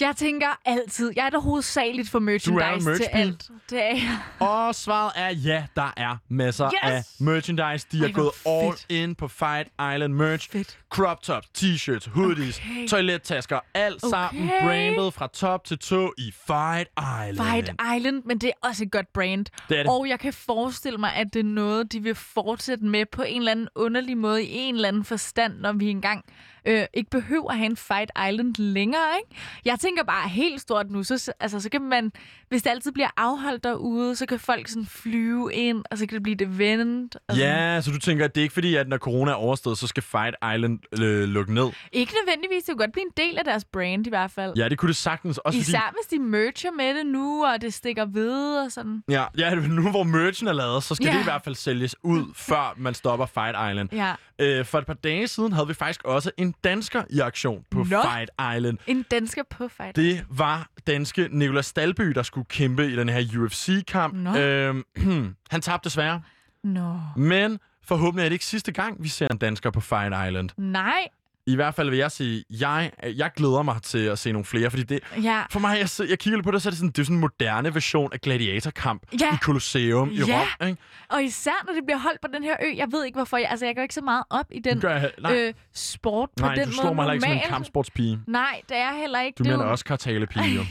Jeg 0.00 0.14
tænker 0.16 0.46
altid, 0.64 1.12
jeg 1.16 1.26
er 1.26 1.30
da 1.30 1.38
hovedsageligt 1.38 2.10
for 2.10 2.18
merchandise 2.18 2.78
til 2.80 2.84
merchpige. 2.90 3.14
alt. 3.14 3.48
Det 3.70 3.82
er 3.82 3.86
jeg. 3.88 4.18
Og 4.40 4.74
svaret 4.74 5.12
er 5.16 5.28
ja, 5.30 5.66
der 5.76 5.92
er 5.96 6.16
masser 6.28 6.66
Yes! 6.66 6.78
af 6.82 7.02
merchandise. 7.20 7.86
De 7.92 7.98
er 7.98 8.04
Ej, 8.04 8.12
gået 8.12 8.30
all 8.46 8.72
fedt. 8.72 8.86
in 8.88 9.14
på 9.14 9.28
Fight 9.28 9.68
Island 9.94 10.12
merch. 10.14 10.50
Fedt. 10.50 10.78
Crop 10.90 11.22
tops, 11.22 11.46
t-shirts, 11.58 12.10
hoodies, 12.10 12.58
Okay. 12.58 12.88
toilettasker, 12.88 13.60
alt 13.74 14.00
sammen 14.00 14.48
Okay. 14.48 14.66
brandet 14.66 15.14
fra 15.14 15.26
top 15.26 15.64
til 15.64 15.78
tå 15.78 16.12
i 16.18 16.32
Fight 16.46 16.88
Island. 16.98 17.48
Fight 17.50 17.70
Island, 17.96 18.22
men 18.24 18.38
det 18.38 18.48
er 18.48 18.68
også 18.68 18.84
et 18.84 18.90
godt 18.92 19.12
brand. 19.12 19.44
Det 19.44 19.52
det. 19.68 19.86
Og 19.86 20.08
jeg 20.08 20.20
kan 20.20 20.32
forestille 20.32 20.98
mig, 20.98 21.14
at 21.14 21.26
det 21.34 21.40
er 21.40 21.44
noget, 21.44 21.92
de 21.92 22.00
vil 22.02 22.14
fortsætte 22.14 22.84
med 22.84 23.06
på 23.12 23.22
en 23.22 23.38
eller 23.38 23.52
anden 23.52 23.68
underlig 23.74 24.16
måde, 24.18 24.44
i 24.44 24.54
en 24.56 24.74
eller 24.74 24.88
anden 24.88 25.04
forstand, 25.04 25.58
når 25.58 25.72
vi 25.72 25.88
engang 25.90 26.24
øh, 26.66 26.84
ikke 26.94 27.10
behøver 27.10 27.50
at 27.50 27.56
have 27.58 27.66
en 27.70 27.76
Fight 27.76 28.10
Island 28.30 28.54
længere, 28.58 29.00
ikke? 29.22 29.42
Jeg 29.64 29.78
tænker 29.80 30.04
bare 30.04 30.28
helt 30.28 30.60
stort 30.60 30.90
nu, 30.90 31.02
så, 31.02 31.32
altså, 31.40 31.60
så 31.60 31.68
kan 31.70 31.82
man, 31.82 32.12
hvis 32.48 32.62
det 32.62 32.70
altid 32.70 32.92
bliver 32.92 33.08
afholdt 33.16 33.64
derude, 33.64 34.16
så 34.16 34.26
kan 34.26 34.38
folk 34.38 34.68
sådan 34.68 34.86
flyve 34.86 35.52
ind, 35.52 35.84
og 35.90 35.98
så 35.98 36.06
kan 36.06 36.14
det 36.14 36.22
blive 36.22 36.34
et 36.34 36.42
event. 36.42 37.16
Og 37.28 37.36
sådan. 37.36 37.50
Ja, 37.50 37.80
så 37.80 37.90
du 37.90 37.98
tænker, 37.98 38.24
at 38.24 38.34
det 38.34 38.40
er 38.40 38.42
ikke 38.42 38.54
fordi, 38.54 38.74
at 38.74 38.88
når 38.88 38.98
corona 38.98 39.30
er 39.30 39.34
overstået, 39.34 39.78
så 39.78 39.86
skal 39.86 40.02
Fight 40.02 40.36
Island 40.54 40.78
øh, 41.02 41.28
lukke 41.28 41.54
ned? 41.54 41.70
Ikke 41.92 42.12
nødvendigvis, 42.26 42.62
det 42.64 42.72
kunne 42.72 42.78
godt 42.78 42.92
blive 42.92 43.04
en 43.06 43.12
del 43.16 43.38
af 43.38 43.44
deres 43.44 43.64
brand 43.64 44.06
i 44.06 44.08
hvert 44.10 44.30
fald. 44.30 44.52
Ja, 44.56 44.68
det 44.68 44.78
kunne 44.78 44.88
det 44.88 44.96
sagtens. 44.96 45.38
Også 45.38 45.58
fordi, 45.58 45.68
Især 45.70 45.92
hvis 46.00 46.06
de 46.18 46.18
merger 46.24 46.70
med 46.76 46.94
det 46.98 47.06
nu, 47.06 47.44
og 47.44 47.60
det 47.60 47.74
stikker 47.74 48.04
ved 48.06 48.56
og 48.64 48.72
sådan. 48.72 49.02
Ja, 49.08 49.24
ja, 49.38 49.54
nu 49.54 49.90
hvor 49.90 50.02
merchen 50.02 50.48
er 50.48 50.52
lavet, 50.52 50.82
så 50.82 50.94
skal 50.94 51.06
Ja. 51.06 51.12
det 51.12 51.20
i 51.20 51.24
hvert 51.24 51.42
fald 51.44 51.54
sælges 51.54 51.96
ud, 52.02 52.24
før 52.34 52.74
man 52.76 52.94
stopper 52.94 53.26
Fight 53.26 53.56
Island. 53.70 53.88
Ja. 53.92 54.12
Øh, 54.38 54.64
for 54.64 54.78
et 54.78 54.86
par 54.86 54.94
dage 54.94 55.28
siden 55.28 55.52
havde 55.52 55.68
vi 55.68 55.74
faktisk 55.74 56.04
også 56.04 56.30
en 56.36 56.54
dansker 56.64 57.02
i 57.10 57.20
aktion 57.20 57.64
på 57.70 57.78
Nå. 57.78 57.84
Fight 57.84 58.30
Island. 58.56 58.78
En 58.86 59.02
dansker 59.10 59.42
på 59.50 59.68
Fight 59.68 59.96
Det 59.96 60.24
var 60.30 60.68
danske 60.86 61.28
Nicolas 61.30 61.72
Dalby, 61.72 62.04
der 62.04 62.22
skulle 62.22 62.44
kæmpe 62.48 62.86
i 62.86 62.96
den 62.96 63.08
her 63.08 63.38
UFC-kamp. 63.38 64.36
Øhm, 64.36 64.84
han 65.50 65.60
tabte 65.60 65.84
desværre, 65.84 66.22
Nå. 66.64 67.00
men 67.16 67.58
forhåbentlig 67.84 68.24
er 68.24 68.28
det 68.28 68.32
ikke 68.34 68.44
sidste 68.44 68.72
gang, 68.72 69.02
vi 69.02 69.08
ser 69.08 69.28
en 69.28 69.38
dansker 69.38 69.70
på 69.70 69.80
Fight 69.80 70.14
Island. 70.28 70.50
Nej. 70.56 71.08
I 71.46 71.54
hvert 71.54 71.74
fald 71.74 71.90
vil 71.90 71.98
jeg 71.98 72.10
sige, 72.10 72.44
jeg, 72.50 72.90
jeg 73.16 73.30
glæder 73.36 73.62
mig 73.62 73.82
til 73.82 73.98
at 73.98 74.18
se 74.18 74.32
nogle 74.32 74.44
flere, 74.44 74.70
fordi 74.70 74.82
det, 74.82 75.00
Ja. 75.22 75.42
for 75.50 75.60
mig, 75.60 75.78
jeg, 75.78 76.08
jeg 76.10 76.18
kigger 76.18 76.42
på 76.42 76.50
det, 76.50 76.62
så 76.62 76.68
er 76.68 76.70
det 76.70 76.78
sådan, 76.78 76.90
det 76.90 76.98
er 76.98 77.04
sådan 77.04 77.16
en 77.16 77.20
moderne 77.20 77.74
version 77.74 78.12
af 78.12 78.20
gladiatorkamp 78.20 79.02
Ja. 79.20 79.34
i 79.34 79.36
Colosseum 79.36 80.10
i 80.10 80.14
Ja. 80.26 80.46
Rom. 80.60 80.68
Ikke? 80.68 80.82
Og 81.08 81.22
især 81.24 81.64
når 81.66 81.72
det 81.72 81.82
bliver 81.86 81.98
holdt 81.98 82.20
på 82.20 82.28
den 82.34 82.42
her 82.42 82.56
ø. 82.62 82.76
Jeg 82.76 82.86
ved 82.92 83.04
ikke 83.04 83.16
hvorfor. 83.18 83.36
Jeg, 83.36 83.46
altså, 83.50 83.66
jeg 83.66 83.74
går 83.74 83.82
ikke 83.82 83.94
så 83.94 84.00
meget 84.00 84.24
op 84.30 84.46
i 84.50 84.58
den 84.60 84.80
gør 84.80 85.00
nej. 85.22 85.34
øh, 85.36 85.54
sport 85.74 86.28
på 86.36 86.46
Nej, 86.46 86.54
den 86.54 86.66
du 86.66 86.72
slår 86.72 86.84
måde 86.84 86.94
mig 86.94 87.02
heller 87.04 87.12
ikke 87.14 87.24
som 87.26 87.32
en 87.32 87.40
kampsportspige. 87.48 88.18
Nej, 88.26 88.60
det 88.68 88.76
er 88.76 88.94
heller 88.94 89.20
ikke. 89.20 89.36
Du 89.38 89.42
det 89.42 89.50
er 89.50 89.54
mener 89.56 89.64
jo- 89.64 89.70
også 89.70 89.84
kartalepige, 89.84 90.44
jo. 90.54 90.62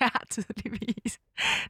ja, 0.00 0.08
tydeligvis. 0.30 1.18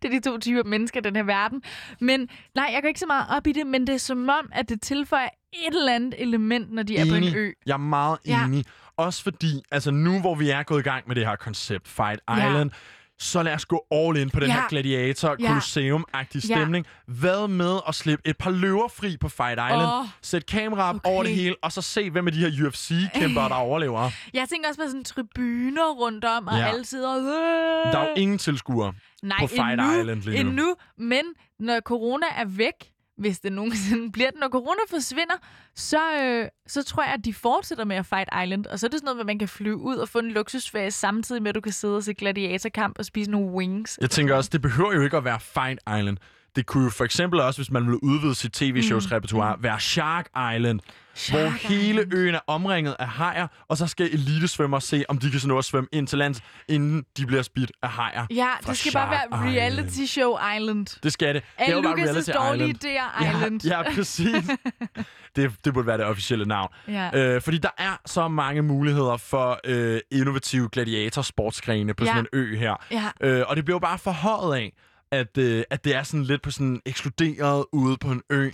Det 0.02 0.14
er 0.14 0.20
de 0.20 0.20
to 0.20 0.38
typer 0.38 0.62
mennesker 0.64 1.00
i 1.00 1.02
den 1.02 1.16
her 1.16 1.22
verden. 1.22 1.62
Men 2.00 2.28
nej, 2.54 2.70
jeg 2.72 2.82
går 2.82 2.88
ikke 2.88 3.00
så 3.00 3.06
meget 3.06 3.26
op 3.30 3.46
i 3.46 3.52
det, 3.52 3.66
men 3.66 3.86
det 3.86 3.94
er 3.94 3.98
som 3.98 4.28
om, 4.28 4.48
at 4.52 4.68
det 4.68 4.82
tilføjer 4.82 5.28
et 5.52 5.74
eller 5.76 5.92
andet 5.94 6.14
element, 6.22 6.72
når 6.72 6.82
de 6.82 6.96
er 6.96 7.08
på 7.08 7.14
en 7.14 7.34
ø. 7.36 7.52
Jeg 7.66 7.72
er 7.72 7.76
meget 7.76 8.18
Ja. 8.26 8.44
enig. 8.44 8.64
Også 8.96 9.22
fordi, 9.22 9.62
altså 9.70 9.90
nu 9.90 10.20
hvor 10.20 10.34
vi 10.34 10.50
er 10.50 10.62
gået 10.62 10.80
i 10.80 10.82
gang 10.82 11.04
med 11.08 11.16
det 11.16 11.26
her 11.26 11.36
koncept, 11.36 11.88
Fight 11.88 12.20
Ja. 12.28 12.48
Island, 12.48 12.70
så 13.18 13.42
lad 13.42 13.54
os 13.54 13.64
gå 13.66 13.86
all 13.90 14.16
in 14.16 14.30
på 14.30 14.40
den 14.40 14.48
Ja. 14.48 14.54
her 14.54 14.68
gladiator 14.68 15.36
Ja. 15.40 15.48
Colosseum-agtige 15.48 16.48
Ja. 16.48 16.54
stemning. 16.54 16.86
Hvad 17.06 17.48
med 17.48 17.78
at 17.88 17.94
slippe 17.94 18.28
et 18.28 18.36
par 18.38 18.50
løver 18.50 18.88
fri 18.88 19.16
på 19.16 19.28
Fight 19.28 19.52
Island? 19.52 19.82
Åh. 20.00 20.06
Sæt 20.22 20.46
kamera 20.46 20.88
op 20.88 20.94
Okay. 20.96 21.10
over 21.10 21.22
det 21.22 21.34
hele, 21.34 21.56
og 21.62 21.72
så 21.72 21.82
se, 21.82 22.10
hvem 22.10 22.26
af 22.26 22.32
de 22.32 22.38
her 22.38 22.66
UFC-kæmpere, 22.66 23.48
der 23.48 23.54
overlever. 23.54 24.10
Jeg 24.34 24.48
tænker 24.48 24.68
også 24.68 24.80
på 24.80 24.86
sådan 24.86 25.04
tribuner 25.04 25.90
rundt 25.92 26.24
om, 26.24 26.46
og 26.46 26.58
Ja. 26.58 26.68
alle 26.68 26.84
sidder... 26.84 27.14
Der 27.92 27.98
er 27.98 28.08
jo 28.08 28.14
ingen 28.16 28.38
tilskuere 28.38 28.92
på 29.40 29.46
Fight 29.46 29.80
endnu, 29.80 30.00
Island 30.00 30.22
lige 30.22 30.42
nu. 30.44 30.50
endnu, 30.50 30.74
men 30.98 31.22
når 31.60 31.80
corona 31.80 32.26
er 32.36 32.44
væk, 32.44 32.74
hvis 33.20 33.40
det 33.40 33.52
nogensinde 33.52 34.10
bliver 34.16 34.30
det, 34.30 34.40
når 34.40 34.48
corona 34.48 34.80
forsvinder, 34.90 35.34
så, 35.74 35.98
øh, 36.22 36.48
så 36.66 36.82
tror 36.82 37.02
jeg, 37.02 37.12
at 37.12 37.24
de 37.24 37.34
fortsætter 37.34 37.84
med 37.84 37.96
at 37.96 38.06
Fight 38.06 38.28
Island. 38.42 38.66
Og 38.66 38.78
så 38.78 38.86
er 38.86 38.88
det 38.88 38.98
sådan 38.98 39.04
noget, 39.04 39.16
med, 39.16 39.22
at 39.22 39.26
man 39.26 39.38
kan 39.38 39.48
flyve 39.48 39.76
ud 39.76 39.96
og 39.96 40.08
få 40.08 40.18
en 40.18 40.30
luksusferie, 40.30 40.90
samtidig 40.90 41.42
med, 41.42 41.48
at 41.48 41.54
du 41.54 41.60
kan 41.60 41.72
sidde 41.72 41.96
og 41.96 42.02
se 42.02 42.14
gladiatorkamp 42.14 42.98
og 42.98 43.04
spise 43.04 43.30
nogle 43.30 43.52
wings. 43.52 43.98
Jeg 44.00 44.10
tænker 44.10 44.34
også, 44.34 44.50
det 44.52 44.62
behøver 44.62 44.92
jo 44.92 45.02
ikke 45.02 45.16
at 45.16 45.24
være 45.24 45.40
Fight 45.40 45.80
Island. 45.98 46.16
Det 46.56 46.66
kunne 46.66 46.84
jo 46.84 46.90
for 46.90 47.04
eksempel 47.04 47.40
også, 47.40 47.58
hvis 47.58 47.70
man 47.70 47.82
ville 47.82 48.04
udvide 48.04 48.34
sit 48.34 48.52
tv-shows 48.52 49.06
Mm. 49.06 49.12
repertoire, 49.12 49.56
være 49.60 49.80
Shark 49.80 50.26
Island, 50.56 50.80
hvor 50.80 51.14
Shark 51.14 51.60
hele 51.62 52.06
øen 52.12 52.34
er 52.34 52.40
omringet 52.46 52.96
af 52.98 53.08
hajer, 53.08 53.46
og 53.68 53.76
så 53.76 53.86
skal 53.86 54.06
elitesvømmer 54.12 54.78
se, 54.78 55.04
om 55.08 55.18
de 55.18 55.30
kan 55.30 55.40
nå 55.44 55.58
at 55.58 55.64
svømme 55.64 55.88
ind 55.92 56.06
til 56.06 56.18
lands, 56.18 56.40
inden 56.68 57.04
de 57.16 57.26
bliver 57.26 57.42
spidt 57.42 57.72
af 57.82 57.88
hajer. 57.88 58.26
Ja, 58.30 58.48
det 58.66 58.76
skal 58.78 58.92
bare 58.92 59.14
Shark 59.14 59.30
være 59.30 59.50
Island. 59.50 59.56
reality 59.80 60.04
show 60.12 60.36
island. 60.56 61.00
Det 61.02 61.12
skal 61.12 61.34
det. 61.34 61.42
Det 61.58 61.68
er 61.68 61.72
jo 61.72 61.80
bare 61.82 61.94
reality 61.96 62.30
dårlige 62.30 62.68
island. 62.68 62.98
idéer 62.98 63.36
island. 63.36 63.64
Ja, 63.66 63.78
ja 63.82 63.94
præcis. 63.94 64.50
det, 65.36 65.52
det 65.64 65.74
burde 65.74 65.86
være 65.86 65.98
det 65.98 66.06
officielle 66.06 66.44
navn. 66.46 66.68
Ja. 66.88 67.34
Øh, 67.34 67.42
fordi 67.42 67.58
der 67.58 67.70
er 67.78 68.00
så 68.06 68.28
mange 68.28 68.62
muligheder 68.62 69.16
for 69.16 69.60
øh, 69.64 70.00
innovative 70.12 70.68
gladiatorsportsgrene 70.72 71.94
på 71.94 72.04
Ja. 72.04 72.10
sådan 72.10 72.26
en 72.32 72.38
ø 72.38 72.56
her. 72.56 72.74
Ja. 72.90 73.08
Øh, 73.20 73.44
og 73.48 73.56
det 73.56 73.64
bliver 73.64 73.74
jo 73.74 73.78
bare 73.80 73.98
forhøjet 73.98 74.56
af, 74.56 74.72
at, 75.12 75.38
øh, 75.38 75.64
at 75.70 75.84
det 75.84 75.94
er 75.94 76.02
sådan 76.02 76.24
lidt 76.24 76.42
på 76.42 76.50
sådan 76.50 76.80
ekskluderet 76.86 77.64
ude 77.72 77.96
på 77.96 78.08
en 78.08 78.22
ø. 78.30 78.50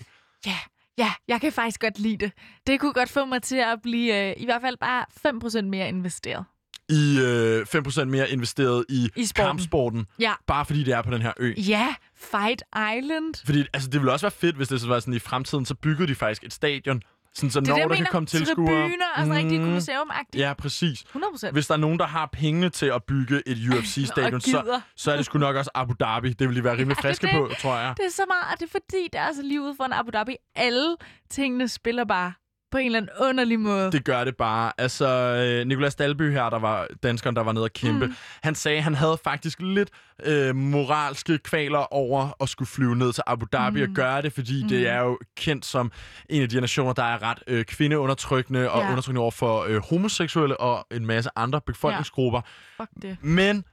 Ja, 0.46 0.58
ja, 0.98 1.12
jeg 1.28 1.40
kan 1.40 1.52
faktisk 1.52 1.80
godt 1.80 1.98
lide 1.98 2.16
det. 2.16 2.32
Det 2.66 2.80
kunne 2.80 2.92
godt 2.92 3.08
få 3.10 3.24
mig 3.24 3.42
til 3.42 3.56
at 3.56 3.78
blive 3.82 4.28
øh, 4.28 4.34
i 4.36 4.44
hvert 4.44 4.60
fald 4.62 4.76
bare 4.76 5.04
5% 5.62 5.62
mere 5.64 5.88
investeret. 5.88 6.44
I 6.88 7.18
øh, 7.22 7.66
5% 7.74 8.04
mere 8.04 8.30
investeret 8.30 8.84
i, 8.88 9.08
I 9.16 9.24
sporten. 9.24 9.46
kampsporten. 9.46 10.06
Ja. 10.20 10.32
Bare 10.46 10.64
fordi 10.64 10.84
det 10.84 10.94
er 10.94 11.02
på 11.02 11.10
den 11.10 11.22
her 11.22 11.32
ø. 11.36 11.52
Ja, 11.56 11.94
Fight 12.16 12.62
Island. 12.96 13.44
Fordi 13.44 13.64
altså, 13.72 13.88
det 13.90 14.00
ville 14.00 14.12
også 14.12 14.26
være 14.26 14.30
fedt, 14.30 14.56
hvis 14.56 14.68
det 14.68 14.80
så 14.80 14.86
var 14.88 15.00
sådan 15.00 15.14
i 15.14 15.18
fremtiden, 15.18 15.66
så 15.66 15.74
byggede 15.74 16.08
de 16.08 16.14
faktisk 16.14 16.44
et 16.44 16.52
stadion. 16.52 17.02
Sådan, 17.36 17.50
så 17.50 17.60
Det 17.60 17.68
er 17.68 17.72
når 17.72 17.76
det, 17.78 17.82
der 17.82 17.94
kan 17.94 18.02
mener. 18.02 18.10
komme 18.10 18.26
tilskuere. 18.26 18.82
Tribuner, 18.82 19.04
altså 19.16 19.34
rigtig 19.34 19.60
Mm, 19.60 19.66
Colosseum-agtigt. 19.68 20.38
Ja, 20.40 20.52
præcis. 20.54 21.04
100%. 21.16 21.52
Hvis 21.52 21.66
der 21.66 21.74
er 21.74 21.78
nogen, 21.78 21.98
der 21.98 22.06
har 22.06 22.28
pengene 22.32 22.68
til 22.70 22.86
at 22.86 23.04
bygge 23.04 23.42
et 23.46 23.58
UFC-stadion, 23.70 24.40
så, 24.40 24.80
så 24.96 25.12
er 25.12 25.16
det 25.16 25.24
sgu 25.26 25.38
nok 25.38 25.56
også 25.56 25.70
Abu 25.74 25.94
Dhabi. 26.00 26.32
Det 26.32 26.48
vil 26.48 26.56
de 26.56 26.64
være 26.64 26.72
rimelig 26.78 26.88
Ja, 26.88 26.94
det 26.94 26.98
er 26.98 27.02
friske 27.08 27.26
det. 27.26 27.34
på, 27.34 27.50
tror 27.62 27.76
jeg. 27.78 27.94
Det 27.96 28.06
er 28.06 28.10
så 28.10 28.22
meget, 28.28 28.44
og 28.52 28.60
det 28.60 28.66
er 28.66 28.70
fordi, 28.70 29.02
det 29.12 29.20
er 29.20 29.42
lige 29.42 29.62
ude 29.62 29.74
for 29.76 29.84
en 29.84 29.92
Abu 29.92 30.10
Dhabi. 30.10 30.36
Alle 30.56 30.96
tingene 31.30 31.68
spiller 31.68 32.04
bare 32.04 32.32
på 32.70 32.78
en 32.78 32.86
eller 32.86 32.98
anden 32.98 33.10
underlig 33.20 33.60
måde. 33.60 33.92
Det 33.92 34.04
gør 34.04 34.24
det 34.24 34.36
bare. 34.36 34.72
Altså, 34.78 35.06
øh, 35.08 35.66
Nicolas 35.66 35.94
Dalby 35.94 36.32
her, 36.32 36.50
der 36.50 36.58
var 36.58 36.86
danskeren, 37.02 37.36
der 37.36 37.42
var 37.42 37.52
nede 37.52 37.64
og 37.64 37.72
kæmpe, 37.72 38.06
mm. 38.06 38.14
han 38.42 38.54
sagde, 38.54 38.76
at 38.78 38.84
han 38.84 38.94
havde 38.94 39.18
faktisk 39.24 39.58
lidt 39.60 39.90
øh, 40.24 40.56
moralske 40.56 41.38
kvaler 41.38 41.92
over 41.94 42.42
at 42.42 42.48
skulle 42.48 42.68
flyve 42.68 42.96
ned 42.96 43.12
til 43.12 43.22
Abu 43.26 43.46
Dhabi 43.52 43.84
mm. 43.84 43.90
og 43.90 43.94
gøre 43.94 44.22
det, 44.22 44.32
fordi 44.32 44.62
mm. 44.62 44.68
det 44.68 44.88
er 44.88 45.00
jo 45.00 45.18
kendt 45.36 45.66
som 45.66 45.92
en 46.30 46.42
af 46.42 46.48
de 46.48 46.60
nationer, 46.60 46.92
der 46.92 47.02
er 47.02 47.22
ret 47.22 47.38
øh, 47.46 47.64
kvindeundertrykkende 47.64 48.70
og 48.70 48.80
Ja. 48.82 48.88
undertrykkende 48.90 49.20
over 49.20 49.30
for 49.30 49.64
øh, 49.68 49.82
homoseksuelle 49.90 50.60
og 50.60 50.86
en 50.90 51.06
masse 51.06 51.30
andre 51.36 51.60
befolkningsgrupper. 51.66 52.40
Fuck 52.76 52.90
det. 53.02 53.16
Men 53.22 53.64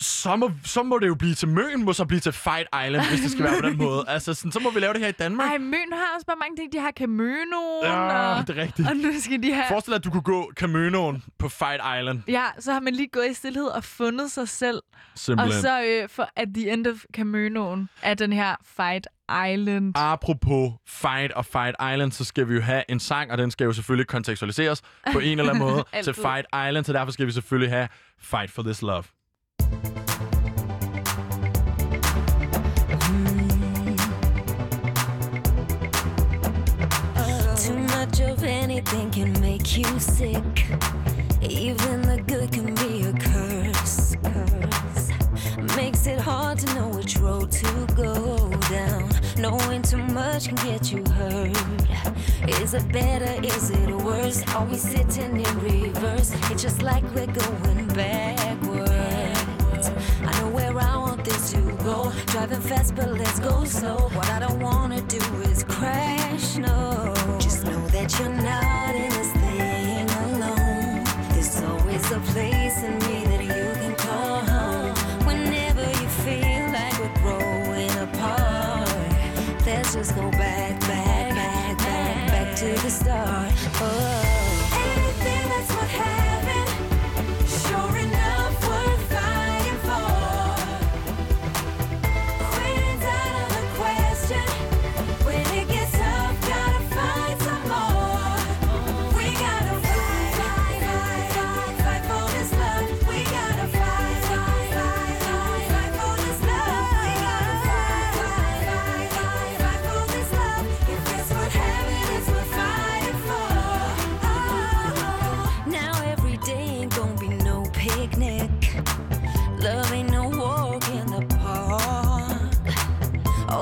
så 0.00 0.36
må, 0.36 0.50
så 0.64 0.82
må 0.82 0.98
det 0.98 1.06
jo 1.06 1.14
blive 1.14 1.34
til 1.34 1.48
Møn, 1.48 1.84
må 1.84 1.92
så 1.92 2.04
blive 2.04 2.20
til 2.20 2.32
Fight 2.32 2.68
Island, 2.84 3.08
hvis 3.08 3.20
det 3.20 3.30
skal 3.30 3.44
være 3.44 3.60
på 3.62 3.68
den 3.68 3.76
måde. 3.78 4.04
Altså, 4.14 4.34
sådan, 4.34 4.52
så 4.52 4.60
må 4.60 4.70
vi 4.70 4.80
lave 4.80 4.92
det 4.92 5.00
her 5.02 5.08
i 5.08 5.12
Danmark. 5.12 5.50
Ej, 5.50 5.58
Møn 5.58 5.92
har 5.92 6.14
også 6.14 6.26
bare 6.26 6.36
mange 6.36 6.56
ting. 6.56 6.72
De 6.72 6.78
har 6.78 6.92
Camønoen, 6.96 7.84
Ja, 7.84 8.38
og, 8.40 8.46
det 8.48 8.58
er 8.58 8.62
rigtigt. 8.62 8.88
og 8.88 8.96
nu 8.96 9.12
skal 9.20 9.42
de 9.42 9.52
have... 9.52 9.64
Forestil 9.68 9.90
dig, 9.90 9.96
at 9.96 10.04
du 10.04 10.10
kunne 10.10 10.22
gå 10.22 10.52
Caminoen 10.56 11.24
på 11.38 11.48
Fight 11.48 11.82
Island. 12.00 12.20
Ja, 12.28 12.44
så 12.58 12.72
har 12.72 12.80
man 12.80 12.94
lige 12.94 13.08
gået 13.08 13.30
i 13.30 13.34
stillhed 13.34 13.64
og 13.66 13.84
fundet 13.84 14.30
sig 14.30 14.48
selv. 14.48 14.82
Simpelthen. 15.14 15.56
Og 15.56 15.62
så 15.62 15.82
øh, 15.82 16.08
for 16.08 16.28
at 16.36 16.48
the 16.54 16.70
end 16.72 16.86
of 16.86 16.96
Camønoen 17.14 17.88
er 18.02 18.14
den 18.14 18.32
her 18.32 18.56
Fight 18.76 19.06
Island. 19.52 19.92
Apropos 19.96 20.72
Fight 20.88 21.32
og 21.32 21.46
Fight 21.46 21.76
Island, 21.92 22.12
så 22.12 22.24
skal 22.24 22.48
vi 22.48 22.54
jo 22.54 22.60
have 22.60 22.82
en 22.88 23.00
sang, 23.00 23.30
og 23.32 23.38
den 23.38 23.50
skal 23.50 23.64
jo 23.64 23.72
selvfølgelig 23.72 24.06
kontekstualiseres 24.06 24.82
på 25.12 25.18
en 25.18 25.38
eller 25.38 25.52
anden 25.52 25.68
måde 25.68 25.84
til. 26.04 26.14
Fight 26.14 26.46
Island, 26.68 26.84
så 26.84 26.92
derfor 26.92 27.12
skal 27.12 27.26
vi 27.26 27.32
selvfølgelig 27.32 27.70
have 27.72 27.88
Fight 28.20 28.50
for 28.50 28.62
This 28.62 28.82
Love. 28.82 29.04
You 39.76 39.98
sick. 39.98 40.66
Even 41.42 42.02
the 42.02 42.22
good 42.26 42.52
can 42.52 42.74
be 42.74 43.02
a 43.02 43.12
curse. 43.12 44.14
curse. 44.22 45.76
Makes 45.76 46.06
it 46.06 46.20
hard 46.20 46.58
to 46.58 46.74
know 46.74 46.88
which 46.88 47.16
road 47.16 47.50
to 47.50 47.86
go 47.96 48.50
down. 48.70 49.10
Knowing 49.36 49.82
too 49.82 49.98
much 49.98 50.48
can 50.48 50.56
get 50.56 50.92
you 50.92 51.02
hurt. 51.14 51.56
Is 52.60 52.74
it 52.74 52.90
better? 52.92 53.44
Is 53.44 53.70
it 53.70 53.90
worse? 53.90 54.42
Are 54.54 54.64
we 54.64 54.76
sitting 54.76 55.40
in 55.40 55.58
reverse? 55.58 56.32
It's 56.50 56.62
just 56.62 56.82
like 56.82 57.02
we're 57.14 57.26
going 57.26 57.88
backwards. 57.88 59.90
I 60.22 60.40
know 60.40 60.50
where 60.50 60.78
I 60.78 60.96
want 60.96 61.24
this 61.24 61.50
to 61.52 61.60
go. 61.82 62.12
Driving 62.26 62.60
fast, 62.60 62.94
but 62.94 63.10
let's 63.10 63.40
go 63.40 63.64
slow. 63.64 64.08
What 64.12 64.28
I 64.30 64.38
don't 64.38 64.60
wanna 64.60 65.00
do 65.02 65.20
is 65.50 65.64
crash. 65.64 66.56
No, 66.56 67.12
just 67.38 67.64
know 67.64 67.86
that 67.88 68.16
you're 68.18 68.28
not 68.28 68.93
a 72.14 72.20
place 72.20 72.84
in 72.84 72.94
me 73.00 73.24
that 73.24 73.42
you 73.42 73.72
can 73.80 73.94
call 73.96 74.38
home. 74.38 74.94
Whenever 75.26 75.82
you 75.82 76.08
feel 76.22 76.64
like 76.70 76.96
we're 77.00 77.16
growing 77.22 77.90
apart, 77.90 78.88
let's 79.66 79.94
just 79.94 80.14
go 80.14 80.30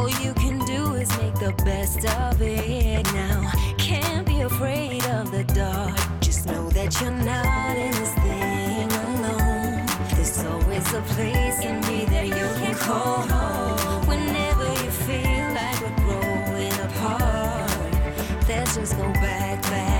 All 0.03 0.11
you 0.21 0.35
can 0.35 0.59
do 0.67 0.95
is 0.95 1.09
make 1.19 1.35
the 1.37 1.53
best 1.65 2.05
of 2.05 2.43
it 2.43 3.05
now. 3.15 3.53
Can't 3.79 4.27
be 4.27 4.41
afraid 4.41 5.05
of 5.07 5.31
the 5.31 5.45
dark. 5.45 5.97
Just 6.21 6.45
know 6.45 6.69
that 6.71 7.01
you're 7.01 7.13
not 7.13 7.77
in 7.77 7.93
this 7.93 8.13
thing 8.25 8.91
alone. 9.07 9.87
There's 10.17 10.45
always 10.45 10.93
a 10.93 11.03
place 11.15 11.61
in 11.61 11.77
me 11.83 12.05
that 12.07 12.27
you 12.27 12.49
can 12.61 12.75
call 12.75 13.21
home. 13.31 14.09
Whenever 14.09 14.67
you 14.83 14.91
feel 15.07 15.47
like 15.55 15.81
we're 15.83 15.99
growing 16.05 16.77
apart, 16.89 17.71
let's 18.49 18.75
just 18.75 18.97
go 18.97 19.07
back, 19.13 19.63
back, 19.71 19.92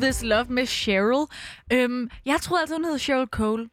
this 0.00 0.22
love 0.22 0.44
med 0.48 0.66
Cheryl. 0.66 1.26
Øhm, 1.72 2.10
jeg 2.26 2.40
troede 2.40 2.60
altid, 2.60 2.74
hun 2.76 2.84
hed 2.84 2.98
Cheryl 2.98 3.26
Cole. 3.26 3.68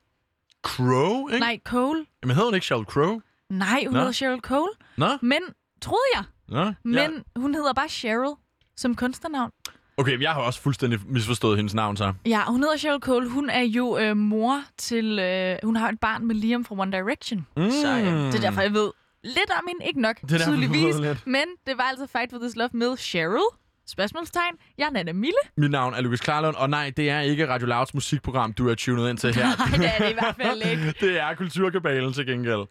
Crow, 0.64 1.28
ikke? 1.28 1.40
Nej, 1.40 1.60
Cole. 1.66 2.06
Men 2.24 2.32
hedder 2.32 2.46
hun 2.46 2.54
ikke 2.56 2.66
Sheryl 2.66 2.86
Crow? 2.86 3.20
Nej, 3.50 3.84
hun 3.86 3.94
Nå. 3.94 4.00
hedder 4.00 4.12
Cheryl 4.12 4.40
Cole. 4.40 4.72
Nå? 4.98 5.08
Men, 5.22 5.40
troede 5.82 6.04
jeg. 6.16 6.24
Nå? 6.48 6.74
Men 6.84 6.96
Ja. 7.36 7.40
hun 7.42 7.54
hedder 7.56 7.74
bare 7.74 7.90
Cheryl 7.90 8.34
som 8.78 8.96
kunstnernavn. 8.96 9.52
Okay, 10.00 10.12
men 10.12 10.22
jeg 10.22 10.32
har 10.32 10.42
også 10.42 10.62
fuldstændig 10.62 11.00
misforstået 11.06 11.58
hendes 11.58 11.74
navn 11.74 11.98
så. 11.98 12.14
Ja, 12.26 12.42
hun 12.48 12.60
hedder 12.64 12.78
Cheryl 12.78 13.00
Cole. 13.00 13.30
Hun 13.30 13.50
er 13.50 13.62
jo 13.62 13.98
øh, 13.98 14.18
mor 14.18 14.62
til... 14.78 15.20
Øh, 15.20 15.58
hun 15.64 15.76
har 15.76 15.90
et 15.90 16.00
barn 16.00 16.26
med 16.26 16.36
Liam 16.36 16.66
fra 16.66 16.76
One 16.80 16.92
Direction. 16.92 17.48
Mm. 17.58 17.72
Så 17.72 17.88
øh, 17.98 18.06
det 18.06 18.36
er 18.36 18.40
derfor, 18.42 18.62
jeg 18.62 18.74
ved 18.74 18.92
lidt 19.24 19.50
om 19.60 19.68
hende. 19.68 19.86
Ikke 19.86 20.02
nok, 20.02 20.22
Det 20.22 20.32
er 20.42 20.46
tydeligvis. 20.46 20.96
Men 21.26 21.44
det 21.68 21.78
var 21.78 21.84
altså 21.84 22.08
Fight 22.08 22.32
for 22.32 22.40
this 22.40 22.56
love 22.56 22.70
med 22.74 22.98
Cheryl. 22.98 23.40
Spørgsmålstegn. 23.88 24.56
Jeg 24.78 24.86
er 24.86 24.90
Nana 24.92 25.14
Mille. 25.14 25.38
Mit 25.58 25.72
navn 25.72 25.94
er 25.94 26.02
Lukas 26.02 26.20
Klarlund, 26.22 26.56
og 26.56 26.70
nej, 26.70 26.94
det 26.98 27.10
er 27.10 27.20
ikke 27.20 27.48
Radio 27.48 27.68
Louds 27.68 27.94
musikprogram, 27.94 28.54
du 28.54 28.70
er 28.70 28.76
tunet 28.76 29.10
ind 29.10 29.18
til 29.18 29.36
her. 29.36 29.46
Nej, 29.70 29.78
det 29.78 29.90
er 29.96 30.04
det 30.04 30.10
i 30.10 30.14
hvert 30.14 30.36
fald 30.42 30.62
ikke. 30.72 30.94
det 31.06 31.20
er 31.20 31.36
Kulturkabalen 31.36 32.14
til 32.14 32.26
gengæld. 32.26 32.66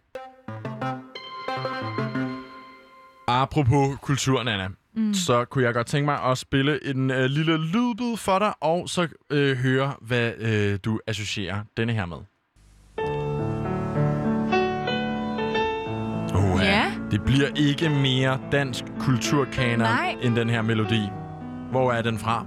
Apropos 3.27 3.97
kultur, 4.01 4.43
Nana, 4.43 4.67
mm. 4.95 5.13
så 5.13 5.45
kunne 5.45 5.63
jeg 5.63 5.73
godt 5.73 5.87
tænke 5.87 6.05
mig 6.05 6.23
at 6.23 6.37
spille 6.37 6.85
en 6.85 7.11
øh, 7.11 7.25
lille 7.25 7.57
lydbid 7.57 8.17
for 8.17 8.39
dig, 8.39 8.53
og 8.61 8.89
så 8.89 9.07
øh, 9.29 9.57
høre, 9.57 9.93
hvad 10.01 10.33
øh, 10.37 10.79
du 10.85 10.99
associerer 11.07 11.63
denne 11.77 11.93
her 11.93 12.05
med. 12.05 12.17
Det 17.11 17.23
bliver 17.25 17.47
ikke 17.55 17.89
mere 17.89 18.39
dansk 18.51 18.83
kulturkanon 18.99 19.79
Nej. 19.79 20.15
end 20.23 20.35
den 20.35 20.49
her 20.49 20.61
melodi. 20.61 21.01
Hvor 21.71 21.91
er 21.91 22.01
den 22.01 22.19
fra? 22.19 22.45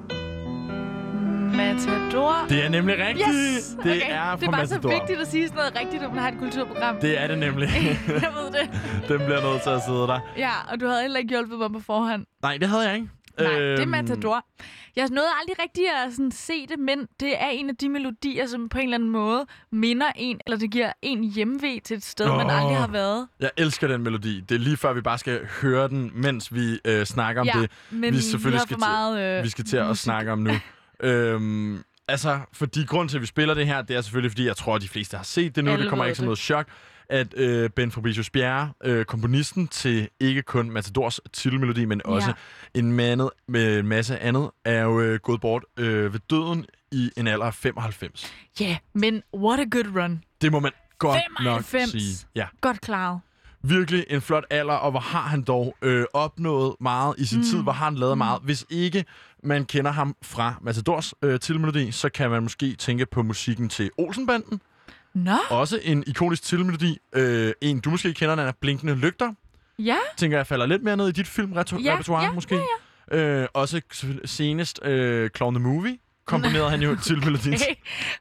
Matador. 1.56 2.46
Det 2.48 2.64
er 2.64 2.68
nemlig 2.68 2.94
rigtigt. 2.98 3.28
Yes! 3.28 3.64
Det 3.68 3.80
okay. 3.80 3.90
er 3.90 4.36
det 4.36 4.42
er 4.42 4.50
fra 4.50 4.50
bare 4.50 4.66
så 4.66 4.74
Matador. 4.74 4.90
vigtigt 4.98 5.20
at 5.20 5.26
sige 5.26 5.48
sådan 5.48 5.56
noget 5.58 5.80
rigtigt, 5.80 6.02
når 6.02 6.08
man 6.08 6.18
har 6.18 6.28
et 6.28 6.38
kulturprogram. 6.38 6.96
Det 7.00 7.22
er 7.22 7.26
det 7.26 7.38
nemlig. 7.38 7.68
jeg 8.26 8.32
ved 8.40 8.50
det. 8.60 8.70
den 9.08 9.18
bliver 9.26 9.52
nødt 9.52 9.62
til 9.62 9.70
at 9.70 9.82
sidde 9.82 9.98
der. 10.06 10.18
Ja, 10.36 10.50
og 10.72 10.80
du 10.80 10.86
havde 10.86 11.02
heller 11.02 11.18
ikke 11.18 11.30
hjulpet 11.30 11.58
mig 11.58 11.72
på 11.72 11.80
forhånd. 11.86 12.24
Nej, 12.42 12.56
det 12.56 12.68
havde 12.68 12.82
jeg 12.88 12.94
ikke. 12.94 13.08
Nej, 13.44 13.58
det 13.58 13.74
er 13.74 13.80
Øhm, 13.80 13.90
Matador. 13.90 14.46
Jeg 14.96 15.08
nåede 15.08 15.28
aldrig 15.40 15.56
rigtig 15.62 15.84
at 16.06 16.12
sådan 16.12 16.32
se 16.32 16.66
det, 16.66 16.78
men 16.78 17.06
det 17.20 17.42
er 17.42 17.48
en 17.48 17.68
af 17.68 17.76
de 17.76 17.88
melodier, 17.88 18.46
som 18.46 18.68
på 18.68 18.78
en 18.78 18.84
eller 18.84 18.94
anden 18.96 19.10
måde 19.10 19.46
minder 19.72 20.06
en, 20.16 20.40
eller 20.46 20.58
det 20.58 20.70
giver 20.70 20.92
en 21.02 21.24
hjemvej 21.24 21.80
til 21.84 21.96
et 21.96 22.02
sted, 22.04 22.26
oh. 22.30 22.36
man 22.36 22.50
aldrig 22.50 22.76
har 22.76 22.86
været. 22.88 23.28
Jeg 23.40 23.50
elsker 23.56 23.88
den 23.88 24.02
melodi. 24.02 24.40
Det 24.40 24.54
er 24.54 24.58
lige 24.58 24.76
før, 24.76 24.92
vi 24.92 25.00
bare 25.00 25.18
skal 25.18 25.40
høre 25.62 25.88
den, 25.88 26.10
mens 26.14 26.54
vi 26.54 26.78
øh, 26.84 27.04
snakker 27.06 27.40
om 27.40 27.46
Ja, 27.46 27.60
det. 27.60 27.70
men 27.90 28.02
vi 28.12 28.16
vi 28.16 28.22
selvfølgelig 28.22 28.60
har 28.60 28.66
skal 28.66 28.78
meget, 28.78 29.38
øh, 29.38 29.44
vi 29.44 29.48
skal 29.48 29.64
til 29.64 29.76
at 29.76 29.86
musik. 29.86 30.02
snakke 30.02 30.32
om 30.32 30.38
nu. 30.38 30.52
øhm, 31.02 31.82
altså, 32.08 32.38
fordi 32.52 32.84
grund 32.84 33.08
til, 33.08 33.16
at 33.16 33.20
vi 33.20 33.26
spiller 33.26 33.54
det 33.54 33.66
her, 33.66 33.82
det 33.82 33.96
er 33.96 34.00
selvfølgelig, 34.00 34.30
fordi 34.30 34.46
jeg 34.46 34.56
tror, 34.56 34.74
at 34.74 34.82
de 34.82 34.88
fleste 34.88 35.16
har 35.16 35.24
set 35.24 35.56
det 35.56 35.64
nu. 35.64 35.70
Alle 35.70 35.82
det 35.82 35.88
kommer 35.90 36.04
ikke 36.04 36.16
som 36.16 36.24
noget 36.24 36.38
chok, 36.38 36.66
at 37.10 37.34
øh, 37.36 37.70
Ben 37.70 37.90
Fabricius 37.90 38.30
Bjerre, 38.30 38.72
øh, 38.84 39.04
komponisten 39.04 39.68
til 39.68 40.08
ikke 40.20 40.42
kun 40.42 40.70
Matadors 40.70 41.20
titelmelodi, 41.32 41.84
men 41.84 42.00
også 42.04 42.28
Ja. 42.74 42.80
en 42.80 42.92
mandet 42.92 43.30
med 43.48 43.78
en 43.78 43.86
masse 43.86 44.18
andet, 44.18 44.50
er 44.64 44.82
jo 44.82 45.00
øh, 45.00 45.18
gået 45.20 45.40
bort 45.40 45.64
øh, 45.76 46.12
ved 46.12 46.20
døden 46.30 46.66
i 46.92 47.10
en 47.16 47.26
alder 47.26 47.46
af 47.46 47.54
95. 47.54 48.32
Ja, 48.60 48.64
yeah, 48.64 48.76
men 48.94 49.22
what 49.34 49.60
a 49.60 49.64
good 49.70 49.96
run. 50.02 50.24
Det 50.40 50.52
må 50.52 50.60
man 50.60 50.72
godt 50.98 51.18
95. 51.38 51.94
nok 51.94 52.00
sige. 52.00 52.26
Ja. 52.34 52.46
Godt 52.60 52.80
klaret. 52.80 53.20
virkelig 53.62 54.04
en 54.10 54.20
flot 54.20 54.44
alder, 54.50 54.74
og 54.74 54.90
hvor 54.90 55.00
har 55.00 55.22
han 55.22 55.42
dog 55.42 55.76
øh, 55.82 56.04
opnået 56.12 56.74
meget 56.80 57.14
i 57.18 57.24
sin 57.24 57.38
mm. 57.38 57.44
tid, 57.44 57.62
hvor 57.62 57.72
har 57.72 57.84
han 57.84 57.94
lavet 57.94 58.14
mm. 58.14 58.18
meget. 58.18 58.42
Hvis 58.42 58.66
ikke 58.70 59.04
man 59.44 59.64
kender 59.64 59.90
ham 59.90 60.16
fra 60.22 60.54
Matadors 60.62 61.14
øh, 61.22 61.40
tilmelodi, 61.40 61.90
så 61.90 62.08
kan 62.08 62.30
man 62.30 62.42
måske 62.42 62.74
tænke 62.74 63.06
på 63.06 63.22
musikken 63.22 63.68
til 63.68 63.90
Olsenbanden. 63.98 64.60
Nå, 65.14 65.36
Også 65.50 65.80
en 65.82 66.04
ikonisk 66.06 66.42
tilmelodi. 66.42 66.98
Øh, 67.14 67.52
en, 67.60 67.80
du 67.80 67.90
måske 67.90 68.14
kender, 68.14 68.34
den 68.34 68.46
er 68.46 68.52
Blinkende 68.60 68.94
Lygter. 68.94 69.32
ja. 69.78 69.96
Tænker 70.16 70.36
jeg 70.38 70.46
falder 70.46 70.66
lidt 70.66 70.82
mere 70.82 70.96
ned 70.96 71.08
i 71.08 71.12
dit 71.12 71.26
filmrepertoire, 71.26 72.24
ja, 72.24 72.32
måske. 72.32 72.60
Øh, 73.12 73.46
også 73.54 73.80
senest 74.24 74.80
øh, 74.84 75.30
Clown 75.36 75.54
the 75.54 75.64
Movie 75.64 75.98
komponerede 76.24 76.70
han 76.70 76.82
jo 76.82 76.96
til. 77.02 77.18
Okay. 77.18 77.74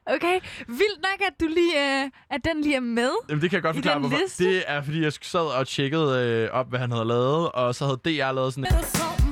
okay, 0.06 0.40
vildt 0.66 1.00
nok, 1.02 1.26
at, 1.28 1.32
du 1.40 1.46
lige, 1.46 2.02
øh, 2.04 2.10
at 2.30 2.40
den 2.44 2.62
lige 2.62 2.76
er 2.76 2.80
med. 2.80 3.10
Jamen, 3.28 3.42
det 3.42 3.50
kan 3.50 3.56
jeg 3.56 3.62
godt 3.62 3.76
forklare, 3.76 3.98
hvorfor. 3.98 4.18
liste? 4.22 4.44
Det 4.44 4.62
er, 4.66 4.82
fordi 4.82 5.02
jeg 5.02 5.12
sad 5.22 5.40
og 5.58 5.66
tjekkede 5.68 6.26
øh, 6.26 6.50
op, 6.52 6.68
hvad 6.68 6.78
han 6.78 6.90
havde 6.92 7.04
lavet, 7.04 7.52
og 7.52 7.74
så 7.74 7.84
havde 7.84 7.96
DR 8.04 8.32
lavet 8.32 8.54
sådan 8.54 8.64
Little 8.70 9.29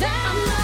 that 0.00 0.59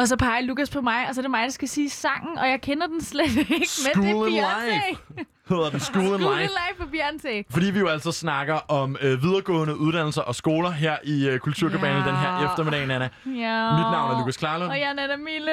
Og 0.00 0.08
så 0.08 0.16
peger 0.16 0.40
Lukas 0.40 0.70
på 0.70 0.80
mig, 0.80 1.08
og 1.08 1.14
så 1.14 1.20
er 1.20 1.22
det 1.22 1.30
mig, 1.30 1.42
der 1.44 1.50
skal 1.50 1.68
sige 1.68 1.90
sangen, 1.90 2.38
og 2.38 2.48
jeg 2.48 2.60
kender 2.60 2.86
den 2.86 3.00
slet 3.02 3.36
ikke, 3.36 3.50
men 3.58 3.64
School 3.66 4.26
det 4.30 4.38
er 4.38 4.44
Beyoncé. 4.44 5.24
Hedder 5.48 5.70
den 5.70 5.80
School 5.80 6.04
in 6.04 6.10
School 6.20 6.32
in 6.32 6.40
Life. 6.40 6.52
Life 6.52 6.78
på 6.78 6.84
Beyoncé. 6.96 7.42
Fordi 7.50 7.70
vi 7.70 7.78
jo 7.78 7.88
altså 7.88 8.12
snakker 8.12 8.54
om 8.70 8.96
øh, 9.00 9.22
videregående 9.22 9.76
uddannelser 9.76 10.22
og 10.22 10.34
skoler 10.34 10.70
her 10.70 10.96
i 11.04 11.28
øh, 11.28 11.38
Kulturkabanen 11.38 12.02
Ja. 12.02 12.08
den 12.08 12.16
her 12.16 12.50
eftermiddag, 12.50 12.82
Anna. 12.82 13.08
Ja. 13.26 13.72
Mit 13.76 13.90
navn 13.92 14.14
er 14.14 14.18
Lukas 14.18 14.36
Klarlund. 14.36 14.70
Og 14.70 14.78
jeg 14.80 14.88
er 14.88 14.92
Nana 14.92 15.16
Mille. 15.16 15.52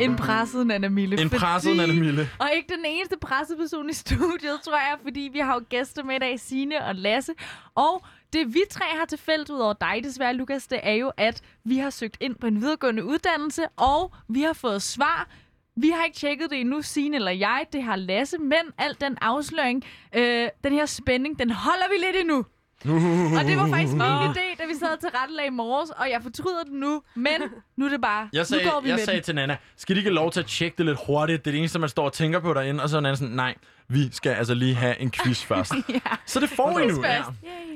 En 0.00 0.16
presset 0.16 0.66
Nana 0.66 0.88
Mille. 0.88 1.20
En 1.20 1.30
presset 1.30 1.76
Nana 1.76 1.92
Mille. 1.92 2.28
Og 2.38 2.48
ikke 2.56 2.74
den 2.76 2.84
eneste 2.84 3.16
presseperson 3.20 3.90
i 3.90 3.92
studiet, 3.92 4.60
tror 4.64 4.76
jeg, 4.76 4.96
fordi 5.02 5.30
vi 5.32 5.38
har 5.38 5.54
jo 5.54 5.64
gæster 5.70 6.02
med 6.02 6.16
i 6.16 6.18
dag, 6.18 6.40
Signe 6.40 6.84
og 6.84 6.94
Lasse. 6.94 7.32
Og 7.74 8.04
det 8.36 8.54
vi 8.54 8.60
tre 8.70 8.84
har 8.98 9.04
til 9.04 9.18
fælles 9.18 9.50
ud 9.50 9.58
over 9.58 9.72
dig 9.72 10.00
desværre, 10.04 10.34
Lukas, 10.34 10.66
det 10.66 10.80
er 10.82 10.92
jo, 10.92 11.12
at 11.16 11.42
vi 11.64 11.78
har 11.78 11.90
søgt 11.90 12.16
ind 12.20 12.34
på 12.34 12.46
en 12.46 12.60
videregående 12.60 13.04
uddannelse, 13.04 13.68
og 13.76 14.12
vi 14.28 14.42
har 14.42 14.52
fået 14.52 14.82
svar. 14.82 15.28
Vi 15.76 15.88
har 15.88 16.04
ikke 16.04 16.16
tjekket 16.16 16.50
det 16.50 16.60
endnu, 16.60 16.82
Signe 16.82 17.16
eller 17.16 17.30
jeg. 17.30 17.66
Det 17.72 17.82
har 17.82 17.96
Lasse, 17.96 18.38
men 18.38 18.64
al 18.78 18.96
den 19.00 19.18
afsløring, 19.20 19.84
øh, 20.16 20.48
den 20.64 20.72
her 20.72 20.86
spænding, 20.86 21.38
den 21.38 21.50
holder 21.50 21.88
vi 21.88 22.06
lidt 22.06 22.16
endnu. 22.16 22.44
Og 23.38 23.44
det 23.44 23.56
var 23.56 23.68
faktisk 23.68 23.92
min 23.92 24.02
idé, 24.02 24.56
da 24.58 24.66
vi 24.66 24.74
sad 24.80 25.00
til 25.00 25.08
rettelag 25.14 25.46
i 25.46 25.50
morges, 25.50 25.90
og 25.90 26.06
jeg 26.10 26.20
fortryder 26.22 26.62
det 26.64 26.72
nu, 26.72 27.02
men 27.16 27.34
nu 27.76 27.84
er 27.84 27.88
det 27.88 28.00
bare, 28.00 28.28
Jeg 28.32 28.46
sagde, 28.46 28.64
nu 28.64 28.70
går 28.70 28.80
vi 28.80 28.88
jeg 28.88 28.96
med 28.96 29.04
sagde 29.04 29.16
den. 29.16 29.24
til 29.24 29.34
Nana, 29.34 29.56
skal 29.76 29.96
de 29.96 30.00
ikke 30.00 30.08
have 30.10 30.14
lov 30.14 30.32
til 30.32 30.40
at 30.40 30.46
tjekke 30.46 30.74
det 30.78 30.86
lidt 30.86 30.98
hurtigt? 31.06 31.44
Det 31.44 31.50
er 31.50 31.52
det 31.52 31.58
eneste, 31.58 31.78
man 31.78 31.88
står 31.88 32.04
og 32.04 32.12
tænker 32.12 32.40
på 32.40 32.54
derinde. 32.54 32.82
Og 32.82 32.88
så 32.88 32.96
er 32.96 33.00
Nana 33.00 33.14
sådan, 33.14 33.34
nej, 33.34 33.54
vi 33.88 34.08
skal 34.12 34.30
altså 34.32 34.54
lige 34.54 34.74
have 34.74 35.00
en 35.00 35.10
quiz 35.10 35.44
først. 35.50 35.72
ja. 35.88 35.98
Så 36.26 36.40
det 36.40 36.50
får 36.50 36.78
I 36.78 36.86
nu. 36.86 37.02
Ja. 37.04 37.18
Først. 37.18 37.28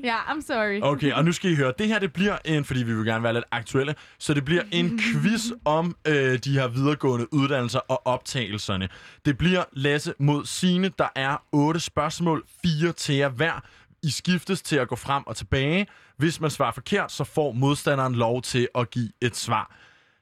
Ja, 0.04 0.16
I'm 0.16 0.40
sorry. 0.46 0.80
Okay, 0.82 1.12
og 1.12 1.24
nu 1.24 1.32
skal 1.32 1.50
I 1.50 1.54
høre. 1.54 1.72
Det 1.78 1.86
her, 1.86 1.98
det 1.98 2.12
bliver 2.12 2.36
en, 2.44 2.64
fordi 2.64 2.82
vi 2.82 2.94
vil 2.96 3.04
gerne 3.06 3.22
være 3.24 3.32
lidt 3.34 3.44
aktuelle, 3.50 3.94
så 4.18 4.34
det 4.34 4.44
bliver 4.44 4.62
en 4.72 5.00
quiz 5.00 5.44
om 5.64 5.96
øh, 6.04 6.38
de 6.38 6.52
her 6.52 6.68
videregående 6.68 7.34
uddannelser 7.34 7.78
og 7.88 8.06
optagelserne. 8.06 8.88
Det 9.24 9.38
bliver 9.38 9.64
Lasse 9.72 10.14
mod 10.18 10.44
Sine. 10.46 10.90
Der 10.98 11.08
er 11.16 11.36
otte 11.52 11.80
spørgsmål, 11.80 12.44
fire 12.62 12.92
til 12.92 13.14
jer 13.14 13.28
hver. 13.28 13.62
I 14.02 14.10
skiftes 14.10 14.62
til 14.62 14.76
at 14.76 14.88
gå 14.88 14.96
frem 14.96 15.22
og 15.26 15.36
tilbage. 15.36 15.86
Hvis 16.16 16.40
man 16.40 16.50
svarer 16.50 16.72
forkert, 16.72 17.12
så 17.12 17.24
får 17.24 17.52
modstanderen 17.52 18.14
lov 18.14 18.42
til 18.42 18.68
at 18.74 18.90
give 18.90 19.10
et 19.20 19.36
svar. 19.36 19.76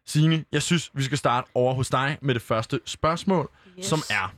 Signe, 0.07 0.45
jeg 0.53 0.63
synes, 0.63 0.91
vi 0.95 1.03
skal 1.03 1.19
starte 1.19 1.51
over 1.55 1.75
hos 1.75 1.89
dig 1.91 2.19
med 2.23 2.35
det 2.35 2.43
første 2.43 2.81
spørgsmål, 2.85 3.51
yes. 3.79 3.87
som 3.87 3.99
er... 4.11 4.33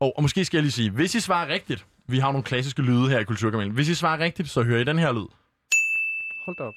Og, 0.00 0.12
og 0.16 0.22
måske 0.22 0.44
skal 0.44 0.58
jeg 0.58 0.62
lige 0.62 0.72
sige, 0.72 0.90
hvis 0.90 1.14
I 1.14 1.20
svarer 1.20 1.48
rigtigt, 1.48 1.86
vi 2.08 2.18
har 2.18 2.32
nogle 2.32 2.42
klassiske 2.42 2.82
lyde 2.82 3.08
her 3.10 3.18
i 3.18 3.24
Kulturkamalen. 3.24 3.72
Hvis 3.72 3.88
I 3.88 3.94
svarer 3.94 4.18
rigtigt, 4.18 4.50
så 4.50 4.62
hører 4.62 4.80
I 4.80 4.84
den 4.84 4.98
her 4.98 5.12
lyd. 5.12 5.26
Hold 6.46 6.56
da 6.56 6.62
op. 6.62 6.74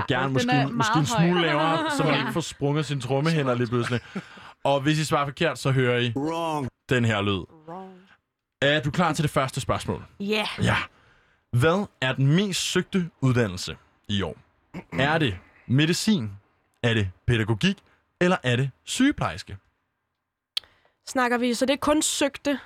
og 0.00 0.06
gerne 0.08 0.32
måske, 0.32 0.66
måske 0.72 0.98
en 0.98 1.06
smule 1.06 1.32
høj. 1.32 1.40
lavere, 1.42 1.90
så 1.96 2.04
man 2.04 2.12
Ja. 2.14 2.20
ikke 2.20 2.32
får 2.32 2.40
sprunget 2.40 2.86
sine 2.86 3.00
trommehænder 3.00 3.54
lige 3.54 3.66
pludselig. 3.66 4.00
Og 4.64 4.80
hvis 4.80 4.98
I 4.98 5.04
svarer 5.04 5.26
forkert, 5.26 5.58
så 5.58 5.70
hører 5.70 5.98
I 5.98 6.12
Wrong. 6.16 6.68
den 6.88 7.04
her 7.04 7.22
lyd. 7.22 7.42
Er 8.62 8.80
du 8.80 8.90
klar 8.90 9.12
til 9.12 9.22
det 9.22 9.30
første 9.30 9.60
spørgsmål? 9.60 10.04
Ja. 10.20 10.46
Ja. 10.62 10.76
Hvad 11.52 11.86
er 12.00 12.12
den 12.12 12.26
mest 12.26 12.60
søgte 12.60 13.10
uddannelse 13.20 13.76
i 14.08 14.22
år? 14.22 14.36
Er 14.92 15.18
det 15.18 15.38
medicin? 15.66 16.30
Er 16.82 16.94
det 16.94 17.10
pædagogik? 17.26 17.76
Eller 18.20 18.36
er 18.42 18.56
det 18.56 18.70
sygeplejerske? 18.84 19.56
Snakker 21.06 21.38
vi, 21.38 21.54
så 21.54 21.66
det 21.66 21.72
er 21.72 21.78
kun 21.78 22.02
søgte. 22.02 22.58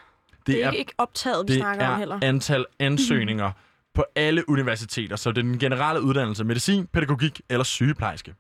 Det, 0.47 0.65
er, 0.65 0.71
ikke, 0.71 0.79
ikke 0.79 0.93
optaget, 0.99 1.49
vi 1.49 1.53
det 1.53 1.61
snakker 1.61 1.87
om 1.87 1.99
heller. 1.99 2.17
er 2.17 2.29
antal 2.29 2.67
ansøgninger 2.79 3.53
på 3.95 4.05
alle 4.15 4.49
universiteter. 4.49 5.17
Så 5.17 5.31
det 5.31 5.39
er 5.39 5.43
den 5.43 5.59
generelle 5.59 6.03
uddannelse. 6.03 6.45
Medicin, 6.45 6.87
pædagogik 6.87 7.41
eller 7.49 7.65
sygeplejerske. 7.65 8.35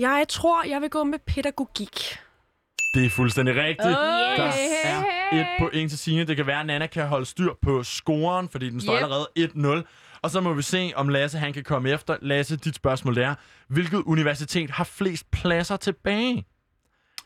Jeg 0.00 0.26
tror, 0.28 0.64
jeg 0.64 0.80
vil 0.80 0.90
gå 0.90 1.04
med 1.04 1.18
pædagogik. 1.18 2.18
Det 2.94 3.06
er 3.06 3.10
fuldstændig 3.10 3.54
rigtigt. 3.56 3.86
Oh, 3.86 3.92
Der 4.36 4.52
yeah. 4.84 5.04
er 5.32 5.40
et 5.40 5.46
point 5.58 5.90
til 5.90 5.98
Signe. 5.98 6.24
Det 6.24 6.36
kan 6.36 6.46
være, 6.46 6.60
at 6.60 6.66
Nana 6.66 6.86
kan 6.86 7.06
holde 7.06 7.26
styr 7.26 7.52
på 7.62 7.82
scoren, 7.82 8.48
fordi 8.48 8.70
den 8.70 8.80
står 8.80 8.94
Yep. 8.96 9.02
allerede 9.02 9.28
1-0. 9.38 9.84
Og 10.22 10.30
så 10.30 10.40
må 10.40 10.52
vi 10.54 10.62
se, 10.62 10.92
om 10.96 11.08
Lasse 11.08 11.38
han 11.38 11.52
kan 11.52 11.64
komme 11.64 11.90
efter. 11.90 12.16
Lasse, 12.22 12.56
dit 12.56 12.74
spørgsmål 12.76 13.14
det 13.14 13.24
er, 13.24 13.34
hvilket 13.68 13.98
universitet 14.06 14.70
har 14.70 14.84
flest 14.84 15.30
pladser 15.30 15.76
tilbage? 15.76 16.46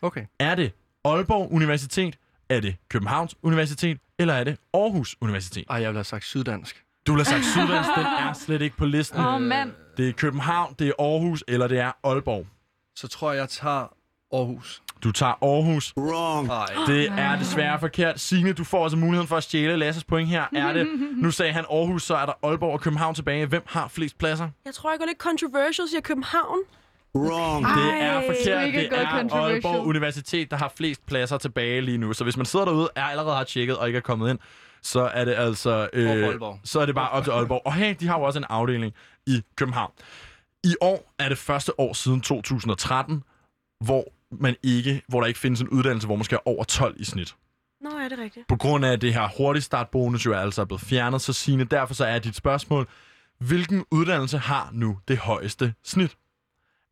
Okay. 0.02 0.24
Er 0.38 0.54
det 0.54 0.72
Aalborg 1.04 1.52
Universitet? 1.52 2.16
Er 2.48 2.60
det 2.60 2.76
Københavns 2.88 3.34
Universitet? 3.42 3.98
Eller 4.18 4.34
er 4.34 4.44
det 4.44 4.56
Aarhus 4.74 5.16
Universitet? 5.20 5.64
Ej, 5.70 5.76
jeg 5.76 5.88
ville 5.88 5.98
have 5.98 6.04
sagt 6.04 6.24
syddansk. 6.24 6.82
Du 7.06 7.12
vil 7.14 7.24
have 7.26 7.42
sagt 7.42 7.44
Sydlands, 7.54 7.86
den 7.96 8.04
er 8.06 8.32
slet 8.32 8.62
ikke 8.62 8.76
på 8.76 8.84
listen. 8.84 9.20
Åh, 9.20 9.34
oh, 9.34 9.40
mand. 9.42 9.72
Det 9.96 10.08
er 10.08 10.12
København, 10.12 10.74
det 10.78 10.88
er 10.88 10.92
Aarhus, 10.98 11.44
eller 11.48 11.66
det 11.66 11.78
er 11.78 11.92
Aalborg. 12.04 12.46
Så 12.96 13.08
tror 13.08 13.32
jeg, 13.32 13.40
jeg 13.40 13.48
tager 13.48 13.86
Aarhus. 14.32 14.82
Du 15.04 15.12
tager 15.12 15.32
Aarhus. 15.42 15.94
Wrong. 15.96 16.48
Ej. 16.48 16.66
Det 16.86 17.08
er 17.08 17.38
desværre 17.38 17.80
forkert. 17.80 18.20
Signe, 18.20 18.52
du 18.52 18.64
får 18.64 18.82
altså 18.82 18.98
muligheden 18.98 19.28
for 19.28 19.36
at 19.36 19.42
stjæle 19.42 19.76
Lasses 19.76 20.04
point 20.04 20.28
her. 20.28 20.44
Er 20.52 20.72
det, 20.72 20.88
nu 21.22 21.30
sagde 21.30 21.52
han 21.52 21.64
Aarhus, 21.70 22.02
så 22.02 22.16
er 22.16 22.26
der 22.26 22.32
Aalborg 22.42 22.72
og 22.72 22.80
København 22.80 23.14
tilbage. 23.14 23.46
Hvem 23.46 23.62
har 23.66 23.88
flest 23.88 24.18
pladser? 24.18 24.48
Jeg 24.64 24.74
tror, 24.74 24.90
jeg 24.90 24.98
går 24.98 25.06
lidt 25.06 25.18
controversial, 25.18 25.88
siger 25.88 26.00
København. 26.00 26.58
Wrong. 27.14 27.64
Det 27.66 28.02
er 28.02 28.12
Ej, 28.12 28.26
forkert. 28.26 28.74
Det 28.74 28.98
er 28.98 29.10
controversial. 29.10 29.52
Aalborg 29.52 29.86
Universitet, 29.86 30.50
der 30.50 30.56
har 30.56 30.72
flest 30.76 31.06
pladser 31.06 31.38
tilbage 31.38 31.80
lige 31.80 31.98
nu. 31.98 32.12
Så 32.12 32.24
hvis 32.24 32.36
man 32.36 32.46
sidder 32.46 32.64
derude, 32.64 32.88
er 32.96 33.04
allerede 33.04 33.36
har 33.36 33.44
tjekket 33.44 33.76
og 33.76 33.86
ikke 33.86 33.96
er 33.96 34.00
kommet 34.00 34.30
ind, 34.30 34.38
så 34.82 35.00
er 35.00 35.24
det 35.24 35.34
altså... 35.34 35.88
Øh, 35.92 36.40
så 36.64 36.80
er 36.80 36.86
det 36.86 36.94
bare 36.94 37.10
op 37.10 37.24
til 37.24 37.30
Aalborg. 37.30 37.62
Og 37.64 37.74
hey, 37.74 37.94
de 38.00 38.06
har 38.06 38.18
jo 38.18 38.24
også 38.24 38.38
en 38.38 38.44
afdeling 38.48 38.94
i 39.26 39.42
København. 39.56 39.90
I 40.64 40.74
år 40.80 41.14
er 41.18 41.28
det 41.28 41.38
første 41.38 41.80
år 41.80 41.92
siden 41.92 42.20
2013, 42.20 43.22
hvor 43.84 44.04
man 44.30 44.56
ikke, 44.62 45.02
hvor 45.08 45.20
der 45.20 45.26
ikke 45.26 45.40
findes 45.40 45.60
en 45.60 45.68
uddannelse, 45.68 46.06
hvor 46.06 46.16
man 46.16 46.24
skal 46.24 46.38
have 46.44 46.54
over 46.54 46.64
12 46.64 47.00
i 47.00 47.04
snit. 47.04 47.36
Nå, 47.80 47.90
er 47.90 48.08
det 48.08 48.18
rigtigt? 48.18 48.48
På 48.48 48.56
grund 48.56 48.84
af, 48.84 48.92
at 48.92 49.00
det 49.00 49.14
her 49.14 49.28
hurtigt 49.36 49.64
startbonus 49.64 50.26
jo 50.26 50.32
er 50.32 50.38
altså 50.38 50.64
blevet 50.64 50.80
fjernet, 50.80 51.20
så 51.20 51.32
Signe, 51.32 51.64
derfor 51.64 51.94
så 51.94 52.04
er 52.04 52.18
dit 52.18 52.36
spørgsmål, 52.36 52.88
hvilken 53.38 53.84
uddannelse 53.90 54.38
har 54.38 54.70
nu 54.72 54.98
det 55.08 55.18
højeste 55.18 55.74
snit? 55.84 56.16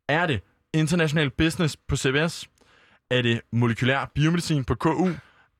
Er 0.09 0.25
det 0.25 0.41
International 0.73 1.29
Business 1.29 1.77
på 1.77 1.95
CBS? 1.95 2.49
Er 3.11 3.21
det 3.21 3.41
molekylær 3.51 4.11
biomedicin 4.15 4.63
på 4.63 4.75
KU? 4.75 5.09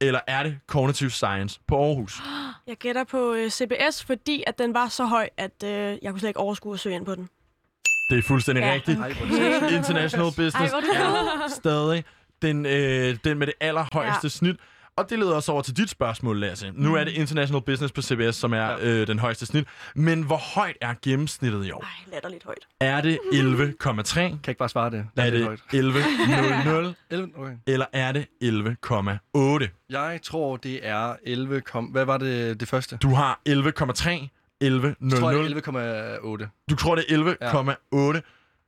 Eller 0.01 0.19
er 0.27 0.43
det 0.43 0.59
Cognitive 0.67 1.09
Science 1.09 1.59
på 1.67 1.85
Aarhus? 1.85 2.21
Jeg 2.67 2.77
gætter 2.77 3.03
på 3.03 3.33
øh, 3.33 3.49
CBS, 3.49 4.03
fordi 4.03 4.43
at 4.47 4.57
den 4.57 4.73
var 4.73 4.87
så 4.87 5.05
høj, 5.05 5.29
at 5.37 5.63
øh, 5.63 5.69
jeg 5.69 6.11
kunne 6.11 6.19
slet 6.19 6.29
ikke 6.29 6.39
overskue 6.39 6.73
at 6.73 6.79
søge 6.79 6.95
ind 6.95 7.05
på 7.05 7.15
den. 7.15 7.29
Det 8.13 8.19
er 8.19 8.27
fuldstændig 8.27 8.61
Ja. 8.63 8.73
rigtigt. 8.73 8.99
Er 8.99 9.77
International 9.77 10.25
Business 10.37 10.73
Ej, 10.73 10.79
er 10.95 11.49
stadig 11.49 12.03
den, 12.41 12.65
øh, 12.65 13.17
den 13.23 13.37
med 13.37 13.47
det 13.47 13.55
allerhøjeste 13.61 14.19
ja. 14.23 14.29
snit. 14.29 14.55
Og 14.95 15.09
det 15.09 15.19
leder 15.19 15.35
os 15.35 15.49
over 15.49 15.61
til 15.61 15.77
dit 15.77 15.89
spørgsmål, 15.89 16.39
Lasse. 16.39 16.71
Nu 16.73 16.95
er 16.95 17.03
det 17.03 17.11
International 17.11 17.61
Business 17.61 17.91
på 17.93 18.01
CBS, 18.01 18.35
som 18.35 18.53
er 18.53 18.75
øh, 18.81 19.07
den 19.07 19.19
højeste 19.19 19.45
snit. 19.45 19.67
Men 19.95 20.21
hvor 20.21 20.37
højt 20.55 20.77
er 20.81 20.93
gennemsnittet 21.03 21.65
i 21.65 21.71
år? 21.71 21.81
Ej, 21.81 21.89
latterligt 22.13 22.43
højt. 22.43 22.67
Er 22.79 23.01
det 23.01 23.19
11,3? 23.33 24.13
Kan 24.13 24.31
ikke 24.47 24.59
bare 24.59 24.69
svare 24.69 24.89
det. 24.91 25.05
Er 25.17 25.29
det 25.29 25.47
11,00? 25.47 25.73
11, 27.09 27.29
okay. 27.37 27.53
Eller 27.67 27.85
er 27.93 28.11
det 28.11 28.25
11,8? 28.43 29.87
Jeg 29.89 30.19
tror, 30.23 30.57
det 30.57 30.87
er 30.87 31.15
11... 31.25 31.61
Kom, 31.61 31.85
hvad 31.85 32.05
var 32.05 32.17
det, 32.17 32.59
det 32.59 32.67
første? 32.67 32.97
Du 32.97 33.09
har 33.13 33.39
11,3, 33.49 34.42
11,00. 34.63 34.67
Jeg 34.67 35.19
tror, 35.19 35.31
det 35.31 35.51
er 35.51 36.45
11,8. 36.47 36.65
Du 36.69 36.75
tror, 36.75 36.95
det 36.95 37.05
er 37.09 37.17
11,8. 37.17 38.21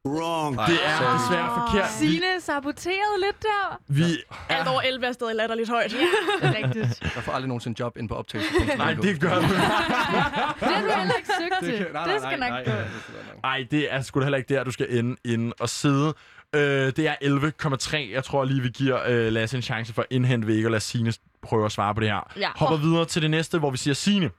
Wrong. 0.07 0.57
Det 0.57 0.77
er 0.85 1.17
desværre 1.17 1.49
forkert. 1.69 1.89
Signe 1.91 2.41
saboteret 2.41 3.19
lidt 3.25 3.41
der. 3.41 3.79
vi 3.87 4.03
Alt 4.49 4.67
over 4.67 4.81
11 4.81 5.05
er 5.07 5.11
stadig 5.11 5.35
latterligt 5.35 5.69
højt. 5.69 5.93
Ja, 5.93 6.53
rigtigt. 6.57 7.01
Jeg 7.15 7.23
får 7.23 7.31
aldrig 7.31 7.47
nogensinde 7.47 7.79
job 7.79 7.97
ind 7.97 8.09
på 8.09 8.15
optagelse. 8.15 8.51
Nej, 8.77 8.93
det 8.93 9.21
gør 9.21 9.35
du. 9.35 9.41
Det 9.41 9.49
har 9.49 10.81
du 10.81 10.87
heller 10.97 11.13
ikke 11.17 11.29
søgt 11.39 11.53
Det 11.61 11.69
til. 11.69 11.77
kan- 11.77 11.87
nej, 11.93 12.05
nej, 12.05 12.13
Det 12.13 12.21
skal 12.21 12.39
nej, 12.39 12.49
nok 12.49 12.65
nej, 12.67 12.75
gå. 12.75 12.81
nej, 12.81 12.83
det 12.83 13.01
skal 13.03 13.15
nok. 13.33 13.43
Nej, 13.43 13.67
det 13.71 13.93
er 13.93 14.01
sgu 14.01 14.19
da 14.19 14.25
heller 14.25 14.37
ikke 14.37 14.53
der, 14.53 14.63
du 14.63 14.71
skal 14.71 14.97
ende 14.97 15.15
inde 15.25 15.53
og 15.59 15.69
sidde. 15.69 16.13
Øh, 16.55 16.61
det 16.95 16.99
er 16.99 17.15
11,3. 17.23 18.13
Jeg 18.13 18.23
tror 18.23 18.43
lige, 18.45 18.61
vi 18.61 18.69
giver 18.69 18.99
øh, 19.07 19.31
Lasse 19.31 19.55
en 19.57 19.61
chance 19.63 19.93
for 19.93 20.01
at 20.01 20.07
indhente 20.09 20.47
væk 20.47 20.65
og 20.65 20.71
lade 20.71 20.81
Signe 20.81 21.13
prøve 21.43 21.65
at 21.65 21.71
svare 21.71 21.93
på 21.95 22.01
det 22.01 22.09
her. 22.09 22.31
Ja. 22.39 22.49
Hopper 22.55 22.77
videre 22.77 23.05
til 23.05 23.21
det 23.21 23.31
næste, 23.31 23.59
hvor 23.59 23.71
vi 23.71 23.77
siger 23.77 23.93
Signe. 23.93 24.29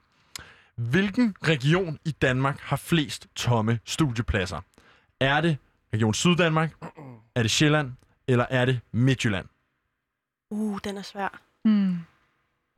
Hvilken 0.76 1.34
region 1.42 1.98
i 2.04 2.10
Danmark 2.10 2.60
har 2.60 2.76
flest 2.76 3.26
tomme 3.36 3.78
studiepladser? 3.84 4.60
Er 5.20 5.40
det 5.40 5.56
Region 5.94 6.14
Syddanmark? 6.14 6.70
Er 7.34 7.42
det 7.42 7.50
Sjælland? 7.50 7.92
Eller 8.28 8.46
er 8.50 8.64
det 8.64 8.80
Midtjylland? 8.92 9.46
Uh, 10.50 10.78
den 10.84 10.96
er 10.96 11.02
svær. 11.02 11.40
Hmm. 11.64 11.96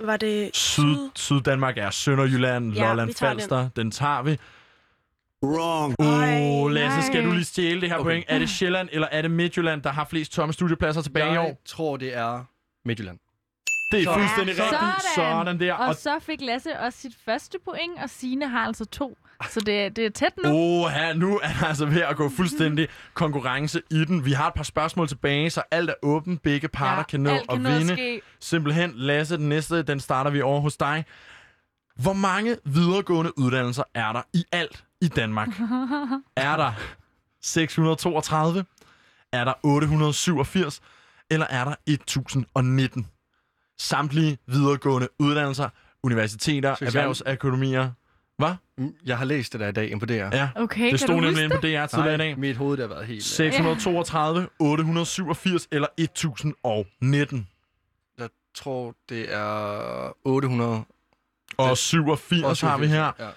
Var 0.00 0.16
det 0.16 0.50
Syd, 0.56 1.10
Syddanmark 1.14 1.78
er 1.78 1.90
Sønderjylland, 1.90 2.72
Ja, 2.74 2.88
Lolland 2.88 3.14
tager 3.14 3.30
den. 3.32 3.40
Falster. 3.40 3.68
Den 3.76 3.90
tager 3.90 4.22
vi. 4.22 4.38
Wrong. 5.42 5.94
Åh, 5.98 6.62
oh, 6.64 6.70
Lasse, 6.70 7.02
skal 7.06 7.24
du 7.24 7.32
lige 7.32 7.44
stjæle 7.44 7.80
det 7.80 7.88
her 7.88 7.96
Okay. 7.96 8.04
point? 8.10 8.24
Er 8.28 8.38
det 8.38 8.48
Sjælland, 8.48 8.88
eller 8.92 9.08
er 9.12 9.22
det 9.22 9.30
Midtjylland, 9.30 9.82
der 9.82 9.90
har 9.92 10.04
flest 10.04 10.32
tomme 10.32 10.52
studiepladser 10.52 11.02
tilbage 11.02 11.26
i 11.26 11.32
Jeg 11.32 11.40
år? 11.40 11.60
tror, 11.64 11.96
det 11.96 12.16
er 12.16 12.44
Midtjylland. 12.84 13.18
Det 13.92 14.00
er 14.00 14.04
Så- 14.04 14.12
fuldstændig 14.14 14.56
Sådan. 14.56 14.72
rigtigt. 14.72 15.14
Sådan 15.14 15.60
der. 15.60 15.74
Og 15.74 15.86
Og 15.88 15.94
så 15.94 16.18
fik 16.20 16.40
Lasse 16.40 16.78
også 16.80 16.98
sit 16.98 17.12
første 17.24 17.58
point, 17.64 18.02
og 18.02 18.10
Signe 18.10 18.48
har 18.48 18.58
altså 18.66 18.84
to. 18.84 19.18
Så 19.50 19.60
det, 19.60 19.96
det 19.96 20.06
er 20.06 20.10
tæt 20.10 20.32
nu. 20.44 20.50
Åh, 20.50 20.90
her, 20.90 21.14
nu 21.14 21.38
er 21.42 21.48
der 21.60 21.66
altså 21.66 21.86
ved 21.86 22.00
at 22.02 22.16
gå 22.16 22.28
fuldstændig 22.28 22.88
konkurrence 23.14 23.82
i 23.90 24.04
den. 24.04 24.24
Vi 24.24 24.32
har 24.32 24.48
et 24.48 24.54
par 24.54 24.62
spørgsmål 24.62 25.08
tilbage, 25.08 25.50
så 25.50 25.62
alt 25.70 25.90
er 25.90 25.94
åbent. 26.02 26.42
Begge 26.42 26.68
parter 26.68 26.96
Ja, 26.96 27.02
kan 27.02 27.20
nå 27.20 27.30
alt 27.30 27.40
at 27.42 27.48
kan 27.48 27.60
nå 27.62 27.68
at 27.68 27.78
vinde. 27.78 27.94
ske. 27.94 28.20
Simpelthen, 28.40 28.92
Lasse, 28.94 29.36
den 29.36 29.48
næste, 29.48 29.82
den 29.82 30.00
starter 30.00 30.30
vi 30.30 30.40
over 30.42 30.60
hos 30.60 30.76
dig. 30.76 31.04
Hvor 31.96 32.12
mange 32.12 32.56
videregående 32.64 33.38
uddannelser 33.38 33.82
er 33.94 34.12
der 34.12 34.22
i 34.34 34.44
alt 34.52 34.84
i 35.00 35.08
Danmark? 35.08 35.48
Er 36.36 36.56
der 36.56 36.72
632? 37.42 38.64
Er 39.32 39.44
der 39.44 39.52
887? 39.62 40.80
Eller 41.30 41.46
er 41.50 41.64
der 41.64 41.74
1019? 41.86 43.06
Samtlige 43.80 44.38
videregående 44.46 45.08
uddannelser, 45.18 45.68
universiteter, 46.02 46.74
Synes 46.74 46.94
erhvervsakademier. 46.94 47.90
Hvad? 48.38 48.54
Mm, 48.78 48.94
Jeg 49.06 49.18
har 49.18 49.24
læst 49.24 49.52
det 49.52 49.60
der 49.60 49.68
i 49.68 49.72
dag 49.72 49.92
DR. 50.06 50.12
Ja, 50.12 50.48
Okay, 50.56 50.82
det 50.82 50.90
kan 50.90 50.98
stod 50.98 51.08
du 51.08 51.14
nemlig 51.14 51.30
huske 51.30 51.44
inde 51.44 51.56
på 51.56 51.60
det? 51.62 51.78
DR 51.80 51.86
tidligere 51.86 52.14
i 52.14 52.18
dag. 52.18 52.38
mit 52.38 52.56
hoved 52.56 52.76
det 52.76 52.88
har 52.88 52.94
været 52.94 53.06
helt... 53.06 53.24
632, 53.24 54.48
887 54.58 55.68
eller 55.72 55.86
1019. 55.96 57.48
Jeg 58.18 58.28
tror, 58.54 58.94
det 59.08 59.34
er 59.34 60.12
800... 60.24 60.84
Og 61.58 61.76
87 61.76 62.60
har 62.60 62.78
vi 62.78 62.86
her. 62.86 63.12
Ja. 63.18 63.28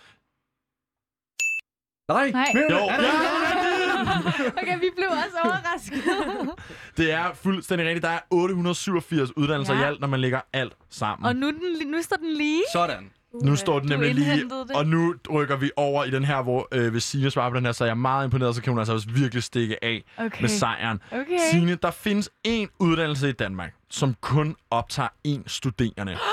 Nej, 2.09 2.31
Nej. 2.31 2.45
Jo, 2.55 2.61
det? 2.67 2.71
ja, 2.71 3.60
Okay, 4.61 4.79
vi 4.79 4.89
blev 4.97 5.07
også 5.09 5.37
overrasket. 5.43 6.03
det 6.97 7.11
er 7.11 7.25
fuldstændig 7.43 7.87
rigtigt. 7.87 8.03
Der 8.03 8.09
er 8.09 8.19
887 8.31 9.37
uddannelser 9.37 9.73
Ja. 9.73 9.79
i 9.81 9.83
alt, 9.83 9.99
når 9.99 10.07
man 10.07 10.19
lægger 10.19 10.41
alt 10.53 10.73
sammen. 10.89 11.25
og 11.25 11.35
nu, 11.35 11.47
er 11.47 11.51
den, 11.51 11.87
nu 11.91 12.01
står 12.01 12.15
den 12.15 12.33
lige. 12.37 12.61
Sådan. 12.73 13.11
Nu 13.43 13.55
står 13.55 13.79
den 13.79 13.89
nemlig 13.89 14.15
lige, 14.15 14.31
det. 14.43 14.71
og 14.75 14.85
nu 14.87 15.15
rykker 15.31 15.55
vi 15.55 15.71
over 15.77 16.03
i 16.03 16.09
den 16.11 16.23
her, 16.25 16.41
hvor 16.41 16.67
øh, 16.71 16.91
hvis 16.91 17.03
Signe 17.03 17.31
svarer 17.31 17.49
på 17.49 17.55
den 17.55 17.65
her, 17.65 17.71
så 17.71 17.83
er 17.83 17.87
jeg 17.87 17.97
meget 17.97 18.25
imponeret, 18.25 18.55
så 18.55 18.61
kan 18.61 18.71
hun 18.71 18.79
altså 18.79 18.93
også 18.93 19.07
virkelig 19.09 19.43
stikke 19.43 19.83
af 19.83 20.03
Okay. 20.17 20.41
med 20.41 20.49
sejren. 20.49 20.99
Okay. 21.11 21.37
Signe, 21.51 21.75
der 21.75 21.91
findes 21.91 22.29
én 22.47 22.75
uddannelse 22.79 23.29
i 23.29 23.31
Danmark, 23.31 23.73
som 23.89 24.15
kun 24.21 24.55
optager 24.71 25.09
én 25.27 25.41
studerende. 25.47 26.17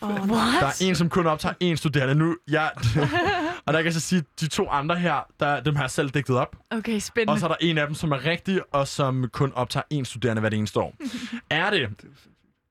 Oh, 0.00 0.08
What? 0.10 0.28
Der 0.60 0.66
er 0.66 0.82
en, 0.82 0.94
som 0.94 1.08
kun 1.08 1.26
optager 1.26 1.54
én 1.64 1.74
studerende 1.76 2.14
nu. 2.14 2.36
Jeg, 2.48 2.70
og 3.66 3.72
der 3.72 3.78
kan 3.78 3.84
jeg 3.84 3.94
så 3.94 4.00
sige, 4.00 4.18
at 4.18 4.40
de 4.40 4.46
to 4.46 4.68
andre 4.68 4.96
her, 4.96 5.20
der, 5.40 5.60
dem 5.60 5.76
har 5.76 5.82
jeg 5.82 5.90
selv 5.90 6.10
digtet 6.10 6.36
op. 6.36 6.56
Okay, 6.70 6.98
spændende. 6.98 7.32
Og 7.32 7.38
så 7.38 7.46
er 7.46 7.48
der 7.48 7.56
en 7.60 7.78
af 7.78 7.86
dem, 7.86 7.94
som 7.94 8.12
er 8.12 8.24
rigtig, 8.24 8.74
og 8.74 8.88
som 8.88 9.28
kun 9.32 9.52
optager 9.52 9.84
én 9.94 10.04
studerende 10.04 10.40
hver 10.40 10.50
eneste 10.50 10.80
år. 10.80 10.94
er 11.50 11.70
det 11.70 11.90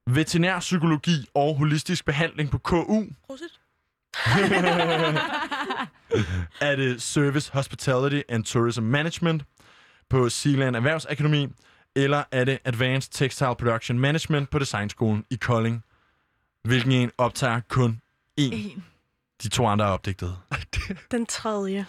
veterinærpsykologi 0.07 1.25
og 1.33 1.55
holistisk 1.55 2.05
behandling 2.05 2.51
på 2.51 2.57
KU? 2.57 3.05
Prosit. 3.27 3.59
er 6.61 6.75
det 6.75 7.01
Service 7.01 7.51
Hospitality 7.53 8.21
and 8.29 8.43
Tourism 8.43 8.83
Management 8.83 9.43
på 10.09 10.29
Sealand 10.29 10.75
Erhvervsakademi? 10.75 11.47
Eller 11.95 12.23
er 12.31 12.43
det 12.43 12.59
Advanced 12.65 13.11
Textile 13.11 13.55
Production 13.55 13.99
Management 13.99 14.49
på 14.49 14.59
Designskolen 14.59 15.25
i 15.29 15.35
Kolding? 15.35 15.83
Hvilken 16.63 16.91
en 16.91 17.11
optager 17.17 17.61
kun 17.69 18.01
én? 18.39 18.53
En. 18.53 18.83
De 19.43 19.49
to 19.49 19.65
andre 19.67 19.85
er 19.85 19.89
opdigtet. 19.89 20.37
Den 21.11 21.25
tredje. 21.25 21.85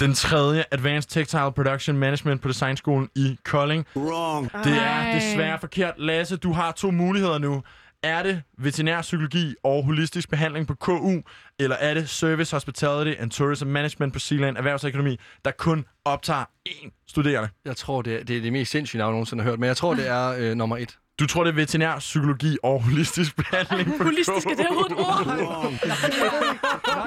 Den 0.00 0.14
tredje, 0.14 0.64
Advanced 0.70 1.10
Textile 1.10 1.52
Production 1.52 1.96
Management 1.96 2.42
på 2.42 2.48
Designskolen 2.48 3.08
i 3.16 3.38
Kolding. 3.44 3.86
Wrong. 3.96 4.52
Det 4.64 4.72
er 4.72 5.14
desværre 5.14 5.58
forkert. 5.60 5.94
Lasse, 5.98 6.36
du 6.36 6.52
har 6.52 6.72
to 6.72 6.90
muligheder 6.90 7.38
nu. 7.38 7.62
Er 8.02 8.22
det 8.22 8.42
veterinærpsykologi 8.58 9.54
og 9.64 9.84
holistisk 9.84 10.30
behandling 10.30 10.66
på 10.66 10.74
KU, 10.74 11.20
eller 11.58 11.76
er 11.76 11.94
det 11.94 12.08
Service 12.08 12.56
Hospitality 12.56 13.20
and 13.20 13.30
Tourism 13.30 13.66
Management 13.66 14.12
på 14.12 14.18
Sealand 14.18 14.56
Erhvervsakademi, 14.56 15.18
der 15.44 15.50
kun 15.50 15.84
optager 16.04 16.44
én 16.68 17.04
studerende? 17.08 17.48
Jeg 17.64 17.76
tror, 17.76 18.02
det 18.02 18.20
er 18.20 18.24
det, 18.24 18.36
er 18.36 18.40
det 18.40 18.52
mest 18.52 18.70
sindssyge 18.70 18.98
navn, 18.98 19.08
jeg 19.08 19.12
nogensinde 19.12 19.42
har 19.42 19.50
hørt. 19.50 19.58
Men 19.58 19.66
jeg 19.66 19.76
tror, 19.76 19.94
det 19.94 20.08
er 20.08 20.34
øh, 20.38 20.54
nummer 20.54 20.76
et. 20.76 20.98
Du 21.20 21.26
tror, 21.26 21.44
det 21.44 21.50
er 21.50 21.54
veterinærpsykologi 21.54 22.58
og 22.62 22.82
holistisk 22.82 23.36
behandling 23.36 23.98
på 23.98 24.04
Holistisk, 24.04 24.46
er 24.46 24.54
det 24.54 24.66
overhovedet 24.66 25.42
et 25.42 25.48
ord? 25.48 25.72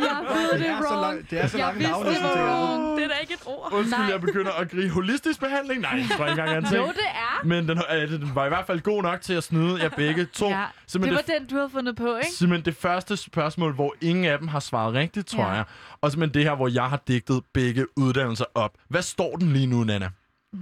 Jeg 0.05 0.17
ved 0.29 0.59
det 0.59 0.67
er 0.69 0.81
så 0.81 0.95
wrong. 0.95 1.29
det 1.29 1.39
er 1.43 1.47
så 1.47 1.57
jeg 1.57 1.65
lange 1.65 1.79
vidste, 1.79 2.21
det 2.23 2.23
var 2.23 2.75
wrong. 2.75 2.97
Det 2.97 3.03
er 3.03 3.07
da 3.07 3.13
ikke 3.21 3.33
et 3.33 3.39
ord. 3.45 3.69
Undskyld, 3.73 3.99
Nej. 3.99 4.09
jeg 4.11 4.21
begynder 4.21 4.51
at 4.51 4.71
grine. 4.71 4.89
Holistisk 4.89 5.39
behandling? 5.39 5.81
Nej, 5.81 6.03
tror 6.17 6.25
ikke 6.25 6.41
engang, 6.41 6.49
jeg 6.49 6.71
er 6.71 6.79
en 6.81 6.85
Jo, 6.85 6.87
det 6.87 7.09
er. 7.15 7.45
Men 7.45 7.67
den, 7.69 7.81
øh, 7.95 8.09
den 8.11 8.31
var 8.35 8.45
i 8.45 8.47
hvert 8.47 8.67
fald 8.67 8.81
god 8.81 9.03
nok 9.03 9.21
til 9.21 9.33
at 9.33 9.43
snyde 9.43 9.83
jer 9.83 9.89
begge 9.89 10.25
to. 10.25 10.49
Ja, 10.49 10.63
det 10.93 11.01
var 11.01 11.21
den, 11.39 11.45
du 11.49 11.55
havde 11.55 11.69
fundet 11.69 11.95
på, 11.95 12.15
ikke? 12.15 12.29
Simpelthen 12.31 12.65
det 12.65 12.81
første 12.81 13.17
spørgsmål, 13.17 13.73
hvor 13.73 13.95
ingen 14.01 14.25
af 14.25 14.39
dem 14.39 14.47
har 14.47 14.59
svaret 14.59 14.93
rigtigt, 14.93 15.27
tror 15.27 15.43
Ja. 15.43 15.49
jeg. 15.49 15.63
Og 16.01 16.11
simpelthen 16.11 16.33
det 16.33 16.43
her, 16.49 16.55
hvor 16.55 16.67
jeg 16.67 16.83
har 16.83 17.01
digtet 17.07 17.41
begge 17.53 17.85
uddannelser 17.97 18.45
op. 18.55 18.71
Hvad 18.89 19.01
står 19.01 19.35
den 19.35 19.53
lige 19.53 19.67
nu, 19.67 19.83
Nana? 19.83 20.09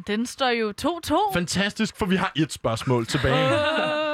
Den 0.08 0.26
står 0.26 0.50
jo 0.50 0.74
2-2. 0.82 1.34
Fantastisk, 1.34 1.98
for 1.98 2.06
vi 2.06 2.16
har 2.16 2.32
et 2.36 2.52
spørgsmål 2.52 3.06
tilbage. 3.06 3.50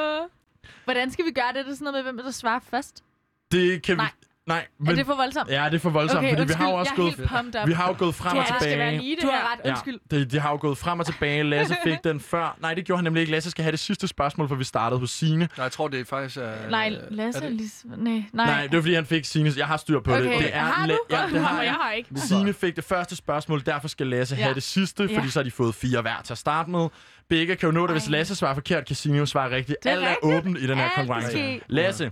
Hvordan 0.86 1.12
skal 1.12 1.26
vi 1.26 1.32
gøre 1.32 1.54
det? 1.54 1.60
Er 1.60 1.64
det 1.64 1.78
sådan 1.78 1.94
noget 1.94 2.06
med, 2.06 2.14
hvem 2.14 2.26
der 2.26 2.32
svarer 2.32 2.60
først? 2.60 3.04
Det 3.52 3.82
kan 3.84 3.98
vi... 3.98 4.04
Nej. 4.50 4.68
Men... 4.80 4.90
Er 4.92 4.96
det 4.96 5.06
for 5.06 5.16
voldsomt? 5.16 5.50
Ja, 5.50 5.66
det 5.66 5.74
er 5.76 5.80
for 5.80 5.90
voldsomt, 5.90 6.18
okay, 6.20 6.30
fordi 6.30 6.42
undskyld, 6.42 6.58
vi 6.58 6.64
har 6.64 6.70
jo 6.72 6.76
også 6.76 6.92
er 6.92 6.96
gået... 6.96 7.68
Vi 7.68 7.74
har 7.74 7.88
jo 7.88 7.96
gået 7.98 8.16
frem 8.16 8.32
det 8.32 8.40
og 8.40 8.46
tilbage. 8.48 8.60
Skal 8.72 8.80
være 8.80 8.98
lige, 8.98 9.16
det 9.16 9.24
du 9.24 9.28
har 9.30 9.54
ret. 9.64 9.70
Undskyld. 9.70 10.00
Ja, 10.12 10.18
det, 10.18 10.32
det 10.32 10.42
har 10.42 10.52
jo 10.52 10.58
gået 10.62 10.78
frem 10.78 11.00
og 11.00 11.06
tilbage. 11.06 11.44
Lasse 11.44 11.76
fik 11.84 11.98
den 12.10 12.20
før. 12.20 12.58
Nej, 12.62 12.74
det 12.74 12.86
gjorde 12.86 12.98
han 12.98 13.04
nemlig 13.04 13.22
ikke. 13.22 13.32
Lasse 13.32 13.52
skal 13.52 13.64
have 13.64 13.72
det 13.72 13.80
sidste 13.80 14.08
spørgsmål, 14.08 14.48
for 14.48 14.56
vi 14.56 14.64
startede 14.64 15.00
hos 15.00 15.12
Signe. 15.12 15.38
Nej, 15.58 15.64
jeg 15.64 15.72
tror, 15.72 15.88
det 15.88 16.00
er 16.00 16.06
faktisk... 16.06 16.38
Uh, 16.38 16.72
Nej, 16.72 16.94
Lasse 17.10 17.46
er 17.46 17.50
lige... 17.50 17.70
Nej, 17.86 18.24
nej. 18.34 18.46
Nej, 18.46 18.62
det 18.68 18.76
var 18.76 18.82
fordi, 18.82 18.94
han 18.94 19.06
fik 19.06 19.26
Sines. 19.26 19.58
Jeg 19.58 19.68
har 19.68 19.78
styr 19.78 20.00
på 20.00 20.12
Okay. 20.12 20.24
det. 20.24 20.40
det 20.40 20.56
er 20.56 20.60
Har 20.60 20.88
du? 20.88 20.94
La- 20.94 21.16
ja, 21.18 21.26
det 21.34 21.42
har 21.42 21.50
Og 21.58 21.58
jeg 21.58 21.66
jeg. 21.66 21.74
har 21.74 21.92
ikke. 21.92 22.10
Signe 22.16 22.54
fik 22.54 22.76
det 22.76 22.84
første 22.84 23.16
spørgsmål, 23.16 23.62
derfor 23.66 23.88
skal 23.88 24.08
Lasse 24.08 24.36
Ja. 24.36 24.42
have 24.44 24.56
det 24.56 24.64
sidste, 24.64 25.04
fordi 25.04 25.14
Ja. 25.14 25.28
så 25.30 25.40
har 25.40 25.44
de 25.44 25.52
fået 25.52 25.76
fire 25.76 26.02
hver 26.02 26.22
til 26.24 26.34
at 26.34 26.38
starte 26.38 26.70
med. 26.70 26.88
Begge 27.30 27.56
kan 27.56 27.68
jo 27.68 27.72
nå 27.74 27.82
det, 27.88 27.92
hvis. 27.92 28.10
Lasse 28.10 28.36
svarer 28.36 28.54
forkert, 28.54 28.86
kan 28.86 28.96
Signe 28.96 29.18
jo 29.18 29.26
svare 29.26 29.52
rigtigt. 29.56 29.78
Det 29.84 29.92
er 29.92 29.96
Alt 29.96 30.04
er 30.06 30.16
åbent 30.24 30.58
i 30.58 30.68
den 30.68 30.78
her 30.78 30.90
konkurrence. 30.96 31.62
Lasse, 31.68 32.12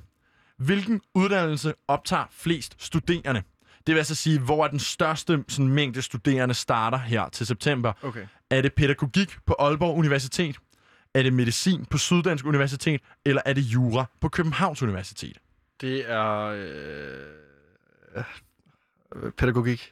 hvilken 0.59 1.01
uddannelse 1.15 1.73
optager 1.87 2.25
flest 2.31 2.75
studerende? 2.79 3.43
Det 3.87 3.95
vil 3.95 3.99
altså 3.99 4.15
sige, 4.15 4.39
hvor 4.39 4.63
er 4.63 4.67
den 4.67 4.79
største 4.79 5.43
sådan, 5.47 5.67
mængde 5.69 6.01
studerende 6.01 6.53
starter 6.55 6.97
her 6.97 7.29
til 7.29 7.45
september. 7.45 7.93
Okay. 8.03 8.27
Er 8.49 8.61
det 8.61 8.73
pædagogik 8.73 9.37
på 9.45 9.55
Aalborg 9.59 9.97
Universitet? 9.97 10.57
Er 11.13 11.23
det 11.23 11.33
medicin 11.33 11.85
på 11.85 11.97
Syddansk 11.97 12.45
Universitet? 12.45 13.01
Eller 13.25 13.41
er 13.45 13.53
det 13.53 13.61
jura 13.61 14.05
på 14.21 14.29
Københavns 14.29 14.83
Universitet? 14.83 15.37
Det 15.81 16.11
er... 16.11 16.33
Øh, 18.15 18.23
pædagogik. 19.37 19.91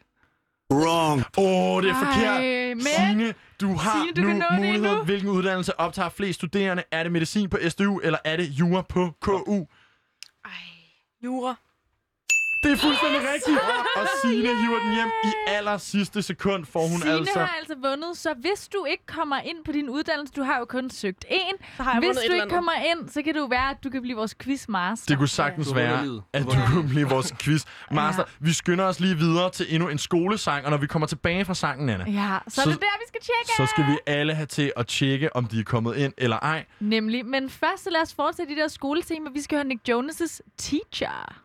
Wrong. 0.74 1.24
Åh, 1.38 1.44
oh, 1.76 1.84
det 1.84 1.90
er 1.90 1.96
forkert. 1.96 2.42
Ej, 2.42 2.74
men- 2.74 2.82
Signe, 2.82 3.34
du 3.62 3.74
har 3.76 4.04
Signe, 4.04 4.22
du 4.22 4.34
nu 4.34 4.44
mulighed. 4.58 4.76
endnu. 4.92 5.04
Hvilken 5.04 5.30
uddannelse 5.30 5.80
optager 5.80 6.10
flest 6.10 6.36
studerende? 6.40 6.84
Er 6.92 7.04
det 7.04 7.12
medicin 7.12 7.50
på 7.50 7.58
SDU, 7.70 8.00
eller 8.00 8.20
er 8.26 8.38
det 8.38 8.46
jura 8.46 8.82
på 8.82 9.14
KU? 9.22 9.66
Jura. 11.26 11.65
Det 12.66 12.72
er 12.74 12.78
fuldstændig 12.78 13.22
yes! 13.22 13.30
rigtigt. 13.34 13.60
Og 14.00 14.06
Signe 14.22 14.52
hiver 14.62 14.80
den 14.86 14.94
hjem 14.96 15.08
i 15.24 15.32
aller 15.48 15.78
sidste 15.78 16.22
sekund, 16.22 16.66
får 16.66 16.88
hun 16.88 17.00
Signe 17.02 17.14
altså... 17.18 17.40
har 17.40 17.56
altså 17.60 17.76
vundet, 17.90 18.18
så 18.18 18.34
hvis 18.40 18.68
du 18.68 18.86
ikke 18.86 19.06
kommer 19.06 19.40
ind 19.40 19.58
på 19.66 19.72
din 19.72 19.90
uddannelse, 19.90 20.34
du 20.34 20.44
har 20.44 20.58
jo 20.60 20.66
kun 20.66 20.90
søgt 20.90 21.26
én, 21.30 21.56
Så 21.78 21.84
har 21.84 21.92
jeg 21.92 22.00
hvis 22.00 22.18
du 22.28 22.34
ikke 22.34 22.50
kommer 22.50 22.72
ind, 22.92 23.10
så 23.10 23.22
kan 23.22 23.34
det 23.34 23.40
jo 23.40 23.46
være, 23.46 23.70
at 23.70 23.78
du 23.84 23.90
kan 23.90 24.02
blive 24.02 24.18
vores 24.18 24.36
quizmaster. 24.42 25.06
Det 25.08 25.18
kunne 25.18 25.28
sagtens 25.28 25.68
vundet 25.68 25.84
være, 25.84 26.22
at 26.34 26.44
Du 26.44 26.50
har 26.52 26.74
kunne 26.74 26.90
blive 26.90 27.10
vores 27.10 27.34
quiz. 27.42 27.64
Master, 27.92 28.24
vi 28.40 28.54
skynder 28.54 28.86
os 28.86 29.00
lige 29.00 29.18
videre 29.18 29.50
til 29.52 29.66
endnu 29.76 29.90
en 29.90 29.98
skolesang, 29.98 30.66
og 30.66 30.72
når 30.72 30.78
vi 30.78 30.88
kommer 30.88 31.08
tilbage 31.08 31.46
fra 31.46 31.54
sangen, 31.54 31.90
Anna, 31.90 32.06
Ja, 32.12 32.38
så, 32.48 32.56
Så- 32.56 32.62
er 32.62 32.66
det 32.74 32.82
der, 32.82 32.88
vi 33.00 33.06
skal 33.08 33.22
tjekke. 33.22 33.52
så 33.58 33.66
skal 33.66 33.86
vi 33.92 33.98
alle 34.08 34.34
have 34.36 34.46
til 34.46 34.74
at 34.78 34.88
tjekke, 34.88 35.36
om 35.36 35.46
de 35.46 35.60
er 35.60 35.64
kommet 35.64 35.98
ind 35.98 36.14
eller 36.18 36.38
ej. 36.40 36.66
Nemlig. 36.80 37.26
Men 37.26 37.50
først 37.50 37.84
så 37.84 37.90
lad 37.90 38.02
os 38.02 38.14
fortsætte 38.14 38.52
i 38.52 38.56
det 38.56 38.62
der 38.62 38.68
skoletema. 38.68 39.30
Vi 39.34 39.42
skal 39.42 39.56
høre 39.58 39.68
Nick 39.68 39.90
Jonas' 39.90 40.40
Teacher. 40.58 41.45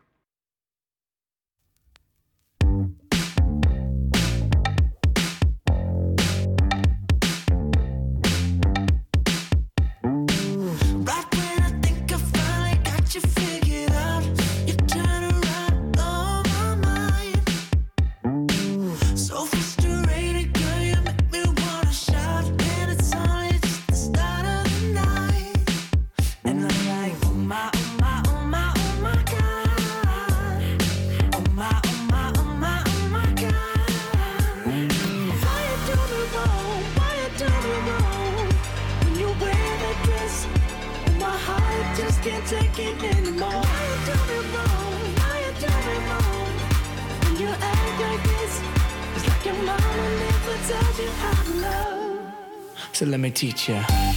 Let 53.11 53.19
me 53.19 53.29
teach 53.29 53.67
you. 53.67 54.10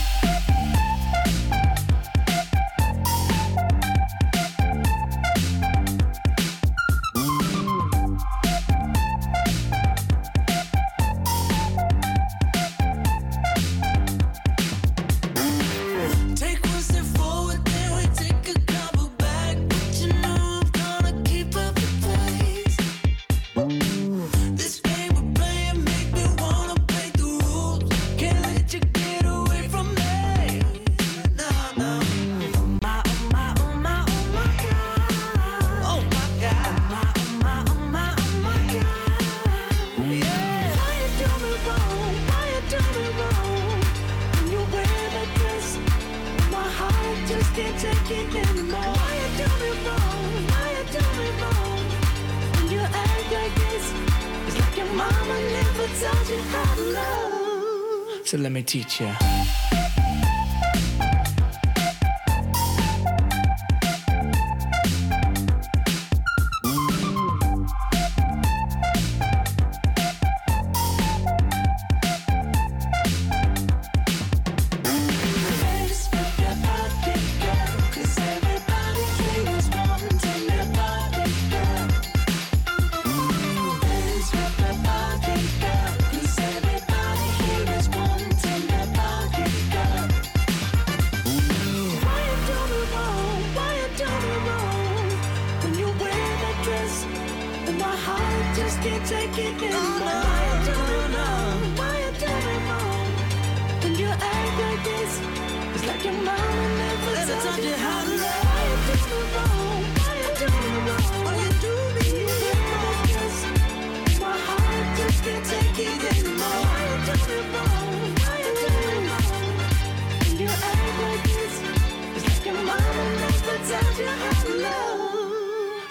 Love. 58.74 59.33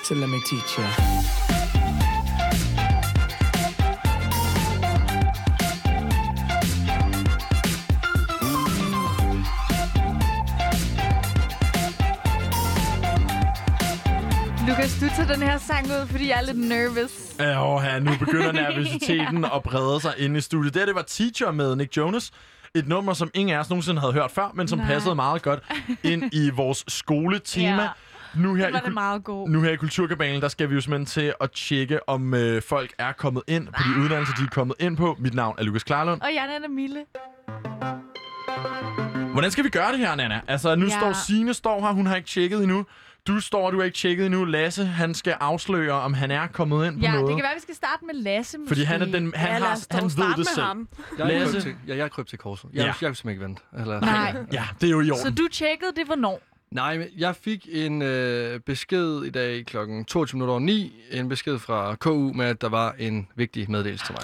So 0.04 0.16
let 0.16 0.30
me 0.30 0.42
teach 0.46 0.78
you. 0.78 1.43
Tager 15.16 15.34
den 15.34 15.42
her 15.42 15.58
sang 15.58 15.86
ud, 15.86 16.08
fordi 16.08 16.30
jeg 16.30 16.38
er 16.38 16.46
lidt 16.46 16.58
nervous. 16.58 17.36
Åh, 17.40 17.84
ja, 17.86 18.00
nu 18.00 18.12
begynder 18.20 18.52
nervøsiteten 18.52 19.46
at 19.46 19.64
brede 19.64 20.02
sig 20.02 20.14
inde 20.18 20.38
i 20.38 20.42
studiet. 20.42 20.74
Det, 20.74 20.88
det 20.88 20.96
var 20.96 21.02
Teacher 21.02 21.52
med 21.52 21.76
Nick 21.76 21.98
Jonas. 21.98 22.32
Et 22.76 22.88
nummer, 22.88 23.14
som 23.14 23.32
ingen 23.34 23.56
af 23.56 23.60
os 23.60 23.70
nogensinde 23.70 24.00
havde 24.02 24.14
hørt 24.14 24.32
før, 24.32 24.52
men 24.54 24.68
som 24.68 24.80
Nej. 24.80 24.88
passede 24.88 25.16
meget 25.16 25.42
godt 25.42 25.60
ind 26.04 26.24
i 26.34 26.50
vores 26.50 26.84
skoletema. 26.88 27.82
Ja. 27.82 27.90
Nu 28.36 28.54
her, 28.56 28.66
Den 28.66 28.74
var 28.74 28.80
i, 28.80 28.84
det 28.86 28.94
meget 28.94 29.24
god. 29.24 29.50
nu 29.50 29.62
her 29.62 29.72
i 29.72 29.76
Kulturkabalen, 29.76 30.42
der 30.42 30.48
skal 30.48 30.70
vi 30.70 30.76
jo 30.76 30.82
simpelthen 30.82 31.06
til 31.06 31.34
at 31.42 31.52
tjekke, 31.52 32.10
om 32.10 32.34
øh, 32.34 32.62
folk 32.62 32.94
er 32.98 33.12
kommet 33.12 33.44
ind 33.48 33.68
på 33.68 33.84
de 33.84 34.02
uddannelser, 34.02 34.36
de 34.36 34.44
er 34.44 34.48
kommet 34.52 34.76
ind 34.80 34.98
på. 34.98 35.16
Mit 35.20 35.34
navn 35.34 35.56
er 35.60 35.64
Lukas 35.64 35.84
Klarlund. 35.84 36.22
Og 36.22 36.30
jeg 36.36 36.60
er 36.64 36.68
Mille. 36.70 37.00
Hvordan 39.34 39.52
skal 39.52 39.64
vi 39.64 39.70
gøre 39.70 39.92
det 39.92 40.00
her, 40.00 40.16
Nana? 40.16 40.42
Altså, 40.48 40.76
nu 40.76 40.86
Ja. 40.86 40.92
ja. 40.94 41.00
står 41.00 41.14
Signe 41.14 41.54
står 41.54 41.82
her, 41.82 41.92
hun 41.94 42.06
har 42.06 42.16
ikke 42.16 42.28
tjekket 42.30 42.64
endnu. 42.64 42.86
Du 43.28 43.40
står, 43.40 43.72
du 43.72 43.78
har 43.78 43.84
ikke 43.86 43.96
tjekket 43.98 44.26
endnu. 44.26 44.46
Lasse, 44.46 44.86
han 44.86 45.14
skal 45.14 45.36
afsløre, 45.40 45.94
om 45.94 46.14
han 46.14 46.32
er 46.32 46.48
kommet 46.48 46.88
ind 46.88 46.96
på 46.96 47.02
Ja, 47.02 47.12
noget. 47.12 47.28
det 47.28 47.36
kan 47.36 47.44
være, 47.44 47.54
vi 47.56 47.62
skal 47.62 47.76
starte 47.76 48.06
med 48.06 48.14
Lasse 48.16 48.58
måske. 48.58 48.68
Fordi 48.68 48.84
han 48.84 49.02
er 49.02 49.06
den, 49.06 49.34
han, 49.36 49.50
Ja, 49.62 49.68
har, 49.68 49.86
han 49.92 50.04
ved 50.04 50.36
det 50.38 50.48
selv. 50.48 50.62
ham. 50.66 50.88
Jeg 51.18 51.24
er, 51.34 51.40
Lasse? 51.40 51.62
til, 51.62 51.76
ja, 51.88 51.96
jeg 51.96 52.04
er 52.04 52.08
kryb 52.08 52.28
til 52.28 52.40
korset. 52.40 52.70
Jeg, 52.74 52.78
Ja. 52.78 52.82
ja. 52.82 52.88
jeg 52.88 52.96
kan 52.96 53.16
simpelthen 53.16 53.30
ikke 53.30 53.44
vente. 53.44 53.62
Eller, 53.80 54.00
Nej. 54.02 54.36
Ja, 54.52 54.64
det 54.82 54.88
er 54.88 54.92
jo 54.92 55.02
i 55.02 55.12
orden. 55.12 55.24
Så 55.24 55.30
du 55.32 55.48
tjekkede 55.52 55.92
det 55.96 56.06
hvornår? 56.06 56.42
Nej, 56.74 57.10
jeg 57.18 57.36
fik 57.36 57.68
en 57.72 58.02
øh, 58.02 58.60
besked 58.60 59.24
i 59.24 59.30
dag 59.30 59.66
kl. 59.66 59.78
22.09. 59.78 61.18
En 61.18 61.30
besked 61.30 61.60
fra 61.60 61.96
KU 61.96 62.32
med, 62.34 62.46
at 62.46 62.62
der 62.62 62.70
var 62.70 62.96
en 63.00 63.28
vigtig 63.36 63.72
meddelelse 63.72 64.06
til 64.06 64.16
mig. 64.20 64.24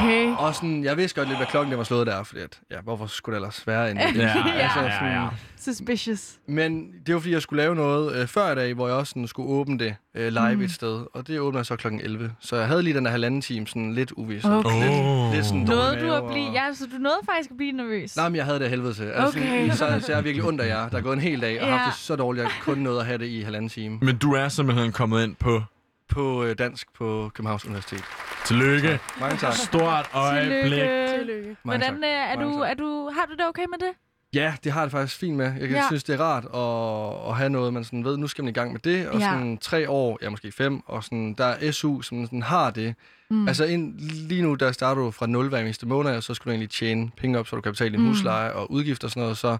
Okay. 0.00 0.36
Og 0.38 0.54
sådan, 0.54 0.84
jeg 0.84 0.96
vidste 0.96 1.20
godt 1.20 1.28
lidt, 1.28 1.38
hvad 1.38 1.46
klokken 1.46 1.70
den 1.70 1.78
var 1.78 1.84
slået 1.84 2.06
der, 2.06 2.22
fordi 2.22 2.40
at, 2.40 2.60
ja, 2.70 2.80
hvorfor 2.80 3.06
skulle 3.06 3.34
det 3.34 3.42
ellers 3.42 3.66
være 3.66 3.90
en 3.90 3.96
meddelelse? 3.96 4.38
Ja, 4.38 4.56
ja, 4.56 5.04
ja, 5.04 5.22
ja. 5.22 5.28
Suspicious. 5.60 6.38
Men 6.46 6.92
det 7.06 7.14
var, 7.14 7.20
fordi 7.20 7.32
jeg 7.32 7.42
skulle 7.42 7.62
lave 7.62 7.74
noget 7.74 8.16
øh, 8.16 8.26
før 8.26 8.52
i 8.52 8.54
dag, 8.54 8.74
hvor 8.74 8.86
jeg 8.86 8.96
også 8.96 9.10
sådan, 9.10 9.26
skulle 9.26 9.50
åbne 9.50 9.78
det 9.78 9.96
øh, 10.14 10.32
live 10.32 10.54
Mm. 10.56 10.60
et 10.62 10.70
sted, 10.72 11.06
og 11.14 11.26
det 11.26 11.40
åbner 11.40 11.62
så 11.62 11.76
klokken 11.76 12.00
11. 12.00 12.32
Så 12.40 12.56
jeg 12.56 12.66
havde 12.66 12.82
lige 12.82 12.94
den 12.94 13.04
der 13.04 13.10
halvanden 13.10 13.40
time 13.40 13.66
sådan 13.66 13.94
lidt 13.94 14.12
uvis. 14.16 14.44
Okay. 14.44 14.70
Lidt, 14.70 15.34
lidt 15.34 15.46
sådan 15.46 15.60
Nåede 15.60 16.00
du 16.00 16.12
at 16.12 16.24
blive... 16.32 16.48
og- 16.48 16.54
Ja, 16.54 16.74
så 16.74 16.86
du 16.86 16.98
nåede 16.98 17.18
faktisk 17.32 17.50
at 17.50 17.56
blive 17.56 17.72
nervøs? 17.72 18.16
Nej, 18.16 18.28
men 18.28 18.36
jeg 18.36 18.44
havde 18.44 18.58
det 18.58 18.64
af 18.64 18.70
helvede 18.70 18.94
til. 18.94 19.04
Altså, 19.04 19.38
Okay. 19.38 19.70
så, 19.70 19.76
så 19.76 20.04
jeg 20.12 20.18
er 20.18 20.22
virkelig 20.22 20.44
ondt 20.48 20.60
af 20.60 20.68
jer. 20.68 20.88
Der 20.88 20.98
er 20.98 21.02
gået 21.02 21.14
en 21.14 21.20
hel 21.20 21.40
dag, 21.40 21.60
og 21.62 21.68
Ja. 21.68 21.76
haft 21.76 21.94
det 21.94 22.00
så 22.02 22.16
dårligt, 22.16 22.44
at 22.46 22.50
jeg 22.52 22.62
kun 22.74 22.78
nåede 22.78 23.00
at 23.00 23.06
have 23.06 23.18
det 23.18 23.26
i 23.26 23.40
halvanden 23.42 23.68
time. 23.68 23.98
Men 24.02 24.16
du 24.18 24.32
er 24.32 24.48
simpelthen 24.48 24.92
kommet 24.92 25.24
ind 25.24 25.36
på... 25.36 25.62
På 26.08 26.44
øh, 26.44 26.58
dansk 26.58 26.86
på 26.98 27.30
Københavns 27.34 27.64
Universitet. 27.64 28.04
Tillykke. 28.46 28.98
Mange 29.20 29.36
tak. 29.36 29.52
Stort 29.54 30.06
øjeblik. 30.14 30.70
Tillykke. 30.72 31.56
Mange 31.64 31.78
Hvordan 31.78 31.80
tak. 31.80 31.92
øh, 32.04 32.08
er 32.10 32.36
Mange 32.36 32.52
du, 32.54 32.60
tak. 32.62 32.70
er 32.70 32.74
du, 32.74 33.10
har 33.14 33.26
du 33.26 33.32
det 33.32 33.46
okay 33.48 33.62
med 33.70 33.78
det? 33.78 33.90
Ja, 34.34 34.54
det 34.64 34.72
har 34.72 34.80
jeg 34.80 34.84
det 34.86 34.92
faktisk 34.92 35.20
fint 35.20 35.36
med. 35.36 35.52
Jeg 35.60 35.70
Ja. 35.70 35.76
ja. 35.76 35.82
synes, 35.88 36.04
det 36.04 36.14
er 36.14 36.24
rart 36.24 36.44
at, 36.44 37.30
at 37.30 37.36
have 37.36 37.50
noget, 37.50 37.72
man 37.72 37.84
sådan 37.84 38.04
ved, 38.04 38.16
nu 38.16 38.26
skal 38.26 38.44
man 38.44 38.50
i 38.50 38.52
gang 38.54 38.72
med 38.72 38.80
det. 38.80 39.08
Og 39.08 39.20
Ja. 39.20 39.24
sådan 39.30 39.58
tre 39.58 39.90
år, 39.90 40.18
ja 40.22 40.30
måske 40.30 40.52
fem, 40.52 40.80
og 40.86 41.04
sådan, 41.04 41.34
der 41.38 41.44
er 41.44 41.70
SU, 41.70 42.00
som 42.00 42.24
sådan 42.24 42.42
har 42.42 42.70
det. 42.70 42.94
Mm. 43.30 43.48
Altså 43.48 43.64
ind, 43.64 43.98
lige 44.00 44.42
nu, 44.42 44.54
der 44.54 44.72
starter 44.72 45.02
du 45.02 45.10
fra 45.10 45.26
0 45.26 45.48
hver 45.48 45.58
eneste 45.58 45.86
måned, 45.86 46.16
og 46.16 46.22
så 46.22 46.34
skal 46.34 46.44
du 46.46 46.50
egentlig 46.50 46.70
tjene 46.70 47.10
penge 47.16 47.38
op, 47.38 47.46
så 47.46 47.56
du 47.56 47.62
kan 47.62 47.72
betale 47.72 47.92
din 47.92 48.00
Mm. 48.00 48.06
husleje 48.08 48.52
og 48.52 48.70
udgifter 48.72 49.06
og 49.06 49.10
sådan 49.10 49.20
noget. 49.22 49.38
Så 49.38 49.56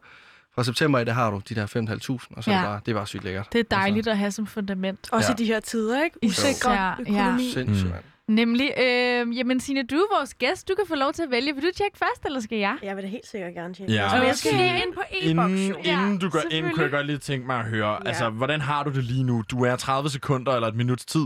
fra 0.54 0.64
september 0.64 0.98
i 0.98 1.04
det 1.04 1.14
har 1.14 1.30
du 1.30 1.40
de 1.48 1.54
der 1.54 1.66
5.500, 1.66 2.36
og 2.36 2.44
så 2.44 2.50
ja. 2.50 2.56
er 2.56 2.60
Ja. 2.60 2.64
det, 2.66 2.68
bare, 2.70 2.80
det 2.86 2.92
er 2.92 2.96
bare 2.96 3.06
sygt 3.06 3.24
lækkert. 3.24 3.48
Det 3.52 3.58
er 3.58 3.62
dejligt 3.76 4.06
at 4.08 4.18
have 4.18 4.30
som 4.30 4.46
fundament. 4.46 4.98
Også 5.12 5.28
Ja. 5.28 5.34
i 5.34 5.36
de 5.36 5.44
her 5.44 5.60
tider, 5.60 6.04
ikke? 6.04 6.16
Især, 6.22 6.48
Usikre 6.50 6.96
økonomi. 7.00 7.50
Sindssygt, 7.52 7.88
Mm. 7.88 7.94
Nemlig. 8.28 8.70
Øh, 8.78 9.38
jamen, 9.38 9.60
Signe, 9.60 9.82
du 9.82 9.94
er 9.96 10.16
vores 10.18 10.34
gæst. 10.34 10.68
Du 10.68 10.74
kan 10.74 10.84
få 10.88 10.94
lov 10.94 11.12
til 11.12 11.22
at 11.22 11.30
vælge. 11.30 11.54
Vil 11.54 11.62
du 11.62 11.68
tjekke 11.76 11.98
først, 11.98 12.26
eller 12.26 12.40
skal 12.40 12.58
jeg? 12.58 12.76
Jeg 12.82 12.96
vil 12.96 13.04
da 13.04 13.08
helt 13.08 13.26
sikkert 13.26 13.54
gerne 13.54 13.74
tjekke. 13.74 13.92
Ja. 13.94 14.18
Men 14.18 14.26
jeg 14.26 14.36
skal 14.36 14.50
Okay. 14.54 14.58
lige 14.64 14.82
ind 14.86 14.94
på 14.94 15.00
e-boks, 15.10 15.52
Inden, 15.52 15.68
jo. 15.68 15.76
inden 15.92 16.18
du 16.18 16.28
går 16.30 16.40
ind, 16.50 16.70
kunne 16.70 16.82
jeg 16.82 16.90
godt 16.90 17.06
lige 17.06 17.18
tænke 17.18 17.46
mig 17.46 17.58
at 17.58 17.64
høre, 17.64 17.90
Ja. 17.92 18.08
altså, 18.08 18.30
hvordan 18.30 18.60
har 18.60 18.82
du 18.82 18.90
det 18.90 19.04
lige 19.04 19.22
nu? 19.24 19.42
Du 19.50 19.64
er 19.64 19.76
30 19.76 20.10
sekunder 20.10 20.52
eller 20.52 20.68
et 20.68 20.74
minuts 20.76 21.04
tid 21.04 21.20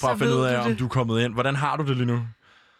fra 0.00 0.06
Så 0.06 0.12
at 0.12 0.18
finde 0.18 0.36
ud 0.36 0.44
af, 0.44 0.64
om 0.66 0.76
du 0.76 0.84
er 0.84 0.88
kommet 0.88 1.24
ind. 1.24 1.32
Hvordan 1.34 1.56
har 1.56 1.76
du 1.76 1.84
det 1.84 1.96
lige 1.96 2.06
nu? 2.06 2.20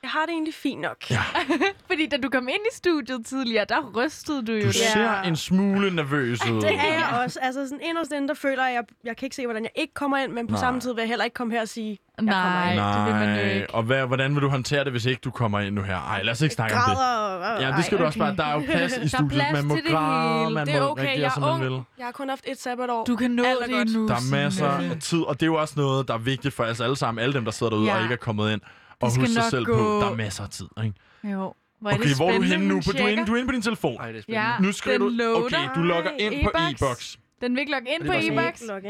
Jeg 0.02 0.10
har 0.10 0.20
det 0.26 0.30
egentlig 0.32 0.54
fint 0.54 0.80
nok. 0.80 1.10
Ja. 1.10 1.20
Fordi 1.90 2.06
da 2.06 2.16
du 2.16 2.28
kom 2.28 2.48
ind 2.48 2.56
i 2.72 2.76
studiet 2.76 3.26
tidligere, 3.26 3.64
der 3.68 3.92
rystede 3.96 4.46
du 4.46 4.52
jo 4.52 4.66
Du 4.66 4.72
ser 4.72 5.20
en 5.22 5.36
smule 5.36 5.94
nervøs 5.94 6.50
ud. 6.50 6.60
Det 6.60 6.70
er 6.74 6.92
jeg 6.92 7.20
også. 7.24 7.38
Altså 7.42 7.66
sådan 7.68 7.80
inderst 7.82 8.12
inde, 8.12 8.28
der 8.28 8.34
føler 8.34 8.66
jeg, 8.66 8.70
at 8.70 8.74
jeg, 8.74 8.84
jeg 9.04 9.16
kan 9.16 9.26
ikke 9.26 9.36
se, 9.36 9.46
hvordan 9.46 9.62
jeg 9.62 9.70
ikke 9.74 9.94
kommer 9.94 10.18
ind, 10.18 10.32
men 10.32 10.46
på 10.46 10.52
Nej. 10.52 10.60
samme 10.60 10.80
tid 10.80 10.94
vil 10.94 11.02
jeg 11.02 11.08
heller 11.08 11.24
ikke 11.24 11.34
komme 11.34 11.52
her 11.54 11.60
og 11.60 11.68
sige, 11.68 11.98
jeg 12.16 12.24
Nej, 12.24 12.72
ind. 12.72 12.80
det 12.80 13.04
vil 13.06 13.14
man 13.14 13.28
jo 13.28 13.42
Nej, 13.44 13.52
ikke. 13.54 13.74
og 13.74 13.82
hvad, 13.82 14.06
hvordan 14.06 14.34
vil 14.34 14.42
du 14.42 14.48
håndtere 14.48 14.84
det, 14.84 14.92
hvis 14.92 15.04
ikke 15.06 15.20
du 15.24 15.30
kommer 15.30 15.60
ind 15.60 15.74
nu 15.74 15.82
her? 15.82 15.96
Ej, 15.96 16.22
lad 16.22 16.32
os 16.32 16.40
ikke 16.40 16.54
snakke 16.54 16.76
om 16.76 16.82
det. 16.90 17.64
Ja, 17.66 17.72
det 17.76 17.84
skal 17.84 17.98
du 17.98 18.04
også 18.04 18.18
okay. 18.22 18.36
bare. 18.36 18.36
Der 18.36 18.44
er 18.44 18.54
jo 18.54 18.60
plads 18.76 18.92
i 18.92 18.96
Der 18.96 19.02
er 19.04 19.08
studiet. 19.08 19.30
plads 19.32 19.52
Man 19.52 19.64
må 19.64 19.74
til 19.74 19.84
det 19.84 19.92
græde, 19.92 20.38
hele. 20.44 20.54
man 20.54 20.66
Det 20.66 20.74
er 20.74 20.80
må 20.82 20.90
okay, 20.90 21.02
reagere, 21.02 21.20
jeg 21.20 21.26
er 21.26 21.30
som 21.34 21.42
man 21.60 21.70
vil. 21.70 21.80
Jeg 21.98 22.04
har 22.06 22.12
kun 22.12 22.28
haft 22.28 22.44
et 22.46 22.60
sabbatår. 22.60 23.04
Du 23.04 23.16
kan 23.16 23.30
nå 23.30 23.42
Alt 23.44 23.58
det 23.66 23.70
godt. 23.70 23.94
nu. 23.94 24.08
Der 24.08 24.14
er 24.14 24.30
masser 24.30 24.66
af 24.68 24.96
tid, 25.00 25.20
og 25.20 25.34
det 25.40 25.42
er 25.42 25.50
jo 25.50 25.54
også 25.60 25.74
noget, 25.76 26.08
der 26.08 26.14
er 26.14 26.18
vigtigt 26.18 26.54
for 26.54 26.64
os 26.64 26.80
alle 26.80 26.96
sammen. 26.96 27.22
Alle 27.22 27.32
dem, 27.34 27.44
der 27.44 27.52
sidder 27.52 27.70
derude 27.70 27.86
Ja. 27.86 27.96
og 27.96 28.02
ikke 28.02 28.12
er 28.12 28.16
kommet 28.16 28.52
ind. 28.52 28.60
Og 29.02 29.10
skal 29.12 29.20
husk 29.20 29.32
sig 29.32 29.42
nok 29.42 29.50
selv 29.50 29.64
gå. 29.64 29.76
på, 29.76 30.00
der 30.04 30.10
er 30.10 30.16
masser 30.16 30.42
af 30.44 30.50
tid. 30.50 30.66
Ikke? 30.84 30.96
Jo. 31.24 31.54
Hvor 31.80 31.90
er 31.90 31.94
Okay, 31.94 32.08
det 32.08 32.16
hvor 32.16 32.28
er 32.30 32.38
du 32.38 32.44
spændende, 32.44 32.46
henne 32.48 32.68
nu? 32.68 32.80
du, 32.86 32.90
er 33.04 33.08
inde, 33.08 33.26
du 33.26 33.32
er 33.32 33.36
inde 33.36 33.46
på 33.48 33.52
din 33.52 33.62
telefon. 33.62 33.96
Ej, 34.00 34.12
det 34.12 34.18
er 34.18 34.22
spændende. 34.22 34.48
Ja, 34.48 34.58
Nu 34.58 34.72
skriver 34.72 34.98
den 34.98 35.18
du... 35.18 35.44
Okay, 35.44 35.68
du 35.76 35.80
logger 35.80 36.10
ind 36.18 36.44
på 36.44 36.50
e-boks. 36.54 37.18
Den 37.40 37.52
vil 37.52 37.60
ikke 37.60 37.72
logge 37.72 37.88
ind 37.88 38.00
Det 38.02 38.06
på 38.06 38.12
ind. 38.12 38.22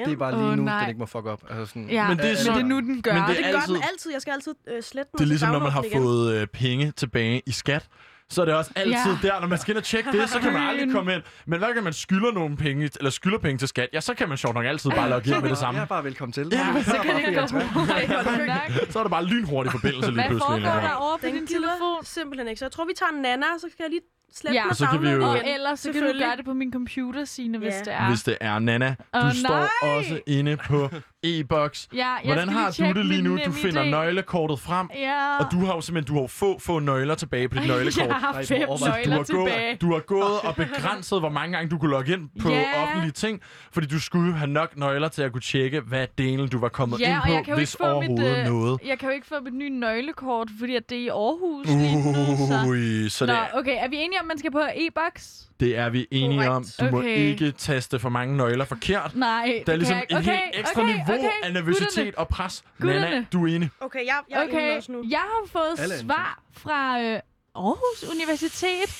Det 0.04 0.12
er 0.12 0.16
bare 0.16 0.38
lige 0.44 0.56
nu, 0.56 0.62
nej. 0.62 0.80
den 0.80 0.88
ikke 0.88 0.98
må 0.98 1.06
fuck 1.06 1.26
op. 1.26 1.42
Altså 1.50 1.66
sådan, 1.66 1.88
Ja, 1.90 2.08
Men 2.08 2.18
det 2.18 2.30
er 2.30 2.36
så- 2.36 2.50
men 2.50 2.56
det 2.58 2.62
er 2.64 2.68
nu, 2.68 2.80
den 2.80 3.02
gør. 3.02 3.12
Men 3.14 3.22
Det 3.22 3.36
det 3.36 3.46
er 3.46 3.52
gør 3.52 3.58
altid- 3.58 3.74
den 3.74 3.82
altid. 3.92 4.12
Jeg 4.12 4.22
skal 4.22 4.32
altid 4.32 4.54
øh, 4.68 4.82
slette 4.82 5.10
den. 5.12 5.18
Det 5.18 5.24
er 5.24 5.28
ligesom, 5.28 5.48
når 5.50 5.58
man 5.58 5.72
har 5.72 5.82
igen. 5.82 6.02
fået 6.02 6.34
øh, 6.34 6.46
penge 6.46 6.90
tilbage 6.90 7.42
i 7.46 7.52
skat. 7.52 7.86
Så 8.32 8.40
er 8.40 8.44
det 8.44 8.54
også 8.54 8.70
altid 8.76 8.92
Ja. 9.22 9.28
der, 9.28 9.40
når 9.40 9.46
man 9.48 9.58
skal 9.58 9.72
ind 9.72 9.78
og 9.78 9.84
tjekke 9.84 10.12
det, 10.12 10.28
så 10.30 10.38
kan 10.40 10.52
man 10.52 10.62
aldrig 10.68 10.92
komme 10.92 11.14
ind. 11.14 11.22
Men 11.46 11.58
hver 11.58 11.72
gang 11.72 11.84
man 11.84 11.92
skylder 11.92 12.32
nogle 12.32 12.56
penge, 12.56 12.90
eller 12.98 13.10
skylder 13.10 13.38
penge 13.38 13.58
til 13.58 13.68
skat, 13.68 13.88
ja, 13.92 14.00
så 14.00 14.14
kan 14.14 14.28
man 14.28 14.38
sjovt 14.38 14.54
nok 14.54 14.64
altid 14.64 14.90
bare 14.90 15.08
logge 15.10 15.30
ind 15.34 15.40
med 15.42 15.50
det 15.50 15.58
samme. 15.58 15.78
Jeg 15.78 15.84
er 15.84 15.88
bare 15.88 16.04
velkommen 16.04 16.32
til. 16.32 16.48
Ja, 16.52 16.58
Ja, 16.76 16.82
så 16.82 16.90
kan 17.02 17.16
det 17.16 17.34
Bare 17.34 18.60
gå. 18.86 18.90
Så 18.92 18.98
er 18.98 19.02
det 19.02 19.10
bare 19.10 19.24
lynhurtig 19.24 19.72
forbindelse 19.72 20.10
lige 20.10 20.14
Hvad 20.14 20.24
pludselig. 20.28 20.62
foregår 20.62 20.80
Ja. 20.80 20.86
der 20.88 20.94
over 20.94 21.16
på 21.16 21.26
Den 21.26 21.34
din 21.34 21.46
telefon? 21.46 22.04
simpelthen 22.04 22.48
ikke. 22.48 22.58
Så 22.58 22.64
jeg 22.64 22.72
tror, 22.72 22.84
vi 22.84 22.92
tager 22.96 23.12
Nana, 23.22 23.46
så 23.58 23.66
skal 23.72 23.82
jeg 23.84 23.90
lige 23.90 24.00
slette 24.34 24.54
Ja. 24.60 24.68
Og 24.68 24.76
så 24.76 24.86
kan 24.86 25.02
vi 25.02 25.08
jo- 25.10 25.24
Og 25.28 25.38
ellers 25.54 25.80
så 25.80 25.92
kan 25.92 26.02
du 26.02 26.12
gøre 26.18 26.36
det 26.36 26.44
på 26.44 26.52
min 26.54 26.72
computer, 26.72 27.24
Signe, 27.24 27.58
hvis 27.58 27.74
Ja. 27.74 27.78
det 27.78 27.92
er. 27.92 28.08
Hvis 28.08 28.22
det 28.22 28.38
er 28.40 28.58
Nana. 28.58 28.94
Du 29.14 29.18
Åh, 29.18 29.32
står 29.32 29.48
nej! 29.84 29.96
også 29.96 30.20
inde 30.26 30.56
på 30.56 30.90
e-boks. 31.24 31.88
Ja, 31.94 31.98
jeg 31.98 32.20
Hvordan 32.24 32.48
har 32.48 32.70
du 32.78 32.92
det 32.98 33.06
lige 33.06 33.22
nu? 33.22 33.34
min 33.34 33.44
Du 33.44 33.52
finder 33.52 33.84
nøglekortet 33.84 34.58
frem. 34.60 34.88
Ja. 34.94 35.36
Og 35.38 35.52
du 35.52 35.64
har 35.64 35.74
jo 35.74 35.80
simpelthen 35.80 36.14
du 36.16 36.20
har 36.20 36.26
få, 36.26 36.58
få 36.58 36.78
nøgler 36.78 37.14
tilbage 37.14 37.48
på 37.48 37.58
dit 37.58 37.66
nøglekort. 37.72 38.06
Jeg 38.08 38.14
har 38.14 38.32
Nej, 38.32 38.44
fem 38.44 38.60
du 38.60 38.66
Du 38.66 38.84
nøgler 38.84 39.16
har, 39.16 39.22
tilbage. 39.22 39.66
gået, 39.70 39.80
du 39.80 39.92
har 39.92 40.00
gået 40.00 40.40
og 40.44 40.56
begrænset, 40.66 41.20
hvor 41.20 41.28
mange 41.28 41.56
gange 41.56 41.70
du 41.70 41.78
kunne 41.78 41.90
logge 41.90 42.12
ind 42.12 42.28
på 42.42 42.48
Ja. 42.48 42.82
offentlige 42.82 43.12
ting, 43.12 43.40
fordi 43.72 43.86
du 43.86 44.00
skulle 44.00 44.34
have 44.34 44.50
nok 44.50 44.76
nøgler 44.76 45.08
til 45.08 45.22
at 45.22 45.32
kunne 45.32 45.40
tjekke, 45.40 45.80
hvad 45.80 46.06
delen 46.18 46.48
du 46.48 46.58
var 46.58 46.68
kommet 46.68 47.00
Ja, 47.00 47.04
ind 47.06 47.32
jeg 47.32 47.38
på, 47.40 47.44
kan 47.44 47.54
hvis 47.54 47.74
ikke 47.74 47.84
få 47.84 48.00
mit, 48.00 48.08
overhovedet 48.10 48.38
øh, 48.38 48.52
noget. 48.52 48.80
Jeg 48.86 48.98
kan 48.98 49.08
jo 49.08 49.14
ikke 49.14 49.26
få 49.26 49.34
mit 49.44 49.54
nye 49.54 49.70
nøglekort, 49.70 50.48
fordi 50.58 50.76
at 50.76 50.90
det 50.90 50.98
er 50.98 51.02
i 51.02 51.08
Aarhus 51.08 51.66
lige 51.66 51.96
nu. 51.96 52.36
Så. 52.46 52.68
Ui, 52.68 53.08
så 53.08 53.26
Nå, 53.26 53.32
okay. 53.54 53.76
Er 53.84 53.88
vi 53.88 53.96
enige 53.96 54.20
om, 54.20 54.26
man 54.26 54.38
skal 54.38 54.50
på 54.52 54.60
e-boks? 54.76 55.48
Det 55.62 55.78
er 55.78 55.88
vi 55.90 56.06
enige 56.10 56.46
Korrekt. 56.46 56.80
om. 56.80 56.86
Du 56.86 56.90
må 56.90 56.98
Okay. 56.98 57.16
ikke 57.16 57.52
taste 57.52 57.98
for 57.98 58.08
mange 58.08 58.36
nøgler 58.36 58.64
forkert. 58.64 59.10
Nej, 59.16 59.62
Der 59.66 59.72
er 59.72 59.76
ligesom 59.76 59.94
kan 59.96 60.02
et 60.04 60.10
jeg 60.10 60.18
ikke. 60.20 60.30
helt 60.30 60.60
ekstra 60.60 60.80
okay, 60.82 60.92
niveau 60.94 61.14
okay. 61.14 61.30
af 61.42 61.52
nervøsitet 61.52 61.88
Gutterne. 61.96 62.18
og 62.18 62.28
pres. 62.28 62.64
Gutterne. 62.80 63.00
Nana, 63.10 63.24
du 63.32 63.46
er 63.46 63.54
inde. 63.54 63.68
Okay, 63.80 64.06
jeg, 64.06 64.18
jeg 64.30 64.38
er 64.42 64.46
Okay, 64.48 64.76
også 64.76 64.92
nu. 64.92 65.04
jeg 65.10 65.18
har 65.18 65.42
fået 65.52 65.74
Alle 65.80 65.94
er 65.94 65.98
svar 65.98 66.42
fra 66.56 67.00
øh, 67.00 67.20
Aarhus 67.56 68.10
Universitet. 68.14 68.90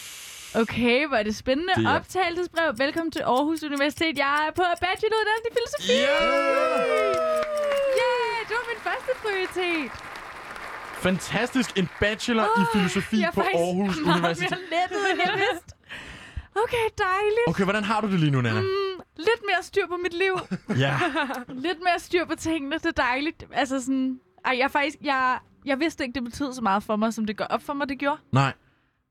Okay, 0.54 1.06
hvor 1.08 1.16
er 1.16 1.22
det 1.22 1.36
spændende. 1.36 1.72
Det 1.76 1.86
er- 1.86 1.96
Optagelsesbrev. 1.96 2.72
Velkommen 2.78 3.10
til 3.12 3.20
Aarhus 3.20 3.62
Universitet. 3.62 4.18
Jeg 4.18 4.34
er 4.48 4.52
på 4.60 4.62
bacheloruddannelse 4.80 5.48
i 5.50 5.54
filosofi. 5.58 5.92
Yeah, 8.00 8.38
det 8.48 8.54
var 8.58 8.64
min 8.72 8.80
første 8.88 9.12
prioritet. 9.22 9.90
Fantastisk. 11.06 11.78
En 11.78 11.88
bachelor 12.00 12.44
i 12.62 12.64
filosofi 12.78 13.18
jeg 13.20 13.26
er 13.26 13.30
på 13.30 13.40
faktisk 13.40 13.56
Aarhus 13.58 13.96
meget 14.04 14.16
Universitet. 14.18 14.50
mere 14.50 14.58
lettet, 14.80 15.02
end 15.12 15.20
jeg 15.26 15.32
vidste. 15.50 15.70
Okay, 16.56 16.86
dejligt. 16.98 17.46
Okay, 17.48 17.64
hvordan 17.64 17.84
har 17.84 18.00
du 18.00 18.10
det 18.10 18.20
lige 18.20 18.30
nu, 18.30 18.40
Nana? 18.40 18.60
Mm, 18.60 18.66
lidt 19.16 19.42
mere 19.46 19.62
styr 19.62 19.86
på 19.86 19.96
mit 19.96 20.12
liv. 20.14 20.38
Ja. 20.84 20.98
lidt 21.66 21.78
mere 21.78 21.98
styr 21.98 22.24
på 22.24 22.34
tingene. 22.36 22.76
Det 22.76 22.86
er 22.86 22.90
dejligt. 23.02 23.44
Altså 23.52 23.80
sådan... 23.80 24.20
Ej, 24.44 24.58
jeg 24.58 24.70
faktisk... 24.70 24.96
Jeg, 25.02 25.38
jeg 25.64 25.80
vidste 25.80 26.04
ikke, 26.04 26.14
det 26.14 26.24
betød 26.24 26.52
så 26.52 26.62
meget 26.62 26.82
for 26.82 26.96
mig, 26.96 27.14
som 27.14 27.26
det 27.26 27.36
går 27.36 27.44
op 27.44 27.62
for 27.62 27.72
mig, 27.72 27.88
det 27.88 27.98
gjorde. 27.98 28.20
Nej. 28.32 28.52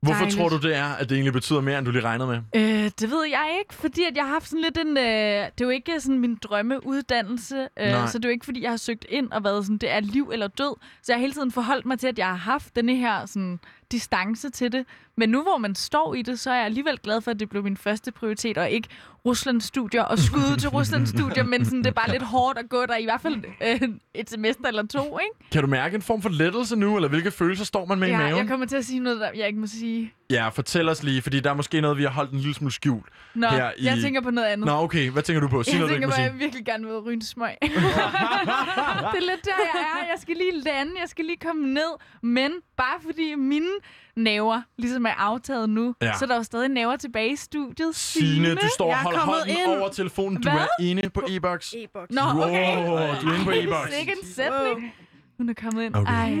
Hvorfor 0.02 0.18
Dejligt. 0.18 0.38
tror 0.38 0.48
du, 0.48 0.58
det 0.58 0.76
er, 0.76 0.84
at 0.84 1.08
det 1.08 1.14
egentlig 1.14 1.32
betyder 1.32 1.60
mere, 1.60 1.78
end 1.78 1.86
du 1.86 1.92
lige 1.92 2.04
regnede 2.04 2.28
med? 2.28 2.40
Øh, 2.56 2.90
det 3.00 3.10
ved 3.10 3.24
jeg 3.24 3.56
ikke, 3.58 3.74
fordi 3.74 4.02
at 4.04 4.16
jeg 4.16 4.24
har 4.24 4.32
haft 4.32 4.48
sådan 4.48 4.62
lidt 4.62 4.78
en... 4.78 4.96
Øh, 4.96 5.04
det 5.04 5.60
er 5.60 5.64
jo 5.64 5.68
ikke 5.68 6.00
sådan 6.00 6.18
min 6.18 6.34
drømmeuddannelse, 6.42 7.68
øh, 7.78 7.86
Nej. 7.86 8.06
så 8.06 8.18
det 8.18 8.24
er 8.24 8.28
jo 8.28 8.32
ikke, 8.32 8.44
fordi 8.44 8.62
jeg 8.62 8.70
har 8.70 8.76
søgt 8.76 9.06
ind 9.08 9.32
og 9.32 9.44
været 9.44 9.64
sådan, 9.64 9.78
det 9.78 9.90
er 9.90 10.00
liv 10.00 10.30
eller 10.32 10.46
død. 10.48 10.74
Så 11.02 11.12
jeg 11.12 11.16
har 11.16 11.20
hele 11.20 11.32
tiden 11.32 11.52
forholdt 11.52 11.86
mig 11.86 11.98
til, 11.98 12.06
at 12.06 12.18
jeg 12.18 12.26
har 12.26 12.34
haft 12.34 12.76
denne 12.76 12.96
her 12.96 13.26
sådan, 13.26 13.60
distance 13.92 14.50
til 14.50 14.72
det. 14.72 14.86
Men 15.16 15.28
nu 15.28 15.42
hvor 15.42 15.58
man 15.58 15.74
står 15.74 16.14
i 16.14 16.22
det, 16.22 16.38
så 16.38 16.50
er 16.50 16.54
jeg 16.54 16.64
alligevel 16.64 16.98
glad 17.02 17.20
for, 17.20 17.30
at 17.30 17.40
det 17.40 17.48
blev 17.48 17.62
min 17.62 17.76
første 17.76 18.12
prioritet, 18.12 18.58
og 18.58 18.70
ikke 18.70 18.88
Ruslands 19.26 19.64
studier 19.64 20.02
og 20.02 20.18
skud 20.18 20.56
til 20.58 20.68
Ruslands 20.68 21.08
studier, 21.08 21.44
men 21.44 21.64
sådan, 21.64 21.78
det 21.78 21.86
er 21.86 21.90
bare 21.92 22.10
lidt 22.16 22.22
hårdt 22.22 22.58
at 22.58 22.68
gå 22.68 22.86
der 22.86 22.96
i 22.96 23.04
hvert 23.04 23.20
fald 23.20 23.34
øh, 23.62 23.88
et 24.14 24.30
semester 24.30 24.68
eller 24.68 24.86
to, 24.86 25.18
ikke? 25.18 25.50
Kan 25.52 25.62
du 25.62 25.68
mærke 25.68 25.94
en 25.94 26.02
form 26.02 26.22
for 26.22 26.28
lettelse 26.28 26.76
nu, 26.76 26.96
eller 26.96 27.08
hvilke 27.08 27.30
følelser 27.30 27.64
står 27.64 27.84
man 27.84 27.98
med 27.98 28.08
i 28.08 28.10
Ja, 28.10 28.18
maven? 28.18 28.36
jeg 28.38 28.48
kommer 28.48 28.66
til 28.66 28.76
at 28.76 28.84
sige 28.84 28.98
noget, 29.00 29.20
der 29.20 29.30
jeg 29.34 29.46
ikke 29.46 29.60
må 29.60 29.66
sige. 29.66 30.12
Ja, 30.32 30.48
fortæl 30.48 30.88
os 30.88 31.02
lige, 31.02 31.22
fordi 31.22 31.40
der 31.40 31.50
er 31.50 31.54
måske 31.54 31.80
noget, 31.80 31.98
vi 31.98 32.02
har 32.02 32.10
holdt 32.10 32.32
en 32.32 32.38
lille 32.38 32.54
smule 32.54 32.72
skjult. 32.72 33.06
Nå, 33.34 33.46
her 33.48 33.70
i... 33.76 33.84
jeg 33.84 33.98
tænker 34.02 34.20
på 34.20 34.30
noget 34.30 34.48
andet. 34.48 34.66
Nå, 34.66 34.72
okay. 34.72 35.10
Hvad 35.10 35.22
tænker 35.22 35.40
du 35.40 35.48
på? 35.48 35.62
Sig 35.62 35.70
jeg 35.72 35.78
noget, 35.80 35.92
tænker 35.92 36.08
på, 36.08 36.14
at 36.14 36.22
jeg 36.22 36.34
virkelig 36.38 36.64
gerne 36.64 36.86
vil 36.86 36.98
ryge 36.98 37.14
en 37.14 37.22
smøg. 37.24 37.54
det 37.62 37.68
er 37.72 39.20
lidt 39.30 39.44
der, 39.44 39.58
jeg 39.74 39.80
er. 39.80 39.98
Jeg 40.12 40.18
skal 40.20 40.36
lige 40.36 40.60
lande, 40.60 40.92
jeg 41.00 41.08
skal 41.08 41.24
lige 41.24 41.36
komme 41.36 41.66
ned. 41.74 41.90
Men 42.22 42.52
bare 42.76 42.98
fordi 43.04 43.34
mine 43.34 43.70
naver 44.16 44.62
ligesom 44.78 45.06
er 45.06 45.14
aftaget 45.18 45.68
nu, 45.70 45.94
Ja. 46.02 46.12
så 46.18 46.24
er 46.24 46.26
der 46.26 46.36
jo 46.36 46.42
stadig 46.42 46.68
naver 46.68 46.96
tilbage 46.96 47.32
i 47.32 47.36
studiet. 47.36 47.96
Signe, 47.96 48.54
du 48.54 48.68
står 48.74 48.86
og 48.86 48.92
er 48.92 48.96
holder 48.96 49.18
hånden 49.20 49.48
ind. 49.48 49.58
over 49.80 49.88
telefonen. 49.88 50.42
Du 50.42 50.50
Hvad? 50.50 50.60
er 50.60 50.66
inde 50.80 51.10
på 51.10 51.20
e-boks. 51.28 51.74
E-boks. 51.76 52.10
Nå, 52.10 52.20
okay. 52.42 52.76
Wow, 52.76 52.96
du 53.22 53.28
er 53.28 53.32
inde 53.34 53.44
på 53.44 53.50
e-boks. 53.50 53.92
Sikke 53.94 54.12
en 54.22 54.28
sætning. 54.34 54.94
Hun 55.38 55.48
er 55.48 55.54
kommet 55.54 55.84
ind. 55.84 55.94
Okay. 55.94 56.12
Ej. 56.12 56.28
Nej, 56.30 56.34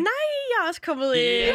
jeg 0.50 0.64
er 0.64 0.68
også 0.68 0.80
kommet 0.80 1.14
ind. 1.14 1.54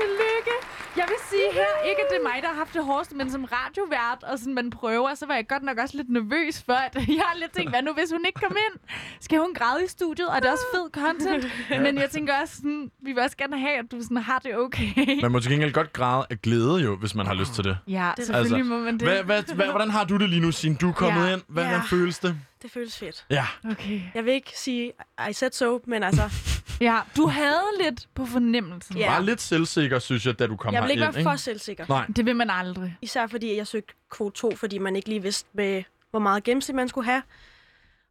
Tillykke. 0.00 0.54
Jeg 1.00 1.04
vil 1.08 1.20
sige 1.30 1.48
her, 1.52 1.72
ikke 1.90 2.00
at 2.04 2.08
det 2.10 2.18
er 2.22 2.22
mig, 2.30 2.38
der 2.42 2.48
har 2.48 2.54
haft 2.64 2.74
det 2.74 2.84
hårdeste, 2.84 3.14
men 3.16 3.30
som 3.30 3.44
radiovært, 3.44 4.20
og 4.30 4.38
sådan 4.38 4.54
man 4.54 4.70
prøver, 4.70 5.14
så 5.14 5.26
var 5.26 5.34
jeg 5.34 5.48
godt 5.48 5.62
nok 5.62 5.78
også 5.82 5.96
lidt 5.96 6.10
nervøs 6.10 6.62
for, 6.66 6.72
at 6.86 6.94
jeg 7.20 7.24
har 7.30 7.36
lidt 7.42 7.52
tænkt, 7.56 7.70
hvad 7.72 7.82
nu 7.82 7.92
hvis 7.92 8.10
hun 8.10 8.22
ikke 8.26 8.40
kom 8.44 8.56
ind? 8.66 8.74
Skal 9.20 9.38
hun 9.38 9.54
græde 9.54 9.84
i 9.84 9.88
studiet? 9.88 10.28
Og 10.28 10.36
det 10.42 10.48
er 10.48 10.52
også 10.52 10.68
fed 10.74 10.86
content. 11.02 11.44
Men 11.84 11.98
jeg 11.98 12.10
tænker 12.10 12.32
også 12.42 12.56
sådan, 12.56 12.90
vi 13.06 13.12
vil 13.12 13.22
også 13.22 13.36
gerne 13.36 13.58
have, 13.60 13.76
at 13.78 13.84
du 13.92 13.96
sådan 14.02 14.16
har 14.16 14.38
det 14.38 14.56
okay. 14.58 15.20
Man 15.22 15.32
må 15.32 15.40
til 15.40 15.50
gengæld 15.50 15.72
godt 15.72 15.92
græde 15.92 16.26
af 16.30 16.42
glæde 16.42 16.76
jo, 16.86 16.96
hvis 16.96 17.14
man 17.14 17.26
har 17.26 17.34
lyst 17.34 17.52
til 17.54 17.64
det. 17.64 17.78
Ja, 17.88 18.10
Det 18.16 18.22
er 18.22 18.26
selvfølgelig 18.26 18.56
Altså, 18.58 18.74
må 18.74 18.78
man 18.78 18.94
det. 18.98 19.08
Hvad, 19.08 19.22
hvad, 19.22 19.42
hvad, 19.54 19.66
hvordan 19.66 19.90
har 19.90 20.04
du 20.04 20.16
det 20.16 20.28
lige 20.30 20.40
nu, 20.40 20.52
Signe? 20.52 20.76
Du 20.76 20.88
er 20.88 20.92
kommet 20.92 21.26
Ja. 21.28 21.32
ind. 21.32 21.42
Hvad, 21.48 21.62
Ja. 21.64 21.68
hvad 21.70 21.80
føles 21.90 22.18
det? 22.18 22.36
Det 22.62 22.70
føles 22.70 22.98
fedt. 22.98 23.24
Ja. 23.30 23.46
Okay. 23.70 24.00
Jeg 24.14 24.24
vil 24.24 24.32
ikke 24.32 24.52
sige, 24.54 24.92
I 25.30 25.32
said 25.32 25.50
so, 25.52 25.80
men 25.86 26.02
altså, 26.02 26.22
Ja, 26.80 26.98
du 27.16 27.26
havde 27.26 27.62
lidt 27.84 28.08
på 28.14 28.26
fornemmelsen. 28.26 28.96
Ja. 28.96 29.06
Bare 29.08 29.24
lidt 29.24 29.40
selvsikker, 29.40 29.98
synes 29.98 30.26
jeg, 30.26 30.38
da 30.38 30.46
du 30.46 30.56
kom 30.56 30.74
jeg 30.74 30.82
vil 30.82 30.90
ikke 30.90 31.02
herind. 31.02 31.14
være 31.14 31.24
for 31.24 31.36
selvsikker. 31.36 31.84
Nej. 31.88 32.06
Det 32.16 32.26
vil 32.26 32.36
man 32.36 32.50
aldrig. 32.50 32.96
Især 33.02 33.26
fordi 33.26 33.56
jeg 33.56 33.66
søgte 33.66 33.94
kvote 34.10 34.36
2, 34.40 34.56
fordi 34.56 34.78
man 34.78 34.96
ikke 34.96 35.08
lige 35.08 35.22
vidste, 35.22 35.48
med, 35.54 35.82
hvor 36.10 36.20
meget 36.20 36.44
gennemsnit 36.44 36.74
man 36.74 36.88
skulle 36.88 37.04
have. 37.04 37.22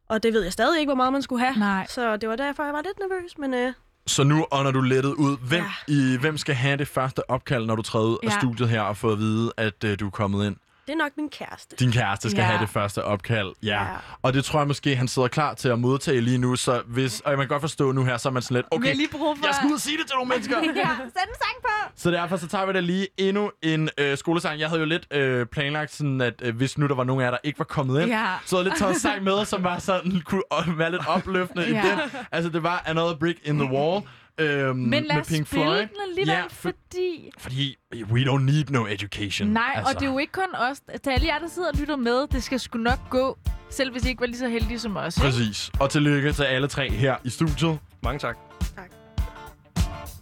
Og 0.08 0.22
det 0.22 0.32
ved 0.32 0.42
jeg 0.42 0.52
stadig 0.52 0.80
ikke, 0.80 0.88
hvor 0.88 0.94
meget 0.96 1.12
man 1.12 1.22
skulle 1.22 1.44
have. 1.44 1.58
Nej. 1.58 1.86
Så 1.88 2.16
det 2.16 2.28
var 2.28 2.36
derfor, 2.36 2.64
jeg 2.64 2.72
var 2.72 2.82
lidt 2.82 2.98
nervøs. 2.98 3.38
Men 3.38 3.54
øh, 3.54 3.72
Så 4.06 4.24
nu 4.24 4.46
ånder 4.52 4.70
du 4.72 4.80
lettet 4.80 5.14
ud. 5.14 5.36
Hvem, 5.48 5.64
ja. 5.88 5.92
i, 5.94 6.16
hvem 6.20 6.38
skal 6.38 6.54
have 6.54 6.76
det 6.76 6.88
første 6.88 7.30
opkald, 7.30 7.66
når 7.66 7.76
du 7.76 7.82
træder 7.82 8.06
ud 8.06 8.18
af 8.22 8.26
Ja. 8.28 8.38
studiet 8.38 8.68
her 8.68 8.80
og 8.80 8.96
får 8.96 9.12
at 9.12 9.18
vide, 9.18 9.52
at 9.56 9.84
øh, 9.84 9.98
du 10.00 10.06
er 10.06 10.10
kommet 10.10 10.46
ind? 10.46 10.56
Det 10.86 10.92
er 10.92 10.96
nok 10.96 11.12
min 11.16 11.28
kæreste. 11.28 11.76
Din 11.76 11.92
kæreste 11.92 12.30
skal 12.30 12.40
Ja. 12.40 12.46
have 12.46 12.60
det 12.60 12.68
første 12.68 13.04
opkald. 13.04 13.52
Ja. 13.62 13.82
Ja. 13.82 13.86
Og 14.22 14.34
det 14.34 14.44
tror 14.44 14.60
jeg 14.60 14.66
måske, 14.66 14.96
han 14.96 15.08
sidder 15.08 15.28
klar 15.28 15.54
til 15.54 15.68
at 15.68 15.78
modtage 15.78 16.20
lige 16.20 16.38
nu. 16.38 16.56
Så 16.56 16.82
hvis, 16.86 17.20
og 17.20 17.30
jeg 17.30 17.38
kan 17.38 17.48
godt 17.48 17.60
forstå 17.60 17.92
nu 17.92 18.04
her, 18.04 18.16
så 18.16 18.28
er 18.28 18.32
man 18.32 18.42
sådan 18.42 18.54
lidt, 18.54 18.66
okay, 18.70 18.86
har 18.88 18.94
lige 18.94 19.08
brug 19.12 19.38
for... 19.38 19.46
jeg 19.46 19.54
skal 19.54 19.68
ud 19.68 19.72
og 19.74 19.80
sige 19.80 19.98
det 19.98 20.06
til 20.06 20.14
nogle 20.14 20.28
mennesker. 20.28 20.56
ja, 20.62 20.70
sæt 20.72 20.78
en 21.06 21.12
sang 21.14 21.56
på! 21.62 21.92
Så 21.96 22.10
derfor 22.10 22.36
så 22.36 22.46
tager 22.48 22.66
vi 22.66 22.72
da 22.72 22.80
lige 22.80 23.06
endnu 23.18 23.50
en 23.62 23.88
øh, 23.98 24.18
skolesang. 24.18 24.60
Jeg 24.60 24.68
havde 24.68 24.80
jo 24.80 24.86
lidt 24.86 25.06
øh, 25.14 25.46
planlagt 25.46 25.92
sådan, 25.92 26.20
at 26.20 26.34
øh, 26.42 26.56
hvis 26.56 26.78
nu 26.78 26.86
der 26.86 26.94
var 26.94 27.04
nogen 27.04 27.20
af 27.20 27.24
jer, 27.24 27.30
der 27.30 27.38
ikke 27.44 27.58
var 27.58 27.64
kommet 27.64 28.02
ind, 28.02 28.10
Ja. 28.10 28.26
så 28.46 28.56
havde 28.56 28.64
jeg 28.64 28.72
lidt 28.72 28.78
taget 28.78 28.94
en 28.94 29.00
sang 29.00 29.22
med, 29.22 29.44
som 29.44 29.64
var 29.64 29.78
sådan, 29.78 30.22
kunne 30.24 30.42
øh, 30.68 30.78
være 30.78 30.90
lidt 30.90 31.02
opløftende 31.08 31.68
i 31.68 31.72
Ja. 31.72 31.82
den. 31.82 32.00
Altså, 32.32 32.50
det 32.50 32.62
var 32.62 32.82
Another 32.86 33.16
Brick 33.18 33.38
in 33.44 33.58
the 33.58 33.72
Wall. 33.72 34.02
Øhm, 34.38 34.76
Men 34.76 35.04
lad 35.04 35.14
med 35.14 35.22
os 35.22 35.28
Pink 35.28 35.46
spille 35.46 35.64
Floyd. 35.64 35.78
den 35.78 35.88
alligevel, 36.08 36.28
Ja, 36.28 36.42
for, 36.42 36.48
fordi... 36.50 37.30
fordi 37.38 37.76
we 37.92 38.20
don't 38.24 38.42
need 38.42 38.64
no 38.70 38.86
education. 38.86 39.48
Nej, 39.48 39.62
altså. 39.76 39.94
og 39.94 40.00
det 40.00 40.06
er 40.06 40.12
jo 40.12 40.18
ikke 40.18 40.32
kun 40.32 40.54
os. 40.54 40.80
Til 41.04 41.10
alle 41.10 41.26
jer, 41.26 41.38
der 41.38 41.48
sidder 41.48 41.68
og 41.68 41.74
lytter 41.78 41.96
med, 41.96 42.26
det 42.26 42.42
skal 42.42 42.60
sgu 42.60 42.78
nok 42.78 42.98
gå, 43.10 43.38
selv 43.70 43.92
hvis 43.92 44.04
I 44.04 44.08
ikke 44.08 44.20
var 44.20 44.26
lige 44.26 44.38
så 44.38 44.48
heldige 44.48 44.78
som 44.78 44.96
os. 44.96 45.16
ikke? 45.16 45.24
Præcis. 45.26 45.70
Og 45.80 45.90
tillykke 45.90 46.32
til 46.32 46.42
alle 46.42 46.68
tre 46.68 46.90
her 46.90 47.16
i 47.24 47.30
studiet. 47.30 47.78
Mange 48.02 48.18
tak. 48.18 48.36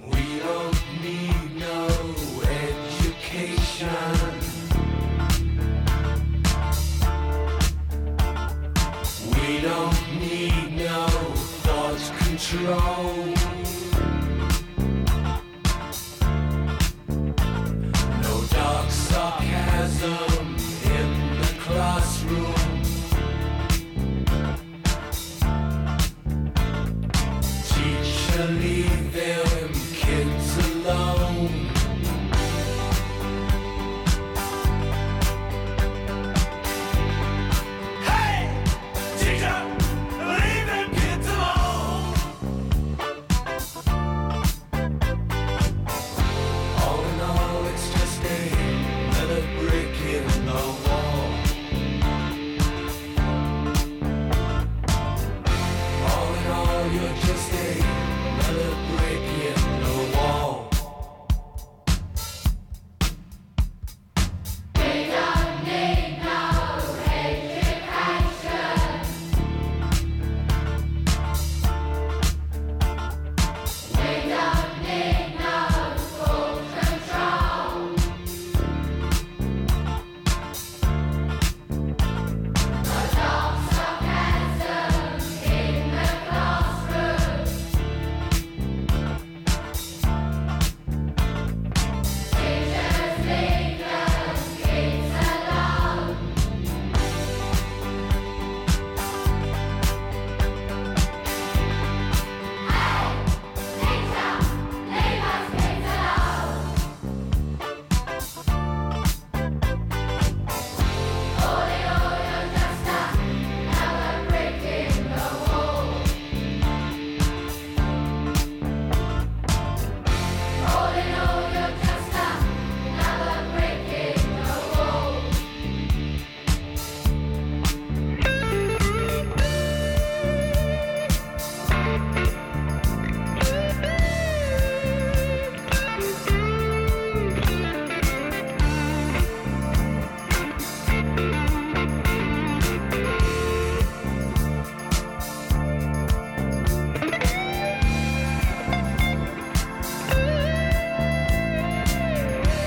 We 0.00 0.40
don't 0.40 1.02
need 1.02 1.60
no 1.60 1.86
education. 2.64 3.90
We 9.30 9.60
don't 9.68 10.00
need 10.20 10.76
no 10.86 11.06
thought 11.62 12.12
control. 12.18 13.33